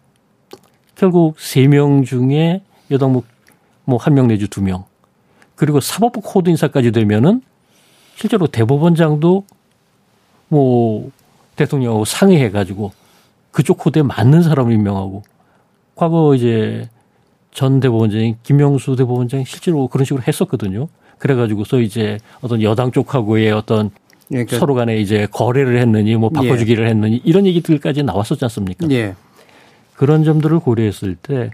결국 0.95 1.41
세 1.41 1.67
명 1.69 2.05
중에 2.05 2.63
여당 2.91 3.13
몫 3.13 3.25
뭐 3.85 3.99
한 3.99 4.15
명 4.15 4.29
내지 4.29 4.47
두 4.49 4.61
명 4.63 4.85
그리고 5.57 5.81
사법부 5.81 6.21
코드 6.23 6.51
인사까지 6.51 6.93
되면은 6.93 7.43
실제로 8.17 8.47
대법원장도 8.47 9.45
뭐 10.49 11.11
대통령하고 11.57 12.05
상의해 12.05 12.51
가지고 12.51 12.93
그쪽 13.51 13.79
코드에 13.79 14.03
맞는 14.03 14.43
사람을 14.43 14.73
임명하고 14.73 15.23
과거 15.95 16.35
이제 16.35 16.89
전 17.53 17.81
대법원장인 17.81 18.37
김명수 18.43 18.97
대법원장이 18.97 19.45
실제로 19.45 19.89
그런 19.89 20.05
식으로 20.05 20.23
했었거든요. 20.27 20.89
그래가지고서 21.19 21.81
이제 21.81 22.19
어떤 22.41 22.63
여당 22.63 22.91
쪽하고의 22.93 23.53
어떤 23.53 23.91
그러니까 24.29 24.59
서로 24.59 24.75
간에 24.75 24.97
이제 24.99 25.27
거래를 25.31 25.79
했느니 25.79 26.17
뭐 26.17 26.31
바꿔주기를 26.31 26.85
예. 26.85 26.91
했느니 26.91 27.21
이런 27.25 27.47
얘기들까지 27.47 28.03
나왔었지 28.03 28.45
않습니까? 28.45 28.89
예. 28.91 29.15
그런 29.95 30.25
점들을 30.25 30.61
고려했을 30.61 31.17
때 31.17 31.51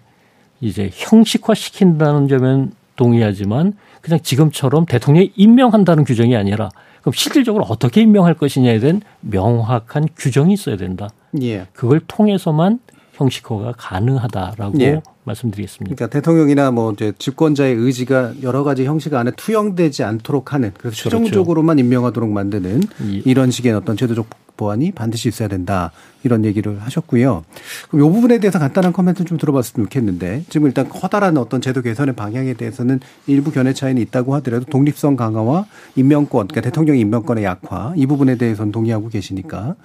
이제 0.61 0.91
형식화 0.93 1.55
시킨다는 1.55 2.29
점은 2.29 2.73
동의하지만 2.97 3.75
그냥 4.01 4.21
지금처럼 4.23 4.87
대통령이 4.87 5.33
임명한다는 5.37 6.05
규정이 6.05 6.37
아니라 6.37 6.71
그럼 7.01 7.13
실질적으로 7.13 7.65
어떻게 7.65 8.03
임명할 8.03 8.35
것이냐에 8.35 8.81
대한 8.81 9.01
명확한 9.21 10.09
규정이 10.17 10.55
있어야 10.55 10.77
된다. 10.77 11.09
예. 11.43 11.67
그걸 11.73 12.01
통해서만 12.07 12.81
형식화가 13.15 13.75
가능하다라고 13.77 14.81
예. 14.81 15.01
말씀드리겠습니다. 15.29 15.95
그러니까 15.95 16.13
대통령이나 16.13 16.71
뭐 16.71 16.93
이제 16.93 17.13
집권자의 17.19 17.75
의지가 17.75 18.35
여러 18.43 18.65
가지 18.65 18.85
형식 18.85 19.15
안에 19.15 19.31
투영되지 19.37 20.03
않도록 20.03 20.53
하는 20.53 20.73
그래서 20.77 20.97
그렇죠. 20.97 21.11
최종적으로만 21.11 21.79
임명하도록 21.79 22.29
만드는 22.29 22.83
예. 23.03 23.23
이런 23.25 23.51
식의 23.51 23.73
어떤 23.73 23.97
제도적 23.97 24.27
보완이 24.59 24.91
반드시 24.91 25.29
있어야 25.29 25.49
된다 25.49 25.93
이런 26.25 26.45
얘기를 26.45 26.83
하셨고요. 26.83 27.45
그럼 27.91 28.11
이 28.11 28.13
부분에 28.13 28.41
대해서 28.41 28.59
간단한 28.59 28.93
코멘트 28.93 29.25
좀 29.25 29.39
들어봤으면 29.39 29.87
좋겠는데 29.87 30.45
지금 30.51 30.67
일단 30.67 30.89
커다란 30.89 31.39
어떤 31.39 31.61
제도 31.61 31.81
개선의 31.81 32.17
방향에 32.17 32.55
대해서는 32.55 32.99
일부 33.29 33.53
견해 33.53 33.73
차이는 33.73 34.03
있다고 34.03 34.35
하더라도 34.37 34.65
독립성 34.65 35.15
강화와 35.15 35.67
임명권, 35.95 36.49
그러니까 36.49 36.61
대통령 36.61 36.99
임명권의 36.99 37.45
약화 37.45 37.95
이 37.97 38.07
부분에 38.07 38.37
대해서는 38.37 38.73
동의하고 38.73 39.09
계시니까. 39.09 39.77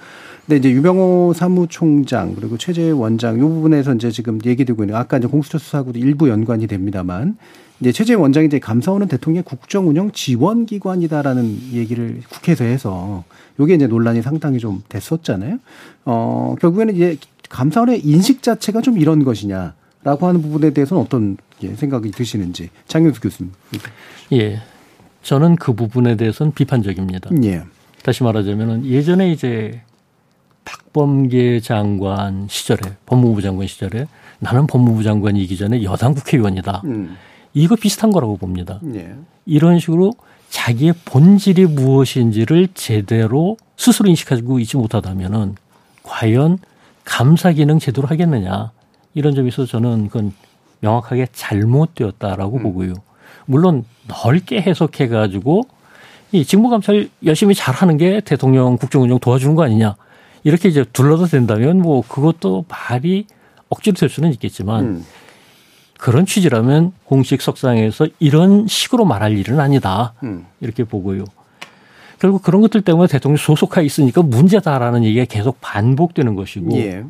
근데 0.46 0.58
이제 0.58 0.72
유병호 0.72 1.34
사무총장 1.36 2.36
그리고 2.36 2.58
최재 2.58 2.92
원장 2.92 3.38
이 3.38 3.40
부분에서 3.40 3.96
이제 3.96 4.12
지금 4.12 4.40
얘기되고 4.44 4.84
있는 4.84 4.96
아까 4.96 5.18
이제 5.18 5.28
공수처 5.28 5.58
수사하고도 5.58 6.00
일부 6.00 6.30
연관이 6.30 6.68
됩니다만 6.68 7.38
이제 7.80 7.92
최재 7.92 8.14
원장이 8.14 8.48
이제 8.48 8.60
감사원은 8.60 9.08
대통령의 9.08 9.44
국정 9.44 9.88
운영 9.88 10.12
지원 10.12 10.66
기관이다라는 10.66 11.72
얘기를 11.74 12.22
국회에서 12.30 12.66
해서 12.66 13.24
요게 13.60 13.76
이제 13.76 13.88
논란이 13.88 14.22
상당히 14.22 14.60
좀 14.60 14.84
됐었잖아요. 14.90 15.60
어, 16.06 16.56
결국에는 16.60 16.96
이제 16.96 17.18
감사원의 17.50 18.06
인식 18.06 18.44
자체가 18.44 18.82
좀 18.82 18.98
이런 18.98 19.24
것이냐 19.24 19.76
라고 20.04 20.28
하는 20.28 20.42
부분에 20.42 20.72
대해서는 20.72 21.04
어떤 21.04 21.38
생각이 21.76 22.12
드시는지 22.12 22.70
장윤수 22.88 23.22
교수님. 23.22 23.54
예. 24.34 24.62
저는 25.22 25.56
그 25.56 25.72
부분에 25.74 26.18
대해서는 26.18 26.54
비판적입니다. 26.54 27.30
예. 27.46 27.64
다시 28.04 28.24
말하자면은 28.24 28.86
예전에 28.86 29.32
이제 29.32 29.82
박범계 30.66 31.60
장관 31.60 32.48
시절에 32.50 32.94
법무부 33.06 33.42
장관 33.42 33.68
시절에 33.68 34.08
나는 34.40 34.68
법무부 34.68 35.04
장관이기 35.04 35.58
전에 35.58 35.84
여당 35.84 36.14
국회의원이다. 36.14 36.82
음. 36.86 37.18
이거 37.54 37.76
비슷한 37.76 38.12
거라고 38.12 38.38
봅니다. 38.38 38.80
예. 38.96 39.16
이런 39.46 39.80
식으로 39.80 40.14
자기의 40.50 40.94
본질이 41.06 41.66
무엇인지를 41.66 42.70
제대로 42.74 43.58
스스로 43.78 44.10
인식하고 44.10 44.60
있지 44.60 44.78
못하다면은 44.78 45.56
과연 46.04 46.60
감사 47.06 47.52
기능 47.52 47.80
제대로 47.80 48.08
하겠느냐 48.08 48.72
이런 49.14 49.36
점에서 49.36 49.66
저는 49.66 50.08
그건 50.08 50.34
명확하게 50.82 51.28
잘못되었다라고 51.32 52.58
음. 52.58 52.64
보고요. 52.64 52.94
물론 53.46 53.86
넓게 54.08 54.62
해석해 54.62 55.08
가지고 55.08 55.64
이 56.32 56.46
직무감사를 56.46 57.10
열심히 57.26 57.56
잘하는 57.56 57.98
게 57.98 58.20
대통령 58.22 58.78
국정운영 58.78 59.20
도와주는 59.20 59.56
거 59.56 59.64
아니냐 59.64 59.96
이렇게 60.44 60.70
이제 60.70 60.84
둘러도 60.84 61.26
된다면 61.26 61.80
뭐 61.82 62.04
그것도 62.08 62.66
말이 62.68 63.26
억지로 63.70 63.96
될 63.96 64.10
수는 64.10 64.32
있겠지만 64.34 64.86
음. 64.86 65.06
그런 65.98 66.26
취지라면 66.26 66.92
공식 67.06 67.42
석상에서 67.42 68.08
이런 68.20 68.68
식으로 68.68 69.06
말할 69.06 69.38
일은 69.38 69.60
아니다. 69.60 70.14
음. 70.24 70.46
이렇게 70.60 70.84
보고요. 70.84 71.24
결국 72.20 72.42
그런 72.42 72.62
것들 72.62 72.82
때문에 72.82 73.08
대통령 73.08 73.38
소속하에 73.38 73.86
있으니까 73.86 74.22
문제다라는 74.22 75.04
얘기가 75.04 75.26
계속 75.26 75.60
반복되는 75.62 76.36
것이고 76.36 76.78
예. 76.78 77.04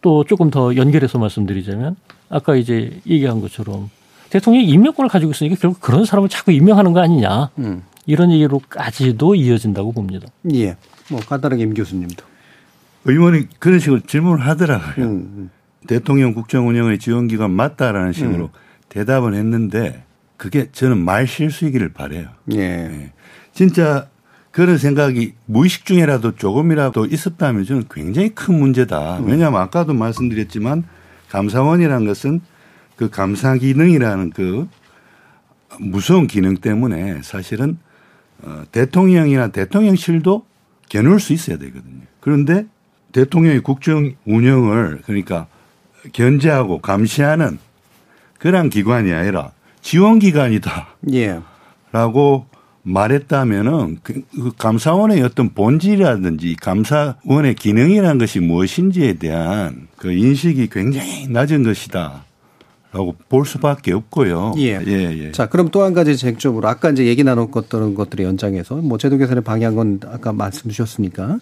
또 0.00 0.24
조금 0.24 0.50
더 0.50 0.74
연결해서 0.76 1.18
말씀드리자면 1.18 1.96
아까 2.28 2.54
이제 2.54 3.00
얘기한 3.06 3.40
것처럼 3.40 3.90
대통령이 4.30 4.66
임명권을 4.66 5.08
가지고 5.08 5.32
있으니까 5.32 5.56
결국 5.60 5.80
그런 5.80 6.04
사람을 6.04 6.28
자꾸 6.28 6.52
임명하는 6.52 6.92
거 6.92 7.00
아니냐. 7.00 7.50
음. 7.58 7.82
이런 8.06 8.32
얘기로까지도 8.32 9.34
이어진다고 9.34 9.92
봅니다. 9.92 10.28
예. 10.54 10.76
뭐 11.10 11.20
간단하게 11.20 11.62
임 11.62 11.74
교수님도. 11.74 12.24
의원이 13.04 13.48
그런 13.58 13.78
식으로 13.78 14.00
질문을 14.00 14.46
하더라고요. 14.46 15.06
음. 15.06 15.10
음. 15.36 15.50
대통령 15.86 16.34
국정 16.34 16.68
운영의 16.68 16.98
지원 16.98 17.28
기관 17.28 17.50
맞다라는 17.50 18.12
식으로 18.12 18.44
음. 18.44 18.58
대답을 18.88 19.34
했는데 19.34 20.04
그게 20.36 20.68
저는 20.72 20.98
말 20.98 21.26
실수이기를 21.26 21.92
바래요. 21.92 22.28
예. 22.52 22.56
네. 22.56 23.12
진짜 23.52 24.08
그런 24.50 24.78
생각이 24.78 25.34
무의식 25.46 25.86
중에라도 25.86 26.34
조금이라도 26.34 27.06
있었다면 27.06 27.64
저는 27.64 27.84
굉장히 27.90 28.30
큰 28.30 28.58
문제다. 28.58 29.18
음. 29.18 29.28
왜냐하면 29.28 29.60
아까도 29.60 29.94
말씀드렸지만 29.94 30.84
감사원이라는 31.30 32.06
것은 32.06 32.40
그 32.96 33.08
감사 33.08 33.54
기능이라는 33.54 34.30
그 34.30 34.68
무서운 35.78 36.26
기능 36.26 36.56
때문에 36.56 37.22
사실은 37.22 37.78
어, 38.42 38.64
대통령이나 38.72 39.48
대통령실도 39.48 40.44
겨눌 40.90 41.20
수 41.20 41.32
있어야 41.32 41.56
되거든요. 41.56 42.02
그런데 42.20 42.66
대통령의 43.12 43.60
국정 43.60 44.12
운영을 44.26 45.00
그러니까 45.06 45.46
견제하고 46.12 46.80
감시하는 46.80 47.58
그런 48.38 48.68
기관이 48.68 49.12
아니라 49.12 49.52
지원 49.80 50.18
기관이다. 50.18 50.88
예. 51.12 51.40
라고 51.92 52.46
말했다면은 52.82 53.98
그, 54.02 54.22
그 54.34 54.52
감사원의 54.56 55.22
어떤 55.22 55.50
본질이라든지 55.50 56.56
감사원의 56.60 57.54
기능이라는 57.54 58.18
것이 58.18 58.40
무엇인지에 58.40 59.14
대한 59.14 59.88
그 59.96 60.12
인식이 60.12 60.68
굉장히 60.70 61.28
낮은 61.28 61.62
것이다. 61.62 62.24
라고 62.92 63.14
볼 63.28 63.46
수밖에 63.46 63.92
없고요. 63.92 64.54
예. 64.58 64.80
예, 64.84 65.26
예. 65.26 65.32
자, 65.32 65.48
그럼 65.48 65.68
또 65.70 65.82
한 65.82 65.94
가지 65.94 66.16
쟁점으로 66.16 66.66
아까 66.68 66.90
이제 66.90 67.06
얘기 67.06 67.22
나눴던 67.22 67.94
것들의 67.94 68.26
연장해서 68.26 68.76
뭐 68.76 68.98
제도 68.98 69.16
개선의 69.16 69.44
방향은 69.44 70.00
아까 70.06 70.32
말씀 70.32 70.68
주셨으니까 70.70 71.38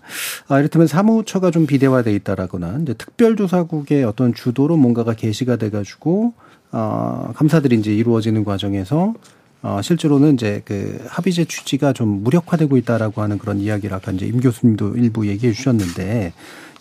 아, 0.48 0.58
이를테면 0.58 0.86
사무처가 0.86 1.50
좀 1.50 1.66
비대화돼 1.66 2.12
있다라거나 2.16 2.80
이제 2.82 2.92
특별조사국의 2.94 4.04
어떤 4.04 4.34
주도로 4.34 4.76
뭔가가 4.76 5.14
게시가 5.14 5.56
돼 5.56 5.70
가지고 5.70 6.34
어, 6.70 7.32
감사들이 7.34 7.76
이제 7.76 7.94
이루어지는 7.94 8.44
과정에서 8.44 9.14
어, 9.62 9.80
실제로는 9.82 10.34
이제 10.34 10.60
그 10.66 11.02
합의제 11.08 11.46
취지가 11.46 11.94
좀 11.94 12.22
무력화되고 12.22 12.76
있다라고 12.76 13.22
하는 13.22 13.38
그런 13.38 13.58
이야기를 13.58 13.96
아까 13.96 14.12
이제 14.12 14.26
임 14.26 14.38
교수님도 14.40 14.96
일부 14.96 15.26
얘기해 15.26 15.52
주셨는데 15.54 16.32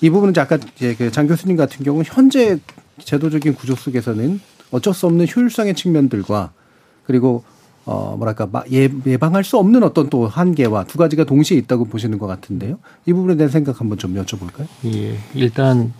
이 0.02 0.10
부분은 0.10 0.32
이제 0.32 0.42
아까 0.42 0.58
이제 0.76 0.94
그 0.94 1.10
장 1.10 1.26
교수님 1.26 1.56
같은 1.56 1.84
경우는 1.86 2.06
현재 2.06 2.60
제도적인 3.00 3.56
구조 3.56 3.76
속에서는 3.76 4.40
어쩔 4.72 4.94
수 4.94 5.06
없는 5.06 5.28
효율성의 5.28 5.76
측면들과 5.76 6.52
그리고 7.06 7.44
어 7.86 8.16
뭐랄까 8.18 8.50
예, 8.72 8.90
예방할 9.06 9.44
수 9.44 9.58
없는 9.58 9.82
어떤 9.84 10.10
또 10.10 10.28
한계와 10.28 10.84
두 10.86 10.98
가지가 10.98 11.24
동시에 11.24 11.58
있다고 11.58 11.86
보시는 11.86 12.18
것 12.18 12.28
같은데요. 12.28 12.80
이 13.06 13.14
부분에 13.14 13.38
대한 13.38 13.50
생각 13.50 13.80
한번 13.80 13.98
좀 13.98 14.16
여쭤볼까요? 14.16 14.68
예, 14.86 15.18
일단 15.34 15.94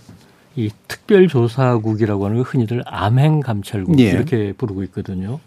이 0.58 0.70
특별조사국이라고 0.88 2.26
하는 2.26 2.38
걸 2.38 2.46
흔히들 2.46 2.84
암행 2.86 3.40
감찰국 3.40 4.00
예. 4.00 4.10
이렇게 4.10 4.54
부르고 4.54 4.84
있거든요. 4.84 5.40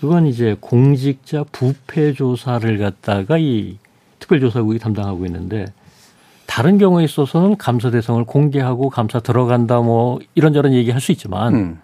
그건 0.00 0.26
이제 0.26 0.56
공직자 0.60 1.44
부패 1.50 2.12
조사를 2.12 2.78
갖다가 2.78 3.36
이 3.38 3.78
특별조사국이 4.20 4.78
담당하고 4.78 5.26
있는데 5.26 5.66
다른 6.46 6.78
경우에 6.78 7.04
있어서는 7.04 7.56
감사 7.56 7.90
대상을 7.90 8.24
공개하고 8.24 8.90
감사 8.90 9.18
들어간다 9.18 9.80
뭐 9.80 10.18
이런저런 10.34 10.72
얘기할 10.72 11.00
수 11.00 11.10
있지만 11.12 11.54
음. 11.54 11.78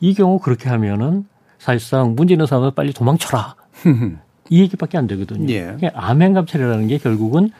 이 0.00 0.14
경우 0.14 0.38
그렇게 0.38 0.68
하면은 0.68 1.26
사실상 1.58 2.14
문제 2.14 2.34
있는 2.34 2.46
사람을 2.46 2.72
빨리 2.72 2.92
도망쳐라. 2.92 3.54
이 4.50 4.60
얘기밖에 4.60 4.96
안 4.96 5.06
되거든요. 5.06 5.52
예. 5.52 5.76
암행 5.94 6.32
감찰이라는 6.32 6.86
게 6.88 6.98
결국은 6.98 7.50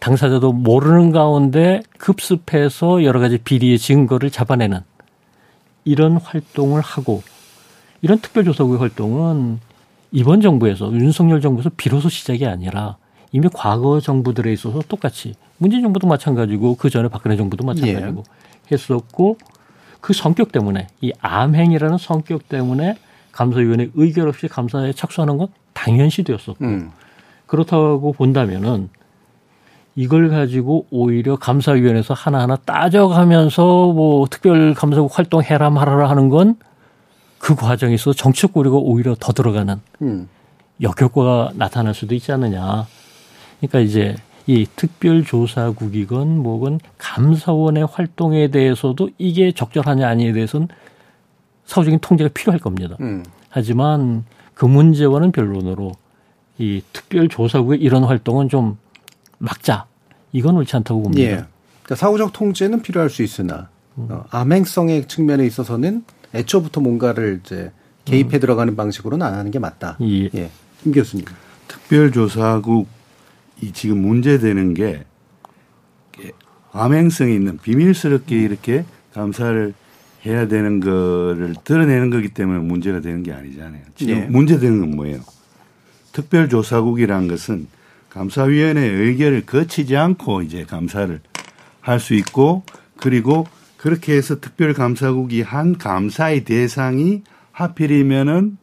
당사자도 0.00 0.52
모르는 0.52 1.12
가운데 1.12 1.82
급습해서 1.98 3.04
여러 3.04 3.20
가지 3.20 3.38
비리의 3.38 3.78
증거를 3.78 4.30
잡아내는 4.30 4.80
이런 5.84 6.16
활동을 6.16 6.80
하고 6.80 7.22
이런 8.02 8.18
특별조사국의 8.18 8.78
활동은 8.78 9.60
이번 10.12 10.40
정부에서 10.40 10.92
윤석열 10.92 11.40
정부에서 11.40 11.70
비로소 11.76 12.08
시작이 12.08 12.46
아니라 12.46 12.96
이미 13.32 13.48
과거 13.52 14.00
정부들에 14.00 14.52
있어서 14.52 14.80
똑같이 14.88 15.34
문재인 15.58 15.82
정부도 15.82 16.06
마찬가지고 16.06 16.76
그 16.76 16.90
전에 16.90 17.08
박근혜 17.08 17.36
정부도 17.36 17.64
마찬가지고 17.64 18.24
예. 18.26 18.74
했었고 18.74 19.36
그 20.00 20.12
성격 20.12 20.52
때문에 20.52 20.86
이 21.00 21.12
암행이라는 21.20 21.98
성격 21.98 22.48
때문에 22.48 22.96
감사위원회 23.32 23.90
의결 23.94 24.28
없이 24.28 24.48
감사에 24.48 24.92
착수하는 24.92 25.36
건 25.36 25.48
당연시되었었고 25.72 26.64
음. 26.64 26.90
그렇다고 27.46 28.12
본다면은 28.12 28.88
이걸 29.96 30.30
가지고 30.30 30.86
오히려 30.90 31.36
감사위원회에서 31.36 32.14
하나하나 32.14 32.56
따져가면서 32.56 33.92
뭐 33.92 34.26
특별 34.30 34.74
감사국 34.74 35.16
활동 35.16 35.42
해라 35.42 35.70
말아라 35.70 36.08
하는 36.08 36.28
건 36.28 36.56
그 37.40 37.54
과정에서 37.54 38.12
정치적 38.12 38.52
고려가 38.52 38.76
오히려 38.76 39.16
더 39.18 39.32
들어가는 39.32 39.80
음. 40.02 40.28
역효과가 40.80 41.52
나타날 41.54 41.94
수도 41.94 42.14
있지 42.14 42.30
않느냐. 42.30 42.86
그러니까 43.58 43.80
이제 43.80 44.14
이 44.50 44.66
특별조사국이건 44.74 46.36
뭐건 46.38 46.80
감사원의 46.98 47.86
활동에 47.86 48.48
대해서도 48.48 49.10
이게 49.16 49.52
적절하냐 49.52 50.08
아니에 50.08 50.32
대해서는 50.32 50.66
사후적인 51.66 52.00
통제가 52.00 52.30
필요할 52.34 52.58
겁니다. 52.58 52.96
음. 52.98 53.24
하지만 53.48 54.24
그 54.54 54.64
문제와는 54.64 55.30
변론으로 55.30 55.92
이 56.58 56.82
특별조사국의 56.92 57.80
이런 57.80 58.02
활동은 58.02 58.48
좀 58.48 58.76
막자. 59.38 59.86
이건 60.32 60.56
옳지 60.56 60.74
않다고 60.74 61.02
봅니다. 61.02 61.22
예. 61.22 61.44
그러니까 61.84 61.94
사후적 61.94 62.32
통제는 62.32 62.82
필요할 62.82 63.08
수 63.08 63.22
있으나 63.22 63.68
음. 63.98 64.08
어, 64.10 64.24
암행성의 64.30 65.06
측면에 65.06 65.46
있어서는 65.46 66.04
애초부터 66.34 66.80
뭔가를 66.80 67.40
이제 67.44 67.70
개입해 68.04 68.38
음. 68.38 68.40
들어가는 68.40 68.74
방식으로는 68.74 69.24
안 69.24 69.34
하는 69.34 69.52
게 69.52 69.60
맞다. 69.60 69.96
예. 70.00 70.28
예. 70.34 70.50
김 70.82 70.90
교수님. 70.90 71.24
특별조사국 71.68 72.88
이 73.60 73.72
지금 73.72 73.98
문제되는 73.98 74.74
게 74.74 75.04
암행성이 76.72 77.34
있는 77.34 77.58
비밀스럽게 77.58 78.36
이렇게 78.40 78.84
감사를 79.12 79.74
해야 80.24 80.46
되는 80.48 80.80
거를 80.80 81.54
드러내는 81.64 82.10
거기 82.10 82.28
때문에 82.28 82.60
문제가 82.60 83.00
되는 83.00 83.22
게 83.22 83.32
아니잖아요. 83.32 83.82
지금 83.96 84.14
네. 84.14 84.26
문제되는 84.26 84.80
건 84.80 84.90
뭐예요? 84.96 85.20
특별조사국이라는 86.12 87.28
것은 87.28 87.66
감사위원회의 88.10 88.90
의결을 88.90 89.46
거치지 89.46 89.96
않고 89.96 90.42
이제 90.42 90.64
감사를 90.64 91.20
할 91.80 91.98
수 91.98 92.14
있고 92.14 92.62
그리고 92.96 93.46
그렇게 93.76 94.14
해서 94.14 94.40
특별감사국이 94.40 95.40
한 95.42 95.78
감사의 95.78 96.44
대상이 96.44 97.22
하필이면은 97.52 98.58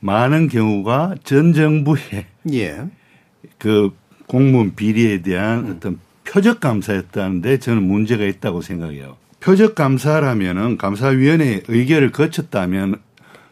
많은 0.00 0.48
경우가 0.48 1.14
전 1.22 1.52
정부의 1.52 2.26
예. 2.52 2.84
그 3.58 3.90
공무원 4.26 4.74
비리에 4.74 5.22
대한 5.22 5.66
음. 5.66 5.76
어떤 5.76 5.98
표적 6.24 6.60
감사였다는데 6.60 7.58
저는 7.58 7.82
문제가 7.82 8.24
있다고 8.24 8.60
생각해요. 8.60 9.16
표적 9.40 9.74
감사라면은 9.74 10.76
감사위원회 10.76 11.62
의결을 11.68 12.10
거쳤다면 12.10 13.00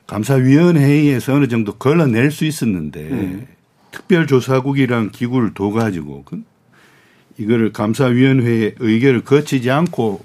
감사위원회에서 0.06 1.34
어느 1.34 1.48
정도 1.48 1.74
걸러낼 1.74 2.30
수 2.30 2.44
있었는데 2.44 3.00
음. 3.10 3.46
특별조사국이라는 3.92 5.10
기구를 5.12 5.54
둬가지고 5.54 6.24
그 6.24 6.42
이거를 7.38 7.72
감사위원회의 7.72 8.74
의결을 8.78 9.22
거치지 9.22 9.70
않고 9.70 10.24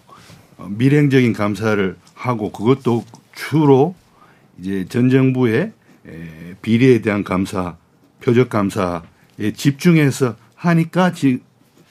밀행적인 0.70 1.34
감사를 1.34 1.96
하고 2.14 2.52
그것도 2.52 3.06
주로 3.34 3.96
이제 4.60 4.86
전 4.90 5.10
정부의 5.10 5.72
비리에 6.62 7.02
대한 7.02 7.24
감사, 7.24 7.78
표적 8.22 8.50
감사 8.50 9.04
예, 9.04 9.19
집중해서 9.56 10.36
하니까 10.56 11.14
지 11.14 11.40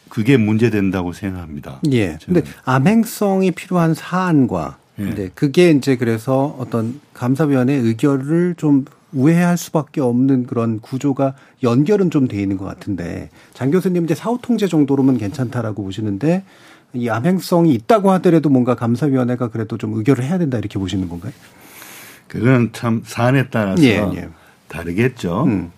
그게 0.09 0.36
문제된다고 0.36 1.12
생각합니다. 1.12 1.80
예. 1.92 2.18
근데 2.24 2.42
암행성이 2.64 3.51
필요한 3.53 3.94
사안과 3.94 4.78
예. 4.99 5.05
근데 5.05 5.30
그게 5.34 5.70
이제 5.70 5.96
그래서 5.96 6.57
어떤 6.59 7.01
감사위원회 7.14 7.74
의결을 7.74 8.55
좀 8.57 8.84
우회할 9.12 9.57
수밖에 9.57 10.01
없는 10.01 10.46
그런 10.46 10.80
구조가 10.80 11.34
연결은 11.62 12.11
좀 12.11 12.28
돼 12.28 12.40
있는 12.42 12.59
것 12.59 12.66
같은데 12.66 13.30
장 13.55 13.70
교수님 13.70 14.05
이제 14.05 14.14
사후 14.14 14.38
통제 14.42 14.66
정도로는 14.66 15.16
괜찮다라고 15.18 15.82
보시는데 15.82 16.42
이 16.94 17.09
암행성이 17.09 17.72
있다고 17.74 18.11
하더라도 18.12 18.49
뭔가 18.51 18.74
감사위원회가 18.74 19.49
그래도 19.49 19.78
좀 19.78 19.94
의결을 19.94 20.24
해야 20.24 20.38
된다 20.38 20.59
이렇게 20.59 20.78
보시는 20.78 21.09
건가요? 21.09 21.32
그건 22.26 22.70
참 22.72 23.03
사안에 23.05 23.49
따라서 23.49 23.82
예, 23.82 23.96
예. 24.14 24.28
다르겠죠. 24.68 25.44
음. 25.44 25.70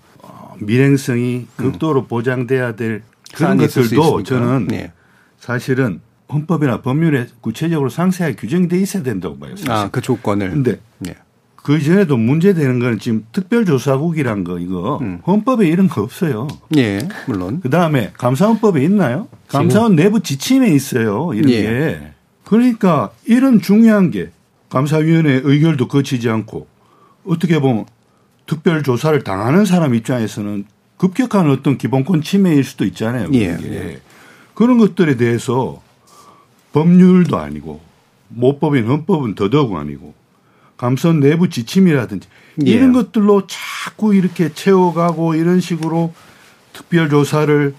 밀행성이 0.61 1.47
극도로 1.57 2.07
보장돼야 2.07 2.77
될 2.77 3.03
그런 3.35 3.57
것들도 3.57 4.23
저는 4.23 4.67
네. 4.69 4.93
사실은 5.39 6.01
헌법이나 6.33 6.81
법률에 6.83 7.27
구체적으로 7.41 7.89
상세하게 7.89 8.37
규정돼 8.37 8.79
있어야 8.81 9.03
된다고 9.03 9.39
봐요. 9.39 9.57
사실. 9.57 9.71
아, 9.71 9.89
그 9.91 10.01
조건을. 10.01 10.51
근데 10.51 10.81
네. 10.99 11.15
그 11.57 11.83
전에도 11.83 12.17
문제되는 12.17 12.79
거는 12.79 12.99
지금 12.99 13.27
특별조사국이란 13.33 14.45
거 14.45 14.59
이거 14.59 14.99
음. 15.03 15.21
헌법에 15.27 15.69
이런 15.69 15.89
거 15.89 16.03
없어요. 16.03 16.49
예, 16.77 17.07
물론. 17.27 17.61
그 17.61 17.69
다음에 17.69 18.13
감사헌법에 18.17 18.83
있나요? 18.85 19.29
감사원 19.49 19.97
내부 19.97 20.21
지침에 20.21 20.71
있어요. 20.71 21.33
이런 21.35 21.51
예. 21.51 21.63
게. 21.63 22.13
그러니까 22.45 23.11
이런 23.27 23.61
중요한 23.61 24.11
게 24.11 24.31
감사위원회 24.71 25.43
의결도 25.45 25.89
거치지 25.89 26.29
않고 26.31 26.67
어떻게 27.27 27.61
보면 27.61 27.85
특별 28.51 28.83
조사를 28.83 29.23
당하는 29.23 29.65
사람 29.65 29.95
입장에서는 29.95 30.65
급격한 30.97 31.49
어떤 31.51 31.79
기본권 31.79 32.23
침해일 32.23 32.65
수도 32.65 32.85
있잖아요. 32.85 33.29
예. 33.33 33.57
예. 33.63 34.01
그런 34.55 34.77
것들에 34.79 35.17
대해서 35.17 35.81
법률도 36.73 37.39
아니고 37.39 37.81
모법인 38.27 38.89
헌법은 38.89 39.37
더더욱 39.37 39.77
아니고 39.77 40.15
감선 40.77 41.21
내부 41.21 41.49
지침이라든지 41.49 42.27
예. 42.67 42.71
이런 42.73 42.93
것들로 42.93 43.47
자꾸 43.47 44.17
이렇게 44.17 44.53
채워가고 44.53 45.37
이런 45.37 45.61
식으로 45.61 46.13
특별 46.73 47.09
조사를 47.09 47.73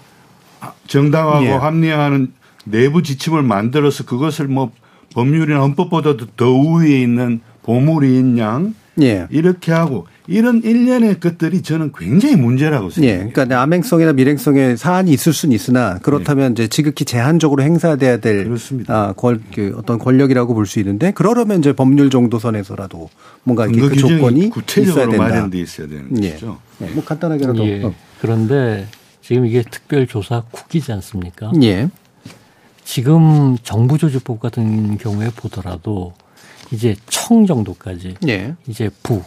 정당하고 0.86 1.44
예. 1.44 1.50
합리화하는 1.50 2.32
내부 2.64 3.02
지침을 3.02 3.42
만들어서 3.42 4.06
그것을 4.06 4.48
뭐 4.48 4.72
법률이나 5.12 5.60
헌법보다도 5.60 6.28
더 6.38 6.50
우위에 6.50 7.02
있는 7.02 7.42
보물이 7.62 8.18
있냐 8.18 8.70
예. 9.02 9.26
이렇게 9.30 9.70
하고 9.70 10.06
이런 10.28 10.62
일련의 10.62 11.18
것들이 11.18 11.62
저는 11.62 11.92
굉장히 11.98 12.36
문제라고 12.36 12.90
생각해요. 12.90 13.26
예. 13.26 13.30
그러니까 13.32 13.60
암행성이나 13.60 14.12
밀행성의 14.12 14.76
사안이 14.76 15.10
있을 15.12 15.32
수는 15.32 15.54
있으나 15.54 15.98
그렇다면 15.98 16.50
예. 16.50 16.52
이제 16.52 16.68
지극히 16.68 17.04
제한적으로 17.04 17.62
행사돼야 17.62 18.18
될 18.18 18.44
그렇습니다. 18.44 18.94
아, 18.94 19.12
권, 19.12 19.42
그 19.52 19.74
어떤 19.76 19.98
권력이라고 19.98 20.54
볼 20.54 20.66
수 20.66 20.78
있는데 20.78 21.10
그러려면 21.10 21.58
이제 21.58 21.72
법률 21.72 22.08
정도 22.08 22.38
선에서라도 22.38 23.10
뭔가 23.42 23.66
이렇게 23.66 23.96
그 23.96 23.96
조건이 23.96 24.48
구체적으로 24.50 25.14
있어야. 25.14 25.18
마련돼 25.28 25.58
있어야 25.58 25.88
되는 25.88 26.22
예. 26.22 26.32
거죠. 26.34 26.58
예. 26.82 26.86
뭐 26.86 27.04
간단하게라도. 27.04 27.66
예. 27.66 27.82
어. 27.82 27.94
그런데 28.20 28.86
지금 29.22 29.44
이게 29.44 29.62
특별조사국이지 29.62 30.92
않습니까? 30.92 31.50
예. 31.62 31.88
지금 32.84 33.56
정부조직법 33.62 34.40
같은 34.40 34.98
경우에 34.98 35.30
보더라도 35.34 36.14
이제 36.70 36.94
청 37.08 37.46
정도까지 37.46 38.14
예. 38.28 38.54
이제 38.66 38.88
부 39.02 39.22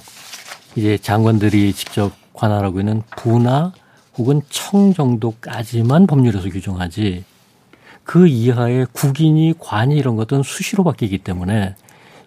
이제 0.75 0.97
장관들이 0.97 1.73
직접 1.73 2.11
관할하고 2.33 2.79
있는 2.79 3.01
부나 3.15 3.73
혹은 4.17 4.41
청 4.49 4.93
정도까지만 4.93 6.07
법률에서 6.07 6.49
규정하지 6.49 7.23
그 8.03 8.27
이하의 8.27 8.87
국인이 8.91 9.53
관이 9.57 9.95
이런 9.95 10.15
것들은 10.15 10.43
수시로 10.43 10.83
바뀌기 10.83 11.19
때문에 11.19 11.75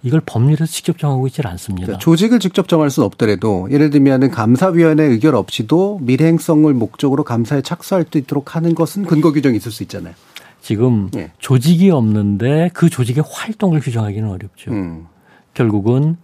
이걸 0.02 0.20
법률에서 0.24 0.66
직접 0.66 0.98
정하고 0.98 1.26
있질 1.26 1.46
않습니다. 1.46 1.86
그러니까 1.86 1.98
조직을 1.98 2.40
직접 2.40 2.68
정할 2.68 2.90
수는 2.90 3.06
없더라도 3.06 3.68
예를 3.70 3.90
들면 3.90 4.30
감사위원회 4.30 5.04
의결 5.04 5.34
없이도 5.34 6.00
밀행성을 6.02 6.72
목적으로 6.72 7.24
감사에 7.24 7.62
착수할 7.62 8.06
수 8.10 8.18
있도록 8.18 8.54
하는 8.54 8.74
것은 8.74 9.04
근거 9.04 9.32
규정이 9.32 9.56
있을 9.56 9.72
수 9.72 9.82
있잖아요. 9.82 10.14
지금 10.60 11.10
예. 11.16 11.32
조직이 11.38 11.90
없는데 11.90 12.70
그 12.74 12.90
조직의 12.90 13.24
활동을 13.28 13.80
규정하기는 13.80 14.28
어렵죠. 14.28 14.70
음. 14.70 15.06
결국은 15.54 16.16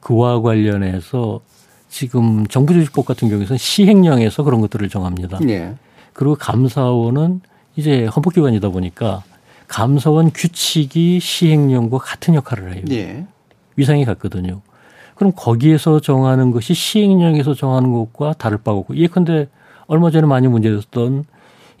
그와 0.00 0.42
관련해서 0.42 1.40
지금 1.92 2.46
정부조직법 2.46 3.04
같은 3.04 3.28
경우에는 3.28 3.58
시행령에서 3.58 4.44
그런 4.44 4.62
것들을 4.62 4.88
정합니다. 4.88 5.38
예. 5.46 5.74
그리고 6.14 6.34
감사원은 6.36 7.42
이제 7.76 8.06
헌법기관이다 8.06 8.70
보니까 8.70 9.22
감사원 9.68 10.30
규칙이 10.32 11.20
시행령과 11.20 11.98
같은 11.98 12.34
역할을 12.34 12.74
해요. 12.74 12.84
예. 12.92 13.26
위상이 13.76 14.06
같거든요. 14.06 14.62
그럼 15.16 15.34
거기에서 15.36 16.00
정하는 16.00 16.50
것이 16.50 16.72
시행령에서 16.72 17.52
정하는 17.52 17.92
것과 17.92 18.32
다를 18.38 18.56
바가 18.56 18.78
없고 18.78 18.96
예컨대 18.96 19.48
얼마 19.86 20.10
전에 20.10 20.26
많이 20.26 20.48
문제됐던 20.48 21.26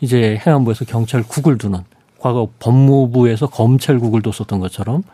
이제 0.02 0.38
행안부에서 0.46 0.84
경찰국을 0.84 1.56
두는 1.56 1.80
과거 2.18 2.50
법무부에서 2.58 3.46
검찰국을 3.46 4.20
뒀었던 4.20 4.60
것처럼 4.60 5.04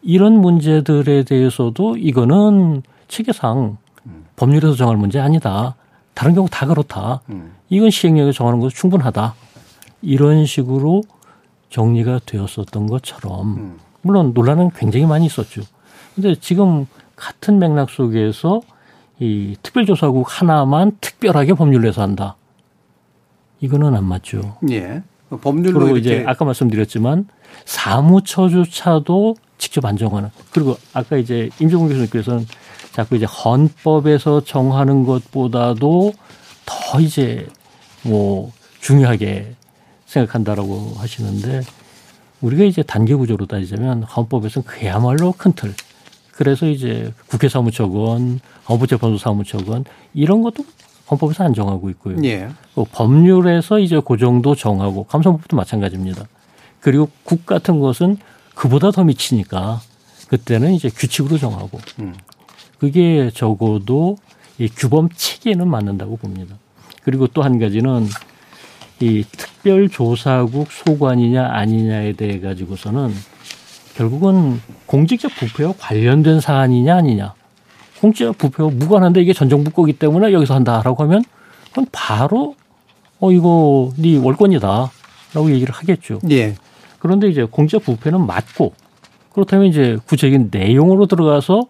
이런 0.00 0.40
문제들에 0.40 1.24
대해서도 1.24 1.96
이거는 1.96 2.84
체계상 3.08 3.78
법률에서 4.36 4.74
정할 4.74 4.96
문제 4.96 5.20
아니다. 5.20 5.74
다른 6.14 6.34
경우 6.34 6.48
다 6.50 6.66
그렇다. 6.66 7.20
이건 7.68 7.90
시행령에 7.90 8.32
정하는 8.32 8.60
것도 8.60 8.70
충분하다. 8.70 9.34
이런 10.02 10.46
식으로 10.46 11.02
정리가 11.70 12.20
되었었던 12.26 12.86
것처럼 12.86 13.78
물론 14.02 14.32
논란은 14.34 14.70
굉장히 14.76 15.06
많이 15.06 15.26
있었죠. 15.26 15.62
근데 16.14 16.34
지금 16.36 16.86
같은 17.16 17.58
맥락 17.58 17.90
속에서 17.90 18.60
이 19.18 19.56
특별조사국 19.62 20.26
하나만 20.28 20.98
특별하게 21.00 21.54
법률에서 21.54 22.02
한다. 22.02 22.36
이거는 23.60 23.94
안 23.96 24.04
맞죠. 24.04 24.56
예. 24.70 25.02
법률로 25.40 25.80
그리고 25.80 25.96
이제 25.96 26.22
아까 26.26 26.44
말씀드렸지만 26.44 27.26
사무처조차도 27.64 29.36
직접 29.58 29.84
안정하는 29.84 30.30
그리고 30.52 30.76
아까 30.92 31.16
이제 31.16 31.48
임종훈 31.58 31.88
교수님께서는 31.88 32.46
자꾸 32.94 33.16
이제 33.16 33.26
헌법에서 33.26 34.44
정하는 34.44 35.04
것보다도 35.04 36.12
더 36.64 37.00
이제 37.00 37.48
뭐 38.02 38.52
중요하게 38.80 39.56
생각한다라고 40.06 40.94
하시는데 40.98 41.62
우리가 42.40 42.62
이제 42.62 42.84
단계 42.84 43.16
구조로 43.16 43.46
따지자면 43.46 44.04
헌법에서는 44.04 44.64
그야말로 44.64 45.32
큰 45.32 45.52
틀. 45.54 45.74
그래서 46.30 46.66
이제 46.66 47.12
국회 47.26 47.48
사무처건, 47.48 48.38
헌법재판소 48.68 49.18
사무처건 49.18 49.84
이런 50.12 50.42
것도 50.42 50.64
헌법에서 51.10 51.42
안 51.42 51.52
정하고 51.52 51.90
있고요. 51.90 52.16
예. 52.24 52.48
법률에서 52.92 53.80
이제 53.80 54.00
그 54.06 54.16
정도 54.18 54.54
정하고 54.54 55.02
감사법도 55.04 55.56
마찬가지입니다. 55.56 56.26
그리고 56.78 57.08
국 57.24 57.44
같은 57.44 57.80
것은 57.80 58.18
그보다 58.54 58.92
더 58.92 59.02
미치니까 59.02 59.80
그때는 60.28 60.74
이제 60.74 60.88
규칙으로 60.90 61.38
정하고 61.38 61.80
음. 61.98 62.14
그게 62.84 63.30
적어도 63.32 64.18
이 64.58 64.68
규범 64.68 65.08
체계는 65.16 65.66
맞는다고 65.66 66.18
봅니다. 66.18 66.56
그리고 67.02 67.26
또 67.26 67.42
한 67.42 67.58
가지는 67.58 68.06
이 69.00 69.24
특별조사국 69.32 70.70
소관이냐 70.70 71.46
아니냐에 71.46 72.12
대해 72.12 72.40
가지고서는 72.40 73.10
결국은 73.96 74.60
공직적 74.84 75.34
부패와 75.34 75.72
관련된 75.78 76.40
사안이냐 76.40 76.94
아니냐. 76.94 77.32
공직적 78.02 78.36
부패와 78.36 78.68
무관한데 78.68 79.22
이게 79.22 79.32
전 79.32 79.48
정부 79.48 79.70
거기 79.70 79.94
때문에 79.94 80.30
여기서 80.34 80.54
한다라고 80.54 81.04
하면 81.04 81.24
그건 81.70 81.86
바로 81.90 82.54
어 83.18 83.32
이거 83.32 83.92
네 83.96 84.18
월권이다라고 84.18 85.52
얘기를 85.52 85.74
하겠죠. 85.74 86.18
예. 86.30 86.54
그런데 86.98 87.28
이제 87.28 87.44
공직적 87.44 87.84
부패는 87.84 88.26
맞고 88.26 88.74
그렇다면 89.32 89.68
이제 89.68 89.96
구체적인 90.06 90.50
내용으로 90.52 91.06
들어가서 91.06 91.66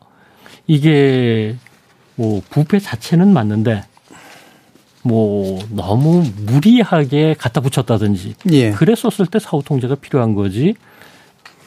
이게 0.66 1.56
뭐 2.16 2.40
부패 2.50 2.78
자체는 2.78 3.32
맞는데 3.32 3.84
뭐 5.02 5.58
너무 5.70 6.24
무리하게 6.46 7.34
갖다 7.38 7.60
붙였다든지 7.60 8.34
예. 8.52 8.70
그랬었을 8.70 9.26
때 9.26 9.38
사후 9.38 9.62
통제가 9.62 9.96
필요한 9.96 10.34
거지 10.34 10.74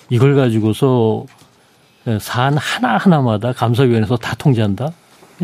이걸 0.09 0.35
가지고서 0.35 1.25
사안 2.19 2.57
하나 2.57 2.97
하나마다 2.97 3.51
감사위원회에서 3.53 4.17
다 4.17 4.33
통제한다. 4.35 4.91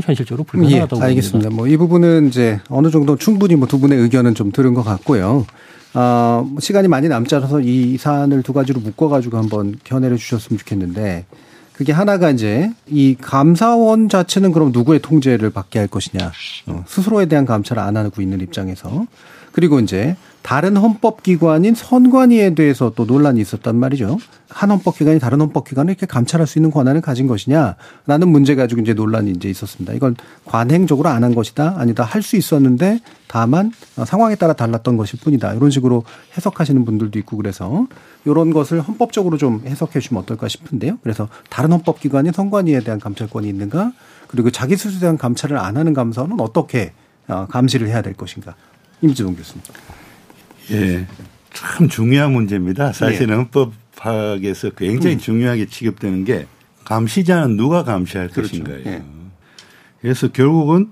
현실적으로 0.02 0.44
불가능하다고 0.46 1.02
예, 1.04 1.06
알겠습니다. 1.10 1.50
뭐이 1.52 1.78
부분은 1.78 2.30
이제 2.30 2.60
어느 2.70 2.90
정도 2.90 3.16
충분히 3.16 3.56
뭐 3.56 3.68
두 3.68 3.80
분의 3.80 4.00
의견은 4.00 4.34
좀 4.34 4.52
들은 4.52 4.74
것 4.74 4.82
같고요. 4.84 5.46
어, 5.94 6.50
시간이 6.60 6.88
많이 6.88 7.08
남지 7.10 7.36
않아서 7.36 7.60
이 7.60 7.98
사안을 7.98 8.42
두 8.42 8.54
가지로 8.54 8.80
묶어가지고 8.80 9.38
한번 9.38 9.76
견해를 9.84 10.18
주셨으면 10.18 10.58
좋겠는데 10.58 11.26
그게 11.74 11.92
하나가 11.92 12.30
이제 12.30 12.72
이 12.88 13.16
감사원 13.20 14.08
자체는 14.08 14.52
그럼 14.52 14.72
누구의 14.72 15.02
통제를 15.02 15.50
받게 15.50 15.80
할 15.80 15.88
것이냐. 15.88 16.32
어, 16.68 16.84
스스로에 16.88 17.26
대한 17.26 17.46
감찰을 17.46 17.82
안 17.82 17.98
하고 17.98 18.22
있는 18.22 18.42
입장에서. 18.42 19.08
그리고 19.52 19.80
이제 19.80 20.16
다른 20.44 20.76
헌법기관인 20.78 21.74
선관위에 21.74 22.54
대해서 22.54 22.92
또 22.96 23.06
논란이 23.06 23.42
있었단 23.42 23.76
말이죠. 23.78 24.20
한 24.50 24.70
헌법기관이 24.70 25.20
다른 25.20 25.42
헌법기관을 25.42 25.92
이렇게 25.92 26.06
감찰할 26.06 26.46
수 26.46 26.60
있는 26.60 26.70
권한을 26.70 27.02
가진 27.02 27.26
것이냐라는 27.28 28.28
문제 28.28 28.54
가지고 28.54 28.82
이제 28.82 28.94
논란이 28.94 29.32
이제 29.32 29.50
있었습니다. 29.50 29.94
이건 29.94 30.16
관행적으로 30.46 31.10
안 31.10 31.24
한 31.24 31.34
것이다 31.34 31.76
아니다 31.80 32.04
할 32.04 32.22
수 32.22 32.36
있었는데 32.36 33.00
다만 33.28 33.72
상황에 34.06 34.36
따라 34.36 34.54
달랐던 34.54 34.98
것일 34.98 35.22
뿐이다. 35.22 35.54
이런 35.54 35.72
식으로 35.72 36.04
해석하시는 36.38 36.84
분들도 36.86 37.18
있고 37.20 37.38
그래서 37.38 37.88
이런 38.26 38.52
것을 38.52 38.82
헌법적으로 38.82 39.38
좀 39.38 39.64
해석해 39.66 40.02
주시면 40.02 40.24
어떨까 40.24 40.50
싶은데요. 40.50 41.00
그래서 41.02 41.30
다른 41.50 41.72
헌법기관인 41.72 42.34
선관위에 42.34 42.82
대한 42.82 43.00
감찰권이 43.00 43.48
있는가 43.48 43.94
그리고 44.28 44.52
자기 44.52 44.76
스스로에 44.76 45.00
대한 45.00 45.18
감찰을 45.18 45.58
안 45.58 45.78
하는 45.78 45.94
감사는 45.94 46.38
어떻게 46.42 46.92
어, 47.30 47.48
감시를 47.50 47.88
해야 47.88 48.02
될 48.02 48.14
것인가. 48.14 48.56
임지동 49.02 49.36
교수님. 49.36 49.64
예. 50.72 51.08
참 51.54 51.88
중요한 51.88 52.32
문제입니다. 52.32 52.94
사실은 52.94 53.34
예. 53.34 53.38
헌법 53.38 53.74
파악에서 53.96 54.72
굉장히 54.72 55.18
음. 55.18 55.20
중요하게 55.20 55.68
취급되는 55.68 56.26
게 56.26 56.48
감시자는 56.86 57.58
누가 57.58 57.84
감시할 57.84 58.30
그렇죠. 58.30 58.64
것인가요. 58.64 58.82
예. 58.86 59.04
그래서 60.02 60.28
결국은 60.28 60.92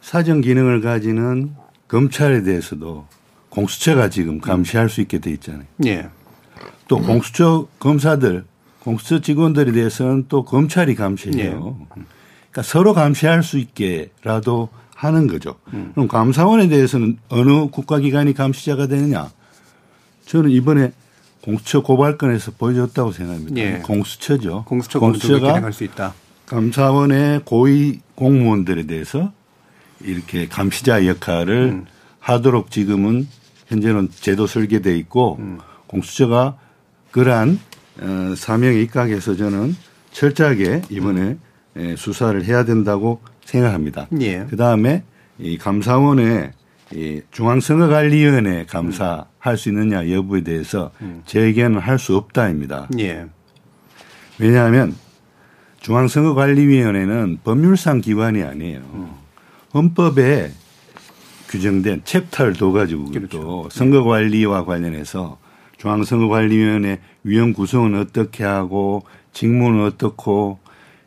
사정 0.00 0.40
기능을 0.40 0.80
가지는 0.80 1.54
검찰에 1.88 2.42
대해서도 2.42 3.06
공수처가 3.48 4.10
지금 4.10 4.40
감시할 4.40 4.88
수 4.88 5.00
있게 5.00 5.18
돼 5.18 5.30
있잖아요. 5.32 5.66
예. 5.86 6.08
또 6.88 7.00
공수처 7.00 7.66
검사들, 7.78 8.44
공수처 8.80 9.20
직원들에 9.20 9.72
대해서는 9.72 10.26
또 10.28 10.44
검찰이 10.44 10.94
감시해요. 10.94 11.76
예. 11.80 12.02
그러니까 12.50 12.62
서로 12.62 12.94
감시할 12.94 13.42
수 13.42 13.58
있게라도 13.58 14.68
하는 14.96 15.26
거죠. 15.26 15.56
음. 15.74 15.92
그럼 15.94 16.08
감사원에 16.08 16.68
대해서는 16.68 17.18
어느 17.28 17.68
국가기관이 17.68 18.32
감시자가 18.32 18.86
되느냐? 18.86 19.30
저는 20.24 20.50
이번에 20.50 20.92
공수처 21.42 21.82
고발건에서 21.82 22.52
보여줬다고 22.58 23.12
생각합니다. 23.12 23.60
예. 23.60 23.82
공수처죠. 23.84 24.64
공수처 24.66 24.98
공수처가 24.98 25.62
할수 25.62 25.84
있다. 25.84 26.14
감사원의 26.46 27.42
고위 27.44 28.00
공무원들에 28.14 28.86
대해서 28.86 29.32
이렇게 30.00 30.48
감시자 30.48 31.06
역할을 31.06 31.56
음. 31.72 31.86
하도록 32.18 32.70
지금은 32.70 33.28
현재는 33.66 34.08
제도 34.18 34.46
설계돼 34.46 34.96
있고 34.98 35.36
음. 35.38 35.58
공수처가 35.86 36.56
그러한 37.10 37.60
어, 38.00 38.34
사명에 38.36 38.80
입각해서 38.80 39.36
저는 39.36 39.76
철저하게 40.10 40.82
이번에 40.90 41.36
예, 41.76 41.94
수사를 41.96 42.42
해야 42.44 42.64
된다고 42.64 43.20
생각합니다. 43.46 44.08
예. 44.20 44.44
그 44.50 44.56
다음에 44.56 45.02
이 45.38 45.56
감사원의 45.56 46.52
이 46.92 47.20
중앙선거관리위원회 47.30 48.66
감사할 48.66 49.56
수 49.56 49.70
있느냐 49.70 50.08
여부에 50.10 50.42
대해서 50.42 50.92
음. 51.00 51.22
제 51.26 51.40
의견은 51.40 51.78
할 51.80 51.98
수 51.98 52.16
없다입니다. 52.16 52.88
예. 52.98 53.26
왜냐하면 54.38 54.94
중앙선거관리위원회는 55.80 57.38
법률상 57.44 58.00
기관이 58.00 58.42
아니에요. 58.42 58.80
음. 58.94 59.10
헌법에 59.74 60.50
규정된 61.48 62.02
챕터를 62.04 62.54
둬가지고 62.54 63.06
그렇죠. 63.10 63.28
또 63.28 63.68
선거관리와 63.70 64.64
관련해서 64.64 65.38
중앙선거관리위원회 65.78 67.00
위원 67.24 67.52
구성은 67.52 67.98
어떻게 67.98 68.44
하고 68.44 69.02
직무는 69.32 69.84
어떻고 69.84 70.58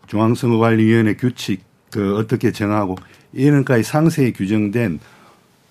중앙선거관리위원회 0.08 1.16
규칙 1.16 1.69
그 1.92 2.18
어떻게 2.18 2.52
정하고 2.52 2.96
이런까지 3.34 3.84
상세히 3.84 4.34
규정된 4.34 5.00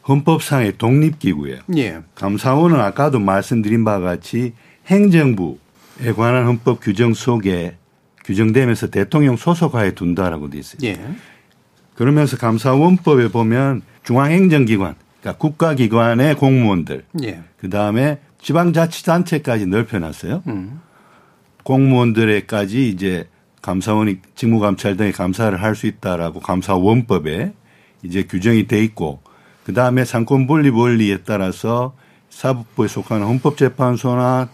헌법상의 0.08 0.78
독립기구예요. 0.78 1.60
예. 1.76 2.00
감사원은 2.14 2.80
아까도 2.80 3.18
말씀드린 3.18 3.84
바와 3.84 4.00
같이 4.00 4.54
행정부에 4.86 6.12
관한 6.16 6.46
헌법 6.46 6.80
규정 6.80 7.12
속에 7.12 7.76
규정되면서 8.24 8.88
대통령 8.88 9.36
소속하에 9.36 9.92
둔다라고 9.94 10.50
돼 10.50 10.58
있어요. 10.58 10.78
예. 10.84 10.98
그러면서 11.94 12.36
감사원법에 12.36 13.28
보면 13.28 13.82
중앙행정기관, 14.04 14.94
그러니까 15.20 15.38
국가기관의 15.38 16.36
공무원들, 16.36 17.04
예. 17.24 17.42
그 17.58 17.68
다음에 17.68 18.18
지방자치단체까지 18.40 19.66
넓혀놨어요. 19.66 20.42
음. 20.46 20.80
공무원들에까지 21.64 22.88
이제 22.88 23.28
감사원이 23.62 24.18
직무감찰 24.34 24.96
등의 24.96 25.12
감사를 25.12 25.60
할 25.60 25.74
수 25.74 25.86
있다라고 25.86 26.40
감사원법에 26.40 27.52
이제 28.02 28.22
규정이 28.22 28.66
돼 28.66 28.82
있고 28.84 29.20
그 29.64 29.72
다음에 29.74 30.04
상권 30.04 30.46
분립 30.46 30.74
원리에 30.74 31.18
따라서 31.24 31.94
사법부에 32.30 32.88
속하는 32.88 33.26
헌법재판소나 33.26 34.48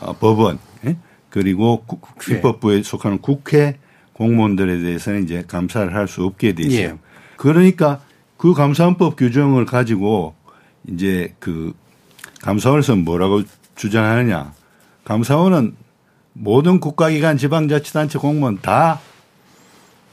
어, 0.00 0.12
법원 0.14 0.58
예? 0.86 0.96
그리고 1.30 1.84
입법부에 2.30 2.82
속하는 2.82 3.18
국회 3.20 3.78
공무원들에 4.12 4.78
대해서는 4.80 5.24
이제 5.24 5.42
감사를 5.46 5.92
할 5.94 6.06
수 6.06 6.24
없게 6.24 6.54
돼 6.54 6.62
있어요. 6.64 6.84
예. 6.84 6.98
그러니까 7.36 8.00
그 8.36 8.54
감사원법 8.54 9.16
규정을 9.16 9.66
가지고 9.66 10.34
이제 10.88 11.34
그 11.40 11.72
감사원에서 12.42 12.94
뭐라고 12.96 13.42
주장하느냐. 13.74 14.52
감사원은 15.04 15.74
모든 16.34 16.80
국가기관 16.80 17.38
지방자치단체 17.38 18.18
공무원 18.18 18.58
다 18.60 19.00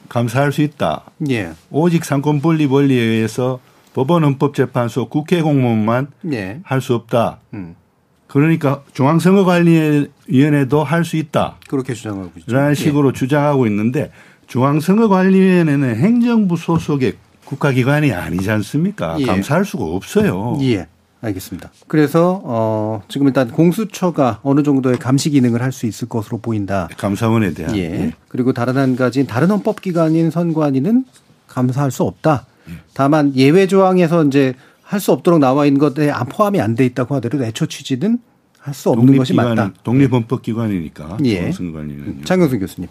감사할 0.09 0.51
수 0.51 0.61
있다. 0.61 1.03
예. 1.29 1.51
오직 1.69 2.05
삼권 2.05 2.41
분립 2.41 2.71
원리에 2.71 3.01
의해서 3.01 3.59
법원 3.93 4.23
헌법재판소 4.23 5.09
국회 5.09 5.41
공무원만 5.41 6.07
예. 6.31 6.59
할수 6.63 6.93
없다. 6.95 7.39
음. 7.53 7.75
그러니까 8.27 8.83
중앙선거관리위원회도 8.93 10.83
할 10.83 11.03
수 11.03 11.17
있다. 11.17 11.57
그렇게 11.67 11.93
주장하고 11.93 12.31
있죠. 12.37 12.55
라는 12.55 12.75
식으로 12.75 13.09
예. 13.09 13.13
주장하고 13.13 13.67
있는데 13.67 14.11
중앙선거관리위원회는 14.47 15.95
행정부 15.97 16.55
소속의 16.55 17.13
국가기관이 17.45 18.13
아니지 18.13 18.49
않습니까? 18.51 19.17
예. 19.19 19.25
감사할 19.25 19.65
수가 19.65 19.83
없어요. 19.85 20.57
예. 20.61 20.87
알겠습니다. 21.21 21.71
그래서 21.87 22.41
어 22.43 23.03
지금 23.07 23.27
일단 23.27 23.49
공수처가 23.51 24.39
어느 24.43 24.63
정도의 24.63 24.97
감시 24.97 25.29
기능을 25.29 25.61
할 25.61 25.71
수 25.71 25.85
있을 25.85 26.09
것으로 26.09 26.39
보인다. 26.39 26.89
감사원에 26.97 27.53
대한. 27.53 27.75
예. 27.77 27.81
예. 27.81 28.11
그리고 28.27 28.53
다른 28.53 28.75
한 28.77 28.95
가지는 28.95 29.27
다른 29.27 29.49
헌법 29.51 29.81
기관인 29.81 30.31
선관위는 30.31 31.05
감사할 31.47 31.91
수 31.91 32.03
없다. 32.03 32.45
예. 32.69 32.73
다만 32.93 33.35
예외 33.35 33.67
조항에서 33.67 34.25
이제 34.25 34.53
할 34.83 34.99
수 34.99 35.11
없도록 35.13 35.39
나와 35.39 35.65
있는 35.65 35.79
것에 35.79 36.11
포함이 36.29 36.59
안 36.59 36.75
돼 36.75 36.85
있다고 36.85 37.15
하더라도 37.15 37.45
애초 37.45 37.65
취지는 37.65 38.19
할 38.59 38.73
수 38.73 38.89
없는 38.89 39.15
것이 39.15 39.33
맞다. 39.33 39.71
독립 39.83 40.11
헌법 40.11 40.41
기관이니까. 40.41 41.17
예. 41.25 41.51
장경순 42.25 42.59
교수님. 42.59 42.89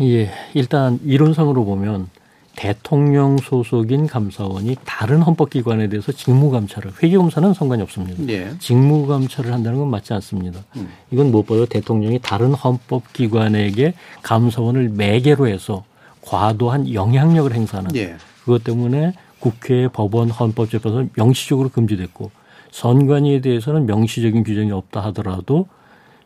예. 0.00 0.30
일단 0.54 0.98
이론상으로 1.04 1.64
보면 1.64 2.08
대통령 2.56 3.38
소속인 3.38 4.06
감사원이 4.06 4.76
다른 4.84 5.22
헌법기관에 5.22 5.88
대해서 5.88 6.12
직무감찰을 6.12 6.92
회계검사는 7.02 7.54
상관이 7.54 7.82
없습니다. 7.82 8.22
예. 8.28 8.52
직무감찰을 8.58 9.52
한다는 9.52 9.78
건 9.78 9.90
맞지 9.90 10.12
않습니다. 10.14 10.60
음. 10.76 10.88
이건 11.10 11.30
무엇보다 11.30 11.66
대통령이 11.66 12.20
다른 12.20 12.52
헌법기관에게 12.52 13.94
감사원을 14.22 14.90
매개로 14.90 15.48
해서 15.48 15.84
과도한 16.20 16.92
영향력을 16.92 17.52
행사하는 17.52 17.94
예. 17.96 18.16
그것 18.44 18.62
때문에 18.64 19.14
국회, 19.40 19.88
법원, 19.88 20.30
헌법재판소 20.30 21.08
명시적으로 21.16 21.68
금지됐고 21.70 22.30
선관위에 22.70 23.40
대해서는 23.40 23.86
명시적인 23.86 24.44
규정이 24.44 24.70
없다 24.72 25.02
하더라도 25.06 25.66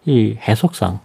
이 0.04 0.36
해석상 0.40 1.00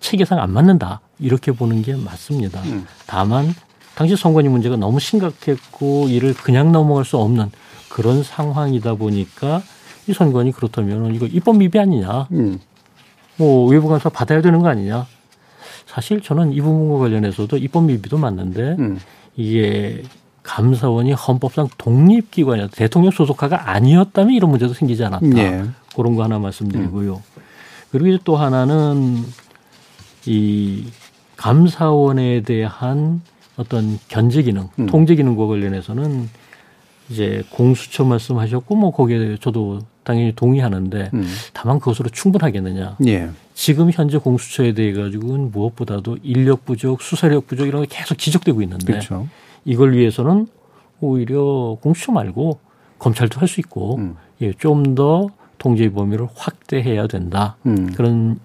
체계상 0.00 0.38
안 0.40 0.50
맞는다 0.52 1.00
이렇게 1.18 1.52
보는 1.52 1.82
게 1.82 1.94
맞습니다. 1.94 2.62
음. 2.62 2.86
다만 3.06 3.54
당시 3.94 4.16
선관위 4.16 4.48
문제가 4.48 4.76
너무 4.76 5.00
심각했고 5.00 6.08
이를 6.08 6.34
그냥 6.34 6.72
넘어갈 6.72 7.04
수 7.04 7.16
없는 7.18 7.50
그런 7.88 8.22
상황이다 8.22 8.94
보니까 8.94 9.62
이 10.06 10.12
선관위 10.12 10.52
그렇다면 10.52 11.14
이거 11.14 11.26
입법 11.26 11.56
미비 11.56 11.78
아니냐. 11.78 12.28
음. 12.32 12.58
뭐 13.36 13.68
외부 13.68 13.88
감사 13.88 14.08
받아야 14.08 14.42
되는 14.42 14.60
거 14.60 14.68
아니냐. 14.68 15.06
사실 15.86 16.20
저는 16.20 16.52
이 16.52 16.60
부분과 16.60 16.98
관련해서도 16.98 17.56
입법 17.58 17.84
미비도 17.84 18.18
맞는데 18.18 18.76
음. 18.78 18.98
이게 19.36 20.02
감사원이 20.42 21.12
헌법상 21.12 21.68
독립기관이었다. 21.78 22.74
대통령 22.76 23.10
소속화가 23.10 23.70
아니었다면 23.70 24.34
이런 24.34 24.50
문제도 24.50 24.74
생기지 24.74 25.04
않았다. 25.04 25.26
네. 25.26 25.64
그런 25.96 26.16
거 26.16 26.24
하나 26.24 26.38
말씀드리고요. 26.38 27.14
음. 27.14 27.42
그리고 27.90 28.08
이제 28.08 28.18
또 28.24 28.36
하나는 28.36 29.24
이 30.26 30.86
감사원에 31.36 32.42
대한 32.42 33.22
어떤 33.56 33.98
견제 34.08 34.42
기능, 34.42 34.68
음. 34.78 34.86
통제 34.86 35.14
기능과 35.14 35.46
관련해서는 35.46 36.28
이제 37.10 37.42
공수처 37.50 38.04
말씀하셨고 38.04 38.74
뭐 38.76 38.90
거기에 38.90 39.36
저도 39.40 39.80
당연히 40.04 40.32
동의하는데 40.34 41.10
음. 41.14 41.26
다만 41.52 41.78
그것으로 41.78 42.08
충분하겠느냐. 42.10 42.96
예. 43.06 43.30
지금 43.54 43.90
현재 43.92 44.18
공수처에 44.18 44.72
대해 44.72 44.92
가지고는 44.92 45.50
무엇보다도 45.50 46.18
인력 46.22 46.64
부족, 46.64 47.02
수사력 47.02 47.46
부족 47.46 47.66
이런 47.66 47.82
게 47.82 47.88
계속 47.90 48.18
지적되고 48.18 48.60
있는데 48.62 48.84
그렇죠. 48.94 49.28
이걸 49.64 49.92
위해서는 49.94 50.46
오히려 51.00 51.76
공수처 51.80 52.12
말고 52.12 52.58
검찰도 52.98 53.40
할 53.40 53.48
수 53.48 53.60
있고 53.60 53.96
음. 53.96 54.16
예, 54.40 54.52
좀 54.52 54.94
더 54.94 55.28
통제 55.58 55.88
범위를 55.90 56.26
확대해야 56.34 57.06
된다. 57.06 57.56
음. 57.66 57.92
그런 57.94 58.38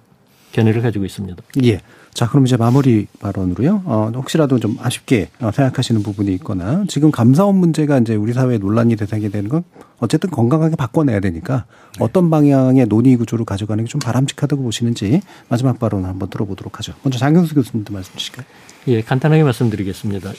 견해를 0.54 0.82
가지고 0.82 1.04
있습니다. 1.06 1.42
예. 1.64 1.82
자, 2.14 2.28
그럼 2.28 2.46
이제 2.46 2.58
마무리 2.58 3.08
발언으로요. 3.20 3.84
어, 3.86 4.12
혹시라도 4.14 4.60
좀 4.60 4.78
아쉽게 4.82 5.30
어, 5.40 5.52
생각하시는 5.52 6.04
부분이 6.04 6.34
있거나 6.36 6.84
지금 6.90 7.12
감사원 7.12 7.56
문제가 7.56 7.98
이제 8.00 8.16
우리 8.16 8.34
사회 8.34 8.58
논란이 8.58 8.96
대상이 8.98 9.30
되는 9.30 9.50
건 9.50 9.64
어쨌든 10.00 10.30
건강하게 10.30 10.76
바꿔내야 10.76 11.20
되니까 11.22 11.66
네. 11.98 12.04
어떤 12.04 12.30
방향의 12.30 12.88
논의 12.88 13.16
구조로 13.16 13.46
가져가는 13.46 13.84
게 13.84 13.90
좀 13.90 14.00
바람직하다고 14.00 14.62
보시는지 14.62 15.22
마지막 15.48 15.80
발언 15.80 16.06
한번 16.06 16.30
들어보도록 16.30 16.78
하죠. 16.80 16.94
먼저 17.04 17.18
장경수 17.18 17.56
교수님도 17.56 17.92
말씀 17.94 18.14
주실까요? 18.16 18.46
예, 18.88 19.02
간단하게 19.02 19.44
말씀드리겠습니다. 19.44 20.32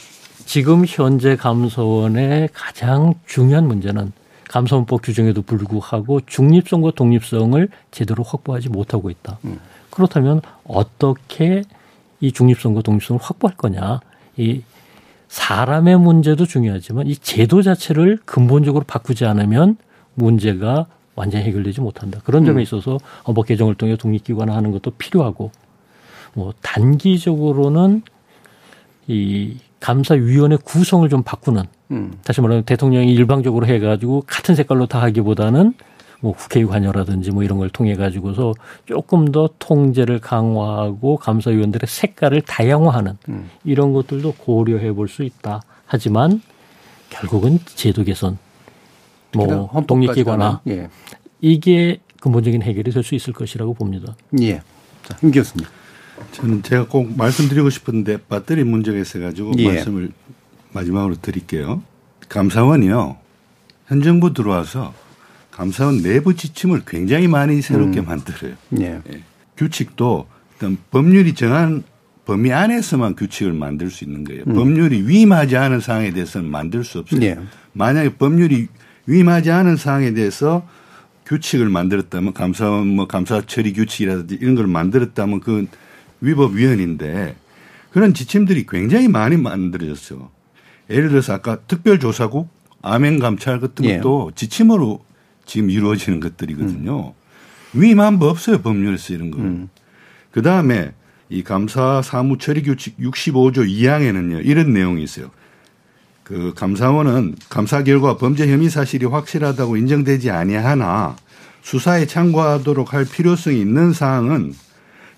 지금 0.47 0.85
현재 0.87 1.35
감사원의 1.37 2.51
가장 2.53 3.15
중요한 3.27 3.67
문제는 3.67 4.13
감사원법 4.49 5.03
규정에도 5.03 5.43
불구하고 5.43 6.21
중립성과 6.27 6.93
독립성을 6.97 7.69
제대로 7.91 8.23
확보하지 8.23 8.69
못하고 8.69 9.11
있다. 9.11 9.39
음. 9.45 9.59
그렇다면 9.91 10.41
어떻게 10.65 11.63
이 12.21 12.33
중립성과 12.33 12.83
독립성을 12.83 13.21
확보할 13.23 13.57
거냐. 13.57 14.01
이 14.37 14.63
사람의 15.29 15.99
문제도 15.99 16.45
중요하지만 16.45 17.07
이 17.07 17.17
제도 17.17 17.63
자체를 17.63 18.19
근본적으로 18.25 18.85
바꾸지 18.87 19.25
않으면 19.25 19.77
문제가 20.15 20.87
완전히 21.15 21.45
해결되지 21.45 21.81
못한다. 21.81 22.21
그런 22.25 22.45
점에 22.45 22.61
음. 22.61 22.63
있어서 22.63 22.99
헌법 23.27 23.47
개정을 23.47 23.75
통해 23.75 23.97
독립기관화 23.97 24.55
하는 24.55 24.73
것도 24.73 24.93
필요하고 24.93 25.51
뭐 26.35 26.53
단기적으로는 26.63 28.03
이 29.07 29.57
감사위원회 29.81 30.57
구성을 30.63 31.09
좀 31.09 31.23
바꾸는 31.23 31.65
음. 31.91 32.13
다시 32.25 32.41
말하면 32.41 32.65
대통령이 32.65 33.13
일방적으로 33.13 33.67
해가지고 33.67 34.25
같은 34.27 34.55
색깔로 34.55 34.87
다 34.87 35.01
하기보다는 35.03 35.75
뭐 36.21 36.35
국회 36.35 36.65
관여라든지 36.65 37.31
뭐 37.31 37.43
이런 37.43 37.59
걸 37.59 37.71
통해 37.71 37.95
가지고서 37.95 38.53
조금 38.87 39.33
더 39.33 39.49
통제를 39.59 40.19
강화하고 40.21 41.17
감사위원들의 41.17 41.87
색깔을 41.89 42.43
다양화하는 42.43 43.17
음. 43.29 43.51
이런 43.65 43.93
것들도 43.93 44.35
고려해 44.35 44.93
볼 44.93 45.09
수 45.09 45.23
있다. 45.25 45.63
하지만 45.87 46.41
결국은 47.09 47.59
제도 47.65 48.05
개선, 48.05 48.39
뭐 49.35 49.71
독립기관화 49.87 50.61
예. 50.69 50.89
이게 51.41 51.99
근본적인 52.21 52.63
해결이 52.63 52.91
될 52.93 53.03
수 53.03 53.15
있을 53.15 53.33
것이라고 53.33 53.75
봅니다. 53.75 54.15
예. 54.41 54.63
자, 55.03 55.17
임 55.23 55.31
교수님. 55.33 55.67
저는 56.33 56.63
제가 56.63 56.87
꼭 56.87 57.17
말씀드리고 57.17 57.71
싶은데 57.71 58.19
배터리 58.29 58.63
문제가 58.63 58.99
있어가지고 58.99 59.53
예. 59.59 59.67
말씀을 59.69 60.13
마지막으로 60.73 61.17
드릴게요. 61.17 61.83
감사원이요. 62.29 63.17
현 63.89 64.03
정부 64.03 64.33
들어와서 64.35 64.93
감사원 65.51 66.03
내부 66.03 66.35
지침을 66.35 66.83
굉장히 66.87 67.29
많이 67.29 67.61
새롭게 67.63 68.01
음. 68.01 68.07
만들어요. 68.07 68.55
예. 68.79 69.01
예. 69.13 69.23
규칙도 69.57 70.27
어떤 70.57 70.79
법률이 70.91 71.35
정한 71.35 71.83
범위 72.25 72.53
안에서만 72.53 73.17
규칙을 73.17 73.53
만들 73.53 73.91
수 73.91 74.05
있는 74.05 74.25
거예요. 74.25 74.45
음. 74.47 74.55
법률이 74.55 75.07
위임하지 75.07 75.57
않은 75.57 75.81
사항에 75.81 76.13
대해서는 76.13 76.49
만들 76.51 76.85
수 76.85 77.01
없어요. 77.01 77.23
예. 77.23 77.39
만약에 77.73 78.15
법률이 78.15 78.69
위임하지 79.07 79.51
않은 79.51 79.77
사항에 79.77 80.13
대해서 80.13 80.67
규칙을 81.27 81.69
만들었다면 81.69 82.33
감사원 82.33 82.89
뭐 82.89 83.07
감사 83.07 83.41
처리 83.47 83.73
규칙이라든지 83.73 84.39
이런 84.41 84.55
걸 84.55 84.67
만들었다면 84.67 85.41
그건 85.41 85.69
위법위원인데 86.21 87.37
그런 87.91 88.15
지침들이 88.15 88.67
굉장히 88.67 89.09
많이 89.09 89.37
만들어졌어요. 89.37 90.31
예를 90.91 91.09
들어서 91.09 91.35
아까 91.35 91.57
특별조사국, 91.67 92.49
암행감찰 92.83 93.61
같은 93.61 93.97
것도 93.97 94.31
예. 94.31 94.35
지침으로 94.35 95.05
지금 95.51 95.69
이루어지는 95.69 96.21
것들이거든요. 96.21 97.09
음. 97.09 97.13
위임한 97.81 98.21
법 98.21 98.31
없어요 98.31 98.63
법률에서 98.63 99.15
이런 99.15 99.33
거. 99.33 99.39
음. 99.39 99.69
그 100.31 100.43
다음에 100.43 100.93
이 101.29 101.43
감사 101.43 102.03
사무 102.03 102.39
처리 102.39 102.63
규칙 102.63 102.97
65조 102.99 103.69
2항에는요 103.69 104.47
이런 104.47 104.73
내용이 104.73 105.03
있어요. 105.03 105.31
그 106.23 106.53
감사원은 106.55 107.35
감사 107.49 107.83
결과 107.83 108.17
범죄 108.17 108.47
혐의 108.47 108.71
사실이 108.71 109.07
확실하다고 109.07 109.77
인정되지 109.77 110.31
아니하나 110.31 111.17
수사에 111.63 112.07
참고하도록 112.07 112.95
할 112.95 113.05
필요성이 113.05 113.61
있는 113.61 113.93
사항은 113.93 114.55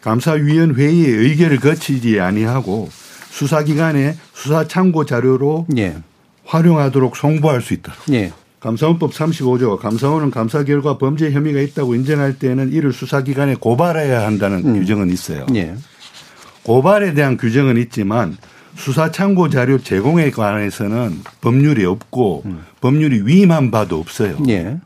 감사위원 0.00 0.74
회의의 0.74 1.10
의결을 1.10 1.60
거치지 1.60 2.18
아니하고 2.20 2.88
수사기관의 3.28 4.16
수사 4.32 4.66
참고 4.66 5.04
자료로 5.04 5.66
예. 5.76 5.98
활용하도록 6.46 7.16
송부할 7.16 7.60
수 7.60 7.74
있다. 7.74 7.92
예. 8.12 8.32
감사원법 8.62 9.10
35조 9.10 9.76
감사원은 9.76 10.30
감사 10.30 10.62
결과 10.62 10.96
범죄 10.96 11.32
혐의가 11.32 11.60
있다고 11.60 11.96
인정할 11.96 12.38
때는 12.38 12.72
이를 12.72 12.92
수사기관에 12.92 13.56
고발해야 13.56 14.24
한다는 14.24 14.64
음. 14.64 14.78
규정은 14.78 15.10
있어요. 15.10 15.46
예. 15.56 15.74
고발에 16.62 17.12
대한 17.14 17.36
규정은 17.36 17.76
있지만 17.78 18.36
수사 18.76 19.10
참고 19.10 19.48
자료 19.48 19.78
제공에 19.78 20.30
관해서는 20.30 21.22
법률이 21.40 21.84
없고 21.84 22.44
음. 22.46 22.62
법률이 22.80 23.22
위임한 23.26 23.72
바도 23.72 23.98
없어요. 23.98 24.36
그런데 24.36 24.80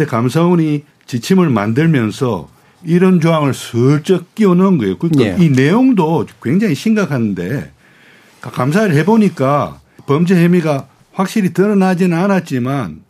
예. 0.00 0.04
감사원이 0.04 0.84
지침을 1.06 1.50
만들면서 1.50 2.48
이런 2.84 3.20
조항을 3.20 3.54
슬쩍 3.54 4.36
끼워 4.36 4.54
넣은 4.54 4.78
거예요. 4.78 4.98
그러니까 4.98 5.24
예. 5.24 5.44
이 5.44 5.50
내용도 5.50 6.24
굉장히 6.40 6.76
심각한데 6.76 7.72
감사를 8.40 8.94
해보니까 8.94 9.80
범죄 10.06 10.40
혐의가 10.40 10.86
확실히 11.12 11.52
드러나지는 11.52 12.16
않았지만 12.16 13.05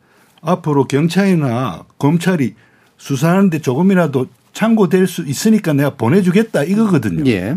앞으로 0.46 0.86
경찰이나 0.86 1.84
검찰이 1.98 2.54
수사하는데 2.96 3.60
조금이라도 3.60 4.28
참고될 4.52 5.06
수 5.06 5.26
있으니까 5.26 5.74
내가 5.74 5.90
보내주겠다 5.90 6.64
이거거든요. 6.64 7.30
예. 7.30 7.56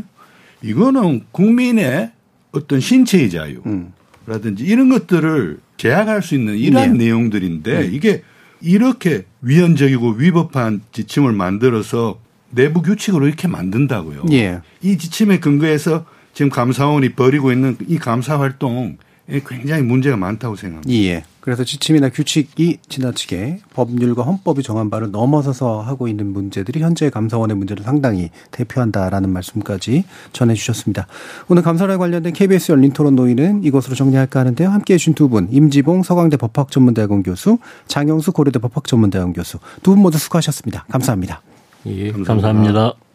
이거는 0.61 1.21
국민의 1.31 2.11
어떤 2.51 2.79
신체의 2.81 3.29
자유라든지 3.29 4.65
이런 4.65 4.89
것들을 4.89 5.59
제약할 5.77 6.21
수 6.21 6.35
있는 6.35 6.57
이러한 6.57 6.97
네. 6.97 7.05
내용들인데 7.05 7.77
음. 7.77 7.93
이게 7.93 8.23
이렇게 8.59 9.25
위헌적이고 9.41 10.13
위법한 10.13 10.81
지침을 10.91 11.31
만들어서 11.31 12.19
내부 12.49 12.81
규칙으로 12.81 13.27
이렇게 13.27 13.47
만든다고요. 13.47 14.25
예. 14.31 14.59
이 14.81 14.97
지침에 14.97 15.39
근거해서 15.39 16.05
지금 16.33 16.49
감사원이 16.49 17.13
벌이고 17.13 17.51
있는 17.53 17.77
이 17.87 17.97
감사 17.97 18.39
활동 18.39 18.97
굉장히 19.47 19.83
문제가 19.83 20.17
많다고 20.17 20.55
생각합니다. 20.55 20.91
예. 21.03 21.23
그래서 21.39 21.63
지침이나 21.63 22.09
규칙이 22.09 22.77
지나치게 22.89 23.59
법률과 23.73 24.23
헌법이 24.23 24.61
정한 24.61 24.89
바를 24.89 25.09
넘어서서 25.11 25.81
하고 25.81 26.07
있는 26.07 26.33
문제들이 26.33 26.81
현재 26.81 27.09
감사원의 27.09 27.55
문제를 27.55 27.83
상당히 27.83 28.29
대표한다라는 28.51 29.29
말씀까지 29.31 30.03
전해주셨습니다. 30.33 31.07
오늘 31.47 31.63
감사에 31.63 31.95
관련된 31.95 32.33
KBS 32.33 32.71
열린 32.73 32.91
토론 32.91 33.15
노인은 33.15 33.63
이것으로 33.63 33.95
정리할까 33.95 34.41
하는데요. 34.41 34.69
함께해 34.69 34.97
주신 34.97 35.13
두 35.13 35.29
분, 35.29 35.47
임지봉 35.51 36.03
서강대 36.03 36.37
법학전문대학원 36.37 37.23
교수, 37.23 37.57
장영수 37.87 38.31
고려대 38.33 38.59
법학전문대학원 38.59 39.33
교수 39.33 39.57
두 39.81 39.91
분 39.91 40.01
모두 40.01 40.17
수고하셨습니다. 40.17 40.85
감사합니다. 40.89 41.41
예, 41.87 42.11
감사합니다. 42.11 42.33
감사합니다. 42.33 43.08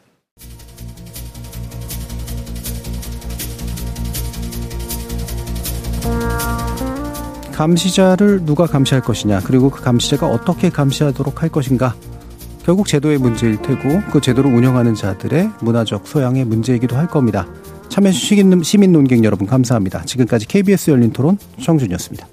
감시자를 7.53 8.45
누가 8.45 8.67
감시할 8.67 9.03
것이냐, 9.03 9.41
그리고 9.45 9.71
그 9.71 9.83
감시자가 9.83 10.27
어떻게 10.27 10.71
감시하도록 10.71 11.43
할 11.43 11.49
것인가. 11.49 11.95
결국 12.65 12.87
제도의 12.87 13.19
문제일 13.19 13.61
테고 13.61 14.01
그 14.11 14.21
제도를 14.21 14.53
운영하는 14.53 14.95
자들의 14.95 15.51
문화적 15.61 16.07
소양의 16.07 16.47
문제이기도 16.47 16.97
할 16.97 17.07
겁니다. 17.07 17.47
참여해주신 17.91 18.63
시민 18.63 18.93
논객 18.93 19.23
여러분 19.23 19.47
감사합니다. 19.47 20.03
지금까지 20.05 20.47
KBS 20.47 20.91
열린 20.91 21.13
토론 21.13 21.39
정준이었습니다. 21.63 22.27